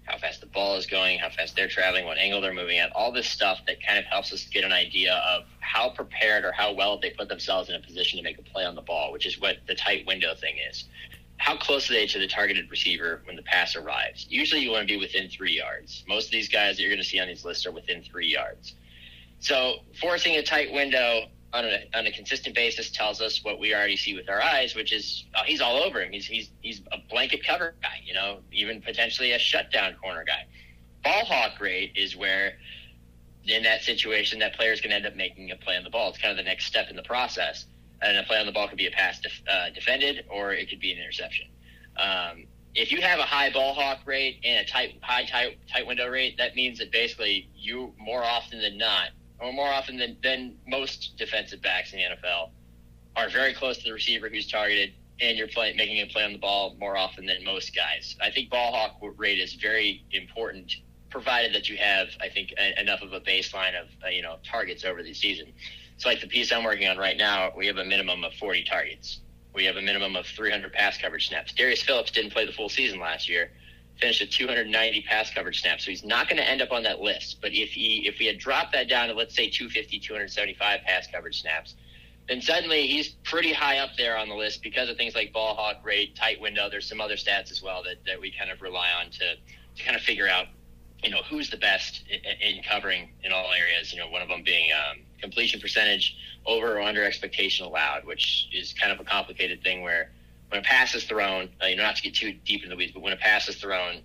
how 0.05 0.19
fast 0.19 0.41
the 0.41 0.47
ball 0.47 0.77
is 0.77 0.87
going, 0.87 1.19
how 1.19 1.31
fast 1.31 1.57
they're 1.57 1.69
traveling, 1.69 2.05
what 2.05 2.19
angle 2.19 2.41
they're 2.41 2.55
moving 2.55 2.79
at, 2.79 2.93
all 2.93 3.11
this 3.11 3.29
stuff 3.29 3.59
that 3.67 3.85
kind 3.85 3.99
of 3.99 4.05
helps 4.05 4.33
us 4.33 4.47
get 4.53 4.63
an 4.63 4.73
idea 4.73 5.15
of 5.27 5.45
how 5.61 5.91
prepared 5.91 6.45
or 6.45 6.53
how 6.53 6.73
well 6.73 6.99
they 7.01 7.11
put 7.11 7.29
themselves 7.29 7.69
in 7.69 7.75
a 7.75 7.81
position 7.81 8.19
to 8.19 8.23
make 8.23 8.39
a 8.39 8.43
play 8.43 8.65
on 8.65 8.75
the 8.75 8.83
ball, 8.83 9.13
which 9.13 9.27
is 9.27 9.41
what 9.41 9.57
the 9.67 9.75
tight 9.75 10.07
window 10.07 10.35
thing 10.35 10.57
is. 10.71 10.85
How 11.39 11.57
close 11.57 11.91
are 11.91 11.95
they 11.95 12.07
to 12.07 12.19
the 12.19 12.29
targeted 12.29 12.71
receiver 12.71 13.23
when 13.25 13.35
the 13.35 13.43
pass 13.43 13.75
arrives? 13.75 14.27
Usually 14.29 14.61
you 14.61 14.71
want 14.71 14.87
to 14.87 14.95
be 14.95 15.01
within 15.01 15.31
three 15.31 15.57
yards. 15.57 16.05
Most 16.07 16.27
of 16.27 16.33
these 16.33 16.51
guys 16.51 16.77
that 16.77 16.83
you're 16.83 16.91
going 16.91 17.03
to 17.03 17.09
see 17.09 17.19
on 17.19 17.29
these 17.29 17.47
lists 17.47 17.65
are 17.65 17.73
within 17.73 18.03
three 18.03 18.27
yards. 18.27 18.75
So 19.39 19.77
forcing 19.99 20.37
a 20.37 20.43
tight 20.43 20.71
window 20.71 21.29
on 21.53 21.65
a, 21.65 21.85
on 21.95 22.07
a 22.07 22.13
consistent 22.13 22.55
basis 22.55 22.91
tells 22.91 23.21
us 23.21 23.43
what 23.43 23.59
we 23.59 23.75
already 23.75 23.97
see 23.97 24.15
with 24.15 24.29
our 24.29 24.41
eyes, 24.41 24.75
which 24.75 24.93
is 24.93 25.25
oh, 25.37 25.43
he's 25.45 25.61
all 25.61 25.83
over 25.83 26.01
him. 26.01 26.13
He's 26.13 26.27
he's 26.27 26.51
he's 26.61 26.81
a 26.93 26.99
blanket 27.09 27.45
cover 27.45 27.75
guy, 27.83 28.01
you 28.05 28.15
know, 28.15 28.39
even 28.53 28.81
potentially 28.81 29.33
a 29.33 29.39
shutdown 29.39 29.95
corner 30.01 30.25
guy. 30.25 30.47
Ball 31.03 31.25
hawk 31.25 31.61
rate 31.61 31.93
is 31.97 32.17
where 32.17 32.55
in 33.47 33.63
that 33.63 33.83
situation 33.83 34.39
that 34.39 34.55
player 34.55 34.73
is 34.73 34.81
going 34.81 34.91
to 34.91 34.97
end 34.97 35.07
up 35.07 35.17
making 35.17 35.51
a 35.51 35.57
play 35.57 35.77
on 35.77 35.83
the 35.83 35.91
ball. 35.91 36.11
It's 36.11 36.19
kind 36.19 36.31
of 36.31 36.37
the 36.37 36.49
next 36.49 36.67
step 36.67 36.89
in 36.91 36.97
the 36.97 37.03
process. 37.03 37.67
And 38.03 38.17
a 38.17 38.23
play 38.23 38.39
on 38.39 38.47
the 38.47 38.53
ball 38.53 38.69
could 38.69 38.79
be 38.79 38.87
a 38.87 38.91
pass 38.91 39.21
def, 39.21 39.43
uh, 39.51 39.71
defended 39.71 40.25
or 40.31 40.53
it 40.53 40.71
could 40.71 40.81
be 40.81 40.93
an 40.93 40.99
interception. 40.99 41.49
Um, 41.97 42.47
if 42.75 42.93
you 42.93 43.01
have 43.03 43.19
a 43.19 43.25
high 43.25 43.51
ball 43.51 43.75
hawk 43.75 44.01
rate 44.07 44.41
and 44.45 44.65
a 44.65 44.71
tight 44.71 44.99
high 45.03 45.25
tight 45.25 45.59
tight 45.71 45.87
window 45.87 46.09
rate, 46.09 46.37
that 46.39 46.55
means 46.55 46.79
that 46.79 46.93
basically 46.93 47.49
you 47.55 47.93
more 47.99 48.23
often 48.23 48.61
than 48.61 48.79
not 48.79 49.11
or 49.41 49.53
more 49.53 49.69
often 49.69 49.97
than, 49.97 50.17
than 50.23 50.57
most 50.69 51.17
defensive 51.17 51.63
backs 51.63 51.93
in 51.93 51.99
the 51.99 52.05
NFL, 52.05 52.51
are 53.17 53.29
very 53.29 53.55
close 53.55 53.79
to 53.79 53.85
the 53.85 53.93
receiver 53.93 54.29
who's 54.29 54.51
targeted, 54.51 54.93
and 55.21 55.37
you're 55.37 55.49
play, 55.49 55.73
making 55.75 55.99
a 55.99 56.07
play 56.07 56.25
on 56.25 56.33
the 56.33 56.39
ball 56.39 56.77
more 56.79 56.97
often 56.97 57.27
than 57.27 57.45
most 57.45 57.75
guys. 57.75 58.17
I 58.23 58.31
think 58.31 58.51
ball 58.51 58.73
hawk 58.73 58.97
rate 59.17 59.39
is 59.39 59.55
very 59.55 60.05
important, 60.13 60.73
provided 61.11 61.55
that 61.55 61.69
you 61.69 61.77
have, 61.79 62.09
I 62.21 62.29
think, 62.29 62.55
a, 62.59 62.81
enough 62.81 63.03
of 63.03 63.13
a 63.13 63.21
baseline 63.21 63.81
of 63.81 63.89
uh, 64.05 64.09
you 64.09 64.23
know 64.23 64.37
targets 64.45 64.85
over 64.85 65.03
the 65.03 65.15
season. 65.15 65.53
So, 65.97 66.09
like 66.09 66.21
the 66.21 66.29
piece 66.29 66.53
I'm 66.53 66.65
working 66.65 66.89
on 66.89 66.97
right 66.97 67.17
now, 67.17 67.53
we 67.57 67.67
have 67.67 67.77
a 67.77 67.85
minimum 67.85 68.25
of 68.25 68.33
40 68.35 68.65
targets. 68.65 69.21
We 69.53 69.65
have 69.65 69.77
a 69.77 69.83
minimum 69.83 70.17
of 70.17 70.27
300 70.27 70.73
pass 70.73 70.97
coverage 70.97 71.29
snaps. 71.29 71.53
Darius 71.53 71.83
Phillips 71.83 72.11
didn't 72.11 72.33
play 72.33 72.47
the 72.47 72.53
full 72.53 72.69
season 72.69 73.01
last 73.01 73.29
year, 73.29 73.51
finished 73.99 74.23
at 74.23 74.31
290 74.31 75.03
pass 75.03 75.31
coverage 75.33 75.61
snaps. 75.61 75.85
So 75.85 75.91
he's 75.91 76.05
not 76.05 76.29
going 76.29 76.39
to 76.39 76.49
end 76.49 76.63
up 76.63 76.73
on 76.73 76.83
that 76.85 77.01
list. 77.01 77.39
But 77.41 77.53
if 77.53 77.71
he 77.71 78.07
if 78.07 78.19
we 78.19 78.27
had 78.27 78.39
dropped 78.39 78.73
that 78.73 78.89
down 78.89 79.09
to 79.09 79.15
let's 79.15 79.35
say 79.35 79.49
250, 79.49 79.99
275 79.99 80.81
pass 80.83 81.07
coverage 81.07 81.41
snaps, 81.41 81.75
then 82.29 82.41
suddenly 82.41 82.87
he's 82.87 83.09
pretty 83.25 83.53
high 83.53 83.79
up 83.79 83.91
there 83.97 84.17
on 84.17 84.29
the 84.29 84.35
list 84.35 84.63
because 84.63 84.89
of 84.89 84.97
things 84.97 85.17
like 85.17 85.33
ball 85.33 85.55
hawk 85.57 85.85
rate, 85.85 86.15
tight 86.15 86.41
window. 86.41 86.71
There's 86.71 86.89
some 86.89 87.01
other 87.01 87.17
stats 87.17 87.51
as 87.51 87.61
well 87.61 87.83
that, 87.83 87.97
that 88.07 88.21
we 88.21 88.31
kind 88.31 88.53
of 88.53 88.63
rely 88.63 88.89
on 89.01 89.11
to, 89.11 89.35
to 89.77 89.85
kind 89.85 89.97
of 89.97 90.03
figure 90.03 90.29
out, 90.29 90.47
you 91.03 91.11
know, 91.11 91.23
who's 91.29 91.51
the 91.51 91.57
best 91.57 92.05
in, 92.09 92.21
in 92.57 92.63
covering 92.63 93.11
in 93.25 93.33
all 93.33 93.51
areas. 93.53 93.93
You 93.93 93.99
know, 93.99 94.09
one 94.09 94.23
of 94.23 94.29
them 94.29 94.45
being 94.45 94.71
um, 94.73 94.99
completion 95.21 95.61
percentage 95.61 96.17
over 96.47 96.79
or 96.79 96.83
under 96.83 97.05
expectation 97.05 97.67
allowed, 97.67 98.05
which 98.05 98.49
is 98.53 98.73
kind 98.75 98.93
of 98.93 99.01
a 99.01 99.05
complicated 99.05 99.63
thing 99.65 99.83
where 99.83 100.13
when 100.51 100.61
a 100.61 100.65
pass 100.65 100.95
is 100.95 101.05
thrown, 101.05 101.49
uh, 101.63 101.67
you 101.67 101.77
know, 101.77 101.85
not 101.85 101.97
to 101.97 102.03
get 102.03 102.15
too 102.15 102.33
deep 102.45 102.63
into 102.63 102.71
the 102.71 102.77
weeds, 102.77 102.93
but 102.93 103.03
when 103.03 103.13
a 103.13 103.17
pass 103.17 103.49
is 103.49 103.57
thrown, 103.57 104.03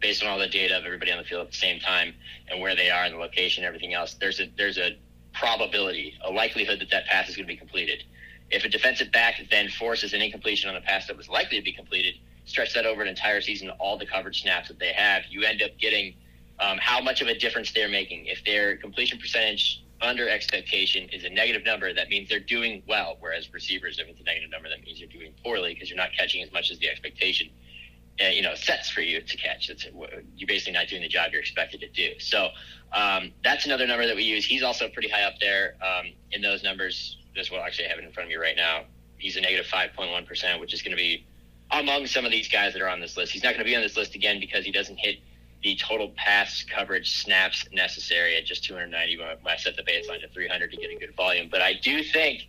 based 0.00 0.22
on 0.22 0.28
all 0.28 0.38
the 0.38 0.48
data 0.48 0.76
of 0.76 0.84
everybody 0.84 1.10
on 1.10 1.18
the 1.18 1.24
field 1.24 1.46
at 1.46 1.52
the 1.52 1.56
same 1.56 1.80
time 1.80 2.14
and 2.50 2.60
where 2.60 2.74
they 2.74 2.90
are 2.90 3.06
in 3.06 3.12
the 3.12 3.18
location, 3.18 3.64
and 3.64 3.68
everything 3.68 3.94
else, 3.94 4.14
there's 4.14 4.40
a 4.40 4.52
there's 4.58 4.76
a 4.76 4.98
probability, 5.32 6.14
a 6.24 6.30
likelihood 6.30 6.80
that 6.80 6.90
that 6.90 7.06
pass 7.06 7.28
is 7.28 7.36
going 7.36 7.46
to 7.46 7.52
be 7.52 7.56
completed. 7.56 8.04
If 8.50 8.64
a 8.64 8.68
defensive 8.68 9.10
back 9.12 9.36
then 9.50 9.68
forces 9.68 10.12
an 10.12 10.20
incompletion 10.20 10.68
on 10.68 10.76
a 10.76 10.80
pass 10.80 11.06
that 11.06 11.16
was 11.16 11.28
likely 11.28 11.58
to 11.58 11.64
be 11.64 11.72
completed, 11.72 12.14
stretch 12.44 12.74
that 12.74 12.86
over 12.86 13.02
an 13.02 13.08
entire 13.08 13.40
season, 13.40 13.70
all 13.70 13.96
the 13.96 14.06
coverage 14.06 14.42
snaps 14.42 14.68
that 14.68 14.78
they 14.78 14.92
have, 14.92 15.22
you 15.30 15.44
end 15.44 15.62
up 15.62 15.70
getting 15.78 16.14
um, 16.60 16.78
how 16.80 17.00
much 17.00 17.20
of 17.20 17.28
a 17.28 17.38
difference 17.38 17.72
they're 17.72 17.88
making. 17.88 18.26
If 18.26 18.44
their 18.44 18.76
completion 18.76 19.18
percentage 19.18 19.83
under 20.00 20.28
expectation 20.28 21.08
is 21.10 21.24
a 21.24 21.30
negative 21.30 21.64
number, 21.64 21.92
that 21.92 22.08
means 22.08 22.28
they're 22.28 22.40
doing 22.40 22.82
well. 22.86 23.16
Whereas 23.20 23.52
receivers, 23.52 23.98
if 23.98 24.08
it's 24.08 24.20
a 24.20 24.24
negative 24.24 24.50
number, 24.50 24.68
that 24.68 24.82
means 24.84 25.00
you're 25.00 25.08
doing 25.08 25.32
poorly 25.42 25.74
because 25.74 25.88
you're 25.88 25.96
not 25.96 26.10
catching 26.16 26.42
as 26.42 26.52
much 26.52 26.70
as 26.70 26.78
the 26.78 26.88
expectation, 26.88 27.48
uh, 28.20 28.28
you 28.28 28.42
know, 28.42 28.54
sets 28.54 28.90
for 28.90 29.00
you 29.00 29.20
to 29.20 29.36
catch. 29.36 29.70
It's, 29.70 29.86
you're 30.36 30.46
basically 30.46 30.72
not 30.72 30.88
doing 30.88 31.02
the 31.02 31.08
job 31.08 31.30
you're 31.32 31.40
expected 31.40 31.80
to 31.80 31.88
do. 31.88 32.18
So 32.18 32.48
um, 32.92 33.32
that's 33.42 33.66
another 33.66 33.86
number 33.86 34.06
that 34.06 34.16
we 34.16 34.24
use. 34.24 34.44
He's 34.44 34.62
also 34.62 34.88
pretty 34.88 35.08
high 35.08 35.22
up 35.22 35.34
there 35.40 35.76
um, 35.82 36.12
in 36.32 36.42
those 36.42 36.62
numbers 36.62 37.18
as 37.38 37.50
well. 37.50 37.62
Actually, 37.62 37.88
have 37.88 37.98
it 37.98 38.04
in 38.04 38.12
front 38.12 38.28
of 38.28 38.30
me 38.30 38.36
right 38.36 38.56
now. 38.56 38.84
He's 39.16 39.36
a 39.36 39.40
negative 39.40 39.66
5.1, 39.66 40.60
which 40.60 40.74
is 40.74 40.82
going 40.82 40.90
to 40.90 40.96
be 40.96 41.26
among 41.70 42.06
some 42.06 42.24
of 42.24 42.30
these 42.30 42.48
guys 42.48 42.74
that 42.74 42.82
are 42.82 42.88
on 42.88 43.00
this 43.00 43.16
list. 43.16 43.32
He's 43.32 43.42
not 43.42 43.50
going 43.50 43.64
to 43.64 43.64
be 43.64 43.74
on 43.74 43.82
this 43.82 43.96
list 43.96 44.14
again 44.14 44.38
because 44.38 44.64
he 44.64 44.72
doesn't 44.72 44.96
hit– 44.96 45.18
the 45.64 45.74
total 45.76 46.12
pass 46.14 46.62
coverage 46.62 47.22
snaps 47.22 47.66
necessary 47.72 48.36
at 48.36 48.44
just 48.44 48.62
290 48.64 49.18
when 49.18 49.28
I 49.46 49.56
set 49.56 49.76
the 49.76 49.82
baseline 49.82 50.20
to 50.20 50.28
300 50.28 50.70
to 50.70 50.76
get 50.76 50.90
a 50.90 50.96
good 50.96 51.16
volume. 51.16 51.48
But 51.50 51.62
I 51.62 51.72
do 51.72 52.04
think 52.04 52.48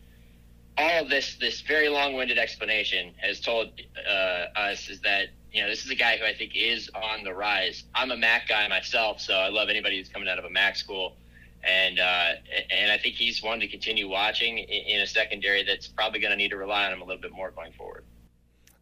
all 0.77 1.03
of 1.03 1.09
this, 1.09 1.37
this 1.39 1.61
very 1.61 1.87
long-winded 1.87 2.37
explanation 2.37 3.13
has 3.17 3.39
told 3.39 3.69
uh, 4.05 4.11
us 4.59 4.89
is 4.89 4.99
that 5.01 5.29
you 5.53 5.61
know 5.61 5.69
this 5.69 5.85
is 5.85 5.91
a 5.91 5.95
guy 5.95 6.17
who 6.17 6.25
I 6.25 6.33
think 6.33 6.51
is 6.53 6.89
on 6.93 7.23
the 7.23 7.33
rise. 7.33 7.85
I'm 7.95 8.11
a 8.11 8.17
Mac 8.17 8.49
guy 8.49 8.67
myself, 8.67 9.21
so 9.21 9.33
I 9.33 9.47
love 9.47 9.69
anybody 9.69 9.97
who's 9.97 10.09
coming 10.09 10.27
out 10.27 10.37
of 10.37 10.43
a 10.43 10.49
Mac 10.49 10.75
school, 10.75 11.15
and 11.63 11.97
uh, 11.97 12.31
and 12.69 12.91
I 12.91 12.97
think 12.97 13.15
he's 13.15 13.41
one 13.41 13.61
to 13.61 13.67
continue 13.69 14.09
watching 14.09 14.57
in 14.57 14.99
a 14.99 15.07
secondary 15.07 15.63
that's 15.63 15.87
probably 15.87 16.19
going 16.19 16.31
to 16.31 16.37
need 16.37 16.49
to 16.49 16.57
rely 16.57 16.85
on 16.85 16.91
him 16.91 17.01
a 17.01 17.05
little 17.05 17.21
bit 17.21 17.31
more 17.31 17.51
going 17.51 17.71
forward. 17.71 18.03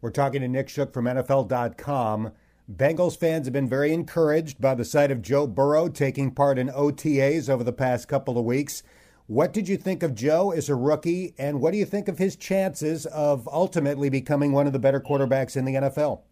We're 0.00 0.10
talking 0.10 0.40
to 0.40 0.48
Nick 0.48 0.68
Shook 0.68 0.92
from 0.92 1.04
NFL.com. 1.04 2.32
Bengals 2.70 3.18
fans 3.18 3.46
have 3.46 3.52
been 3.52 3.68
very 3.68 3.92
encouraged 3.92 4.58
by 4.58 4.74
the 4.74 4.86
sight 4.86 5.10
of 5.10 5.20
Joe 5.20 5.46
Burrow 5.46 5.88
taking 5.88 6.30
part 6.30 6.58
in 6.58 6.68
OTAs 6.70 7.50
over 7.50 7.62
the 7.62 7.74
past 7.74 8.08
couple 8.08 8.38
of 8.38 8.44
weeks. 8.46 8.82
What 9.26 9.52
did 9.52 9.68
you 9.68 9.76
think 9.76 10.02
of 10.02 10.14
Joe 10.14 10.50
as 10.50 10.70
a 10.70 10.74
rookie, 10.74 11.34
and 11.36 11.60
what 11.60 11.72
do 11.72 11.78
you 11.78 11.84
think 11.84 12.08
of 12.08 12.16
his 12.16 12.36
chances 12.36 13.04
of 13.06 13.46
ultimately 13.48 14.08
becoming 14.08 14.52
one 14.52 14.66
of 14.66 14.72
the 14.72 14.78
better 14.78 14.98
quarterbacks 14.98 15.58
in 15.58 15.66
the 15.66 15.74
NFL? 15.74 16.22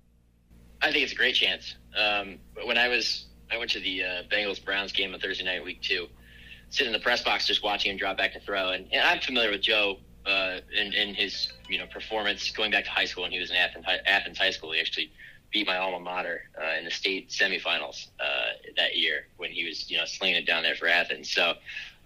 I 0.81 0.91
think 0.91 1.05
it's 1.05 1.13
a 1.13 1.17
great 1.17 1.35
chance. 1.35 1.77
Um, 1.97 2.39
when 2.65 2.79
I 2.79 2.89
was, 2.89 3.27
I 3.51 3.59
went 3.59 3.71
to 3.73 3.81
the 3.81 4.03
uh, 4.03 4.23
Bengals 4.31 4.63
Browns 4.63 4.93
game 4.93 5.13
on 5.13 5.21
Thursday 5.21 5.45
night, 5.45 5.63
week 5.63 5.83
two, 5.83 6.07
sitting 6.71 6.95
in 6.95 6.99
the 6.99 7.05
press 7.05 7.23
box 7.23 7.47
just 7.47 7.63
watching 7.63 7.93
him 7.93 7.99
drop 7.99 8.17
back 8.17 8.33
to 8.33 8.41
throw, 8.41 8.71
and, 8.71 8.87
and 8.91 9.03
I'm 9.03 9.21
familiar 9.21 9.51
with 9.51 9.63
Joe 9.63 9.99
uh, 10.25 10.61
and, 10.79 11.15
his 11.15 11.53
you 11.69 11.79
know 11.79 11.87
performance 11.87 12.51
going 12.53 12.71
back 12.71 12.85
to 12.85 12.91
high 12.91 13.05
school, 13.05 13.25
and 13.25 13.35
he 13.35 13.39
was 13.39 13.51
in 13.51 13.57
Athens, 13.57 13.85
Athens 14.07 14.39
High 14.39 14.51
School. 14.51 14.73
He 14.73 14.81
actually 14.81 15.13
beat 15.53 15.67
my 15.67 15.77
alma 15.77 16.01
mater 16.01 16.43
uh, 16.61 16.79
in 16.79 16.85
the 16.85 16.91
state 16.91 17.29
semifinals 17.29 18.09
uh, 18.19 18.53
that 18.77 18.97
year 18.97 19.27
when 19.37 19.51
he 19.51 19.69
was, 19.69 19.91
you 19.91 19.99
know, 19.99 20.05
slinging 20.07 20.43
it 20.43 20.47
down 20.47 20.63
there 20.63 20.75
for 20.75 20.89
Athens. 20.89 21.31
So, 21.31 21.55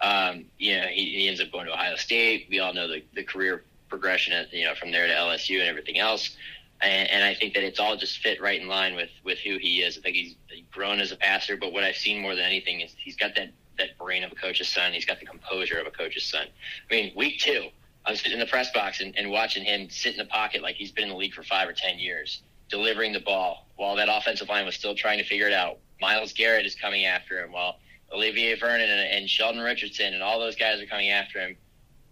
um, 0.00 0.44
you 0.58 0.76
know, 0.76 0.86
he, 0.88 1.04
he 1.04 1.28
ends 1.28 1.40
up 1.40 1.52
going 1.52 1.66
to 1.66 1.72
Ohio 1.72 1.96
State. 1.96 2.48
We 2.50 2.58
all 2.58 2.74
know 2.74 2.88
the, 2.88 3.02
the 3.14 3.22
career 3.22 3.64
progression, 3.88 4.32
at, 4.32 4.52
you 4.52 4.64
know, 4.64 4.74
from 4.74 4.90
there 4.90 5.06
to 5.06 5.12
LSU 5.12 5.60
and 5.60 5.68
everything 5.68 5.98
else. 5.98 6.36
And, 6.80 7.08
and 7.08 7.24
I 7.24 7.34
think 7.34 7.54
that 7.54 7.62
it's 7.62 7.78
all 7.78 7.96
just 7.96 8.18
fit 8.18 8.40
right 8.40 8.60
in 8.60 8.66
line 8.66 8.96
with, 8.96 9.10
with 9.24 9.38
who 9.38 9.58
he 9.58 9.78
is. 9.82 9.96
I 9.96 10.00
think 10.00 10.16
he's 10.16 10.34
grown 10.72 10.98
as 10.98 11.12
a 11.12 11.16
passer, 11.16 11.56
but 11.56 11.72
what 11.72 11.84
I've 11.84 11.96
seen 11.96 12.20
more 12.20 12.34
than 12.34 12.44
anything 12.44 12.80
is 12.80 12.94
he's 12.98 13.16
got 13.16 13.34
that, 13.36 13.50
that 13.78 13.96
brain 13.96 14.24
of 14.24 14.32
a 14.32 14.34
coach's 14.34 14.68
son. 14.68 14.92
He's 14.92 15.06
got 15.06 15.20
the 15.20 15.26
composure 15.26 15.78
of 15.78 15.86
a 15.86 15.90
coach's 15.90 16.24
son. 16.24 16.46
I 16.90 16.94
mean, 16.94 17.12
week 17.16 17.38
two, 17.38 17.68
I'm 18.04 18.16
sitting 18.16 18.32
in 18.32 18.40
the 18.40 18.46
press 18.46 18.72
box 18.72 19.00
and, 19.00 19.16
and 19.16 19.30
watching 19.30 19.64
him 19.64 19.88
sit 19.88 20.12
in 20.12 20.18
the 20.18 20.26
pocket 20.26 20.62
like 20.62 20.74
he's 20.74 20.90
been 20.90 21.04
in 21.04 21.10
the 21.10 21.16
league 21.16 21.32
for 21.32 21.44
five 21.44 21.68
or 21.68 21.72
ten 21.72 21.98
years 21.98 22.42
delivering 22.68 23.12
the 23.12 23.20
ball 23.20 23.66
while 23.76 23.96
that 23.96 24.08
offensive 24.10 24.48
line 24.48 24.66
was 24.66 24.74
still 24.74 24.94
trying 24.94 25.18
to 25.18 25.24
figure 25.24 25.46
it 25.46 25.52
out. 25.52 25.78
Myles 26.00 26.32
Garrett 26.32 26.66
is 26.66 26.74
coming 26.74 27.04
after 27.04 27.42
him 27.42 27.52
while 27.52 27.78
Olivier 28.12 28.58
Vernon 28.58 28.88
and, 28.88 29.00
and 29.00 29.30
Sheldon 29.30 29.62
Richardson 29.62 30.14
and 30.14 30.22
all 30.22 30.38
those 30.38 30.56
guys 30.56 30.80
are 30.80 30.86
coming 30.86 31.10
after 31.10 31.38
him. 31.40 31.56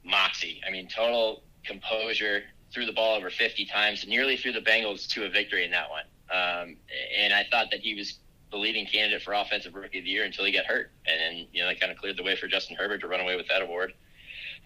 Moxie. 0.05 0.61
I 0.67 0.71
mean, 0.71 0.89
total 0.89 1.43
composure, 1.65 2.43
threw 2.73 2.87
the 2.87 2.93
ball 2.93 3.17
over 3.17 3.31
50 3.31 3.65
times, 3.67 4.07
nearly 4.07 4.37
threw 4.37 4.53
the 4.53 4.61
Bengals 4.61 5.09
to 5.11 5.25
a 5.25 5.31
victory 5.31 5.65
in 5.65 5.71
that 5.71 5.89
one. 5.91 6.05
Um, 6.31 6.77
and 7.17 7.33
I 7.33 7.47
thought 7.51 7.71
that 7.71 7.81
he 7.81 7.95
was 7.95 8.19
the 8.51 8.57
leading 8.59 8.87
candidate 8.87 9.23
for 9.23 9.33
Offensive 9.33 9.75
Rookie 9.75 9.99
of 9.99 10.05
the 10.05 10.11
Year 10.11 10.25
until 10.25 10.45
he 10.45 10.53
got 10.53 10.67
hurt. 10.67 10.91
And 11.07 11.21
then, 11.21 11.47
you 11.53 11.63
know, 11.63 11.69
that 11.69 11.81
kind 11.81 11.91
of 11.91 11.99
cleared 11.99 12.17
the 12.17 12.23
way 12.23 12.37
for 12.37 12.49
Justin 12.49 12.77
Herbert 12.77 12.99
to 12.99 13.09
run 13.09 13.21
away 13.21 13.37
with 13.37 13.49
that 13.49 13.63
award, 13.63 13.95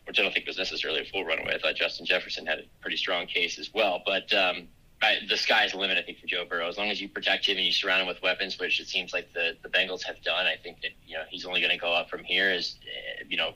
which 0.06 0.18
I 0.18 0.22
don't 0.22 0.32
think 0.32 0.46
was 0.46 0.58
necessarily 0.58 1.00
a 1.00 1.04
full 1.04 1.24
runaway. 1.24 1.54
I 1.54 1.58
thought 1.58 1.76
Justin 1.76 2.06
Jefferson 2.06 2.46
had 2.46 2.58
a 2.58 2.62
pretty 2.80 2.96
strong 2.96 3.26
case 3.26 3.58
as 3.58 3.72
well. 3.72 4.02
But, 4.04 4.32
um, 4.32 4.68
I, 5.00 5.18
the 5.28 5.36
sky's 5.36 5.72
the 5.72 5.78
limit, 5.78 5.96
I 5.96 6.02
think, 6.02 6.18
for 6.18 6.26
Joe 6.26 6.44
Burrow. 6.44 6.68
As 6.68 6.76
long 6.76 6.90
as 6.90 7.00
you 7.00 7.08
protect 7.08 7.46
him 7.46 7.56
and 7.56 7.64
you 7.64 7.72
surround 7.72 8.02
him 8.02 8.08
with 8.08 8.20
weapons, 8.22 8.58
which 8.58 8.80
it 8.80 8.88
seems 8.88 9.12
like 9.12 9.32
the, 9.32 9.56
the 9.62 9.68
Bengals 9.68 10.02
have 10.02 10.20
done, 10.22 10.46
I 10.46 10.56
think 10.56 10.82
that 10.82 10.90
you 11.06 11.14
know 11.14 11.22
he's 11.30 11.44
only 11.44 11.60
going 11.60 11.72
to 11.72 11.78
go 11.78 11.92
up 11.92 12.10
from 12.10 12.24
here. 12.24 12.50
Is 12.50 12.76
uh, 12.82 13.24
you 13.28 13.36
know, 13.36 13.52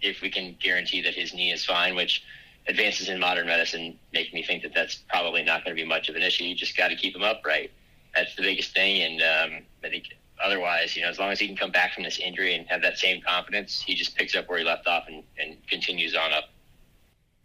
if 0.00 0.22
we 0.22 0.30
can 0.30 0.56
guarantee 0.60 1.02
that 1.02 1.14
his 1.14 1.34
knee 1.34 1.52
is 1.52 1.64
fine, 1.64 1.94
which 1.94 2.22
advances 2.66 3.08
in 3.08 3.20
modern 3.20 3.46
medicine 3.46 3.98
make 4.12 4.32
me 4.32 4.42
think 4.42 4.62
that 4.62 4.74
that's 4.74 4.96
probably 5.08 5.42
not 5.42 5.64
going 5.64 5.76
to 5.76 5.80
be 5.80 5.86
much 5.86 6.08
of 6.08 6.16
an 6.16 6.22
issue. 6.22 6.44
You 6.44 6.54
just 6.54 6.76
got 6.76 6.88
to 6.88 6.96
keep 6.96 7.14
him 7.14 7.22
upright. 7.22 7.70
That's 8.14 8.34
the 8.34 8.42
biggest 8.42 8.72
thing, 8.72 9.02
and 9.02 9.22
um, 9.22 9.62
I 9.84 9.90
think 9.90 10.04
otherwise, 10.42 10.96
you 10.96 11.02
know, 11.02 11.08
as 11.08 11.18
long 11.18 11.30
as 11.30 11.38
he 11.38 11.46
can 11.46 11.56
come 11.56 11.70
back 11.70 11.92
from 11.94 12.04
this 12.04 12.18
injury 12.18 12.54
and 12.54 12.66
have 12.68 12.82
that 12.82 12.98
same 12.98 13.20
confidence, 13.22 13.82
he 13.82 13.94
just 13.94 14.16
picks 14.16 14.34
up 14.34 14.48
where 14.48 14.58
he 14.58 14.64
left 14.64 14.86
off 14.86 15.04
and, 15.08 15.22
and 15.38 15.56
continues 15.68 16.14
on 16.14 16.32
up. 16.32 16.44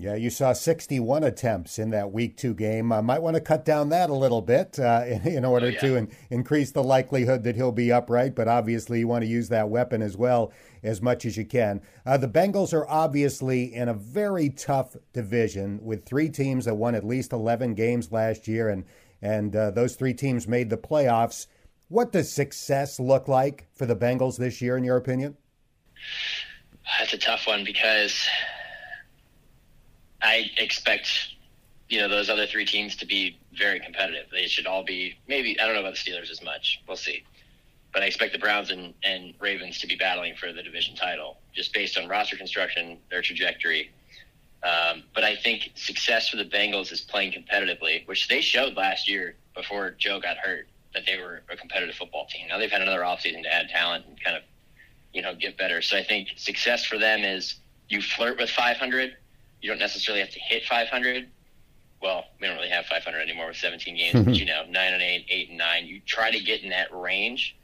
Yeah, 0.02 0.16
you 0.16 0.32
saw 0.32 0.54
61 0.54 1.24
attempts 1.24 1.78
in 1.78 1.92
that 1.92 2.12
week 2.12 2.36
two 2.36 2.56
game. 2.56 2.92
I 2.92 3.02
might 3.02 3.22
want 3.22 3.36
to 3.36 3.40
cut 3.40 3.64
down 3.64 3.90
that 3.90 4.10
a 4.10 4.16
little 4.16 4.42
bit 4.42 4.80
uh, 4.80 5.04
in, 5.06 5.22
in, 5.28 5.46
order 5.46 5.68
oh, 5.68 5.70
yeah. 5.70 5.80
to 5.80 5.96
in, 5.96 6.12
increase 6.32 6.72
the 6.72 6.84
likelihood 6.84 7.44
that 7.44 7.56
he'll 7.56 7.72
be 7.72 7.92
upright, 7.92 8.34
but 8.34 8.48
obviously 8.48 8.98
you 8.98 9.08
want 9.08 9.22
to 9.24 9.30
use 9.30 9.50
that 9.50 9.70
weapon 9.70 10.02
as 10.02 10.18
well 10.18 10.52
as 10.82 11.04
much 11.04 11.24
as 11.24 11.38
you 11.38 11.46
can. 11.46 11.82
Uh, 12.04 12.18
the 12.18 12.28
Bengals 12.28 12.74
are 12.74 12.90
obviously 12.90 13.76
in 13.76 13.90
a 13.90 13.94
very 13.94 14.50
tough 14.50 14.96
division 15.14 15.80
with 15.84 16.04
three 16.04 16.30
teams 16.30 16.66
that 16.66 16.74
won 16.74 16.96
at 16.96 17.06
least 17.06 17.32
11 17.32 17.76
games 17.76 18.12
last 18.12 18.48
year, 18.48 18.70
and, 18.70 18.86
and 19.22 19.56
uh, 19.56 19.70
those 19.70 19.96
three 19.96 20.16
teams 20.16 20.48
made 20.48 20.72
the 20.72 20.78
playoffs. 20.78 21.46
What 21.90 22.12
does 22.12 22.34
success 22.34 23.00
look 23.00 23.28
like 23.28 23.68
for 23.76 23.86
the 23.86 23.96
Bengals 23.96 24.40
this 24.40 24.64
year, 24.64 24.78
in 24.78 24.84
your 24.84 24.98
opinion? 24.98 25.38
That's 26.98 27.14
a 27.14 27.20
tough 27.20 27.46
one 27.46 27.64
because 27.64 28.28
I 30.22 30.50
expect 30.58 31.10
you 31.90 32.00
know 32.00 32.08
those 32.08 32.30
other 32.30 32.48
three 32.48 32.66
teams 32.66 32.96
to 32.98 33.06
be 33.06 33.38
very 33.58 33.80
competitive. 33.80 34.28
They 34.32 34.48
should 34.48 34.66
all 34.66 34.84
be 34.84 35.16
maybe 35.28 35.60
I 35.60 35.66
don't 35.66 35.76
know 35.76 35.82
about 35.82 35.96
the 35.96 36.12
Steelers 36.12 36.32
as 36.32 36.42
much. 36.42 36.82
We'll 36.88 36.98
see. 36.98 37.24
But 37.94 38.04
I 38.04 38.06
expect 38.06 38.32
the 38.32 38.40
Browns 38.40 38.72
and, 38.72 38.94
and 39.04 39.34
Ravens 39.40 39.80
to 39.80 39.88
be 39.88 39.98
battling 39.98 40.36
for 40.36 40.54
the 40.54 40.64
division 40.64 40.96
title, 40.96 41.40
just 41.54 41.74
based 41.74 41.98
on 41.98 42.08
roster 42.08 42.38
construction, 42.38 42.98
their 43.10 43.22
trajectory. 43.22 43.92
Um, 44.64 45.04
but 45.14 45.26
I 45.26 45.36
think 45.36 45.72
success 45.76 46.30
for 46.30 46.38
the 46.38 46.46
Bengals 46.46 46.94
is 46.94 47.02
playing 47.02 47.34
competitively, 47.34 48.08
which 48.08 48.30
they 48.30 48.40
showed 48.40 48.78
last 48.78 49.10
year 49.10 49.36
before 49.56 49.92
Joe 49.92 50.22
got 50.22 50.38
hurt 50.38 50.68
that 50.94 51.04
they 51.06 51.18
were 51.18 51.42
a 51.52 51.58
competitive 51.58 51.96
football 51.96 52.28
team. 52.28 52.48
Now 52.48 52.60
they've 52.60 52.72
had 52.72 52.82
another 52.82 53.02
offseason 53.02 53.44
to 53.44 53.54
add 53.54 53.70
talent 53.70 54.06
and 54.08 54.24
kind 54.24 54.38
of, 54.38 54.44
you 55.14 55.22
know, 55.22 55.36
get 55.36 55.58
better. 55.58 55.82
So 55.82 55.98
I 55.98 56.04
think 56.04 56.30
success 56.38 56.86
for 56.86 56.98
them 56.98 57.24
is 57.24 57.56
you 57.90 58.02
flirt 58.02 58.38
with 58.38 58.50
500 58.50 59.18
you 59.62 59.70
don't 59.70 59.80
necessarily 59.80 60.22
have 60.22 60.32
to 60.32 60.40
hit 60.40 60.64
500. 60.66 61.30
Well, 62.02 62.26
we 62.40 62.48
don't 62.48 62.58
really 62.58 62.70
have 62.70 62.86
500 62.86 63.20
anymore 63.20 63.48
with 63.48 63.58
17 63.58 63.96
games, 63.96 64.16
mm-hmm. 64.16 64.24
but 64.24 64.36
you 64.36 64.46
know, 64.46 64.64
nine 64.68 64.94
and 64.94 65.02
eight, 65.02 65.26
eight 65.30 65.50
and 65.50 65.58
nine. 65.58 65.86
You 65.86 66.02
try 66.06 66.32
to 66.32 66.40
get 66.40 66.64
in 66.64 66.70
that 66.70 66.94
range, 66.94 67.56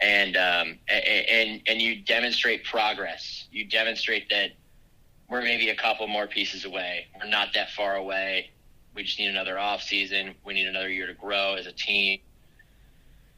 and 0.00 0.36
um, 0.36 0.78
and 0.88 1.62
and 1.66 1.80
you 1.80 2.02
demonstrate 2.02 2.64
progress. 2.64 3.46
You 3.50 3.64
demonstrate 3.64 4.28
that 4.28 4.50
we're 5.28 5.42
maybe 5.42 5.70
a 5.70 5.76
couple 5.76 6.06
more 6.06 6.26
pieces 6.26 6.64
away. 6.64 7.06
We're 7.18 7.28
not 7.28 7.54
that 7.54 7.70
far 7.70 7.96
away. 7.96 8.50
We 8.94 9.02
just 9.02 9.18
need 9.18 9.28
another 9.28 9.58
off 9.58 9.82
season. 9.82 10.34
We 10.44 10.54
need 10.54 10.66
another 10.66 10.90
year 10.90 11.06
to 11.06 11.14
grow 11.14 11.54
as 11.54 11.66
a 11.66 11.72
team. 11.72 12.20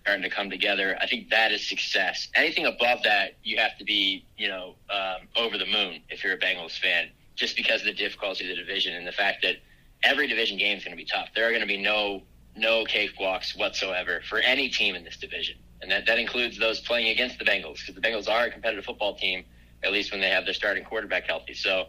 starting 0.03 0.23
to 0.23 0.31
come 0.31 0.51
together. 0.51 0.99
I 1.01 1.07
think 1.07 1.31
that 1.31 1.53
is 1.53 1.67
success. 1.67 2.29
Anything 2.35 2.67
above 2.67 3.03
that, 3.05 3.35
you 3.43 3.59
have 3.59 3.77
to 3.79 3.85
be, 3.85 4.25
you 4.37 4.49
know, 4.49 4.75
um, 4.91 5.29
over 5.37 5.59
the 5.59 5.67
moon 5.67 6.01
if 6.09 6.23
you're 6.23 6.35
a 6.35 6.39
Bengals 6.39 6.79
fan, 6.79 7.11
just 7.39 7.57
because 7.57 7.81
of 7.81 7.87
the 7.87 7.95
difficulty 7.95 8.51
of 8.51 8.57
the 8.57 8.63
division 8.63 8.95
and 8.95 9.07
the 9.07 9.13
fact 9.13 9.43
that 9.43 9.57
every 10.03 10.27
division 10.27 10.59
game 10.59 10.77
is 10.77 10.85
going 10.85 10.97
to 10.97 11.03
be 11.03 11.09
tough. 11.09 11.29
There 11.35 11.47
are 11.47 11.51
going 11.51 11.63
to 11.63 11.67
be 11.67 11.81
no 11.81 12.23
no 12.57 12.85
cakewalks 12.85 13.57
whatsoever 13.57 14.21
for 14.29 14.41
any 14.41 14.69
team 14.69 14.97
in 14.97 15.05
this 15.05 15.17
division, 15.17 15.57
and 15.81 15.91
that 15.91 16.07
that 16.07 16.19
includes 16.19 16.59
those 16.59 16.81
playing 16.81 17.09
against 17.09 17.39
the 17.39 17.45
Bengals 17.45 17.79
because 17.79 17.95
the 17.95 18.01
Bengals 18.01 18.29
are 18.29 18.47
a 18.47 18.51
competitive 18.51 18.85
football 18.85 19.15
team, 19.15 19.45
at 19.85 19.93
least 19.93 20.11
when 20.11 20.21
they 20.21 20.31
have 20.31 20.45
their 20.45 20.55
starting 20.55 20.85
quarterback 20.85 21.27
healthy. 21.29 21.55
So 21.55 21.87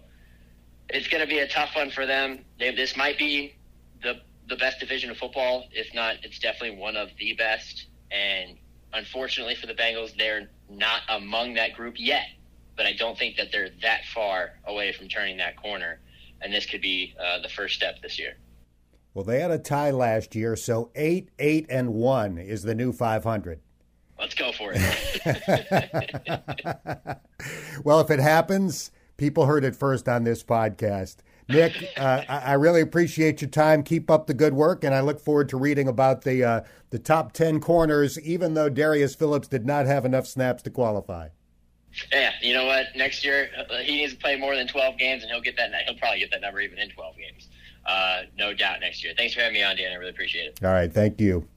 it's 0.89 1.07
going 1.07 1.21
to 1.21 1.27
be 1.27 1.39
a 1.39 1.47
tough 1.47 1.75
one 1.75 1.89
for 1.89 2.05
them. 2.05 2.45
They, 2.59 2.73
this 2.75 2.95
might 2.95 3.17
be 3.17 3.55
the 4.03 4.21
the 4.47 4.55
best 4.55 4.79
division 4.79 5.09
of 5.09 5.17
football. 5.17 5.65
If 5.71 5.93
not, 5.95 6.17
it's 6.23 6.39
definitely 6.39 6.77
one 6.77 6.95
of 6.95 7.09
the 7.17 7.33
best. 7.33 7.87
And 8.11 8.57
unfortunately 8.93 9.55
for 9.55 9.67
the 9.67 9.75
Bengals, 9.75 10.15
they're 10.15 10.49
not 10.69 11.01
among 11.09 11.55
that 11.55 11.73
group 11.73 11.95
yet. 11.97 12.27
But 12.79 12.85
I 12.85 12.93
don't 12.93 13.17
think 13.17 13.35
that 13.35 13.51
they're 13.51 13.71
that 13.81 14.05
far 14.05 14.51
away 14.65 14.93
from 14.93 15.09
turning 15.09 15.35
that 15.35 15.57
corner. 15.57 15.99
And 16.41 16.53
this 16.53 16.65
could 16.65 16.79
be 16.79 17.13
uh, 17.21 17.41
the 17.41 17.49
first 17.49 17.75
step 17.75 18.01
this 18.01 18.17
year. 18.17 18.37
Well, 19.13 19.25
they 19.25 19.41
had 19.41 19.51
a 19.51 19.57
tie 19.57 19.91
last 19.91 20.33
year, 20.33 20.55
so 20.55 20.89
eight, 20.95 21.27
eight, 21.39 21.65
and 21.69 21.93
one 21.93 22.37
is 22.37 22.63
the 22.63 22.73
new 22.73 22.93
500. 22.93 23.59
Let's 24.17 24.33
go 24.33 24.53
for 24.53 24.71
it. 24.73 24.81
well, 27.83 27.99
if 27.99 28.09
it 28.09 28.21
happens, 28.21 28.91
people 29.17 29.45
heard 29.45 29.65
it 29.65 29.75
first 29.75 30.07
on 30.07 30.23
this 30.23 30.41
podcast. 30.41 31.17
Nick, 31.49 31.73
uh, 31.97 32.23
I 32.29 32.53
really 32.53 32.79
appreciate 32.79 33.41
your 33.41 33.49
time. 33.49 33.83
Keep 33.83 34.09
up 34.09 34.27
the 34.27 34.33
good 34.33 34.53
work, 34.53 34.85
and 34.85 34.95
I 34.95 35.01
look 35.01 35.19
forward 35.19 35.49
to 35.49 35.57
reading 35.57 35.89
about 35.89 36.21
the 36.21 36.45
uh, 36.45 36.61
the 36.91 36.99
top 36.99 37.33
ten 37.33 37.59
corners. 37.59 38.17
Even 38.21 38.53
though 38.53 38.69
Darius 38.69 39.15
Phillips 39.15 39.49
did 39.49 39.65
not 39.65 39.85
have 39.85 40.05
enough 40.05 40.27
snaps 40.27 40.63
to 40.63 40.69
qualify. 40.69 41.27
Yeah, 42.11 42.31
you 42.41 42.53
know 42.53 42.65
what? 42.65 42.87
Next 42.95 43.23
year 43.23 43.49
uh, 43.57 43.77
he 43.77 43.97
needs 43.97 44.13
to 44.13 44.19
play 44.19 44.35
more 44.35 44.55
than 44.55 44.67
twelve 44.67 44.97
games, 44.97 45.23
and 45.23 45.31
he'll 45.31 45.41
get 45.41 45.57
that. 45.57 45.71
He'll 45.85 45.97
probably 45.97 46.19
get 46.19 46.31
that 46.31 46.41
number 46.41 46.61
even 46.61 46.77
in 46.79 46.89
twelve 46.89 47.15
games. 47.17 47.47
Uh, 47.85 48.23
no 48.37 48.53
doubt 48.53 48.81
next 48.81 49.03
year. 49.03 49.13
Thanks 49.17 49.33
for 49.33 49.41
having 49.41 49.55
me 49.55 49.63
on, 49.63 49.75
Dan. 49.75 49.91
I 49.91 49.95
really 49.95 50.11
appreciate 50.11 50.45
it. 50.47 50.59
All 50.63 50.71
right, 50.71 50.91
thank 50.91 51.19
you. 51.19 51.47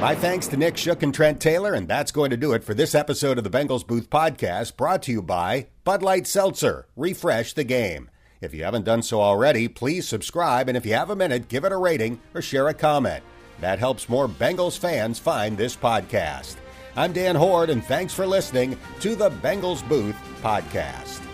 My 0.00 0.16
thanks 0.16 0.48
to 0.48 0.56
Nick 0.56 0.76
Shook 0.76 1.04
and 1.04 1.14
Trent 1.14 1.40
Taylor, 1.40 1.74
and 1.74 1.86
that's 1.86 2.10
going 2.10 2.30
to 2.30 2.36
do 2.36 2.54
it 2.54 2.64
for 2.64 2.74
this 2.74 2.92
episode 2.92 3.38
of 3.38 3.44
the 3.44 3.50
Bengals 3.50 3.86
Booth 3.86 4.10
Podcast, 4.10 4.76
brought 4.76 5.02
to 5.02 5.12
you 5.12 5.22
by 5.22 5.68
Bud 5.84 6.02
Light 6.02 6.26
Seltzer. 6.26 6.88
Refresh 6.96 7.52
the 7.52 7.62
game. 7.62 8.10
If 8.40 8.52
you 8.52 8.64
haven't 8.64 8.84
done 8.84 9.02
so 9.02 9.20
already, 9.20 9.68
please 9.68 10.08
subscribe, 10.08 10.66
and 10.66 10.76
if 10.76 10.84
you 10.84 10.94
have 10.94 11.10
a 11.10 11.14
minute, 11.14 11.46
give 11.46 11.64
it 11.64 11.70
a 11.70 11.76
rating 11.76 12.20
or 12.34 12.42
share 12.42 12.66
a 12.66 12.74
comment. 12.74 13.22
That 13.60 13.78
helps 13.78 14.08
more 14.08 14.26
Bengals 14.26 14.76
fans 14.76 15.20
find 15.20 15.56
this 15.56 15.76
podcast. 15.76 16.56
I'm 16.94 17.14
Dan 17.14 17.36
Hoard, 17.36 17.70
and 17.70 17.82
thanks 17.82 18.12
for 18.12 18.26
listening 18.26 18.76
to 19.00 19.16
the 19.16 19.30
Bengals 19.30 19.86
Booth 19.88 20.16
Podcast. 20.42 21.31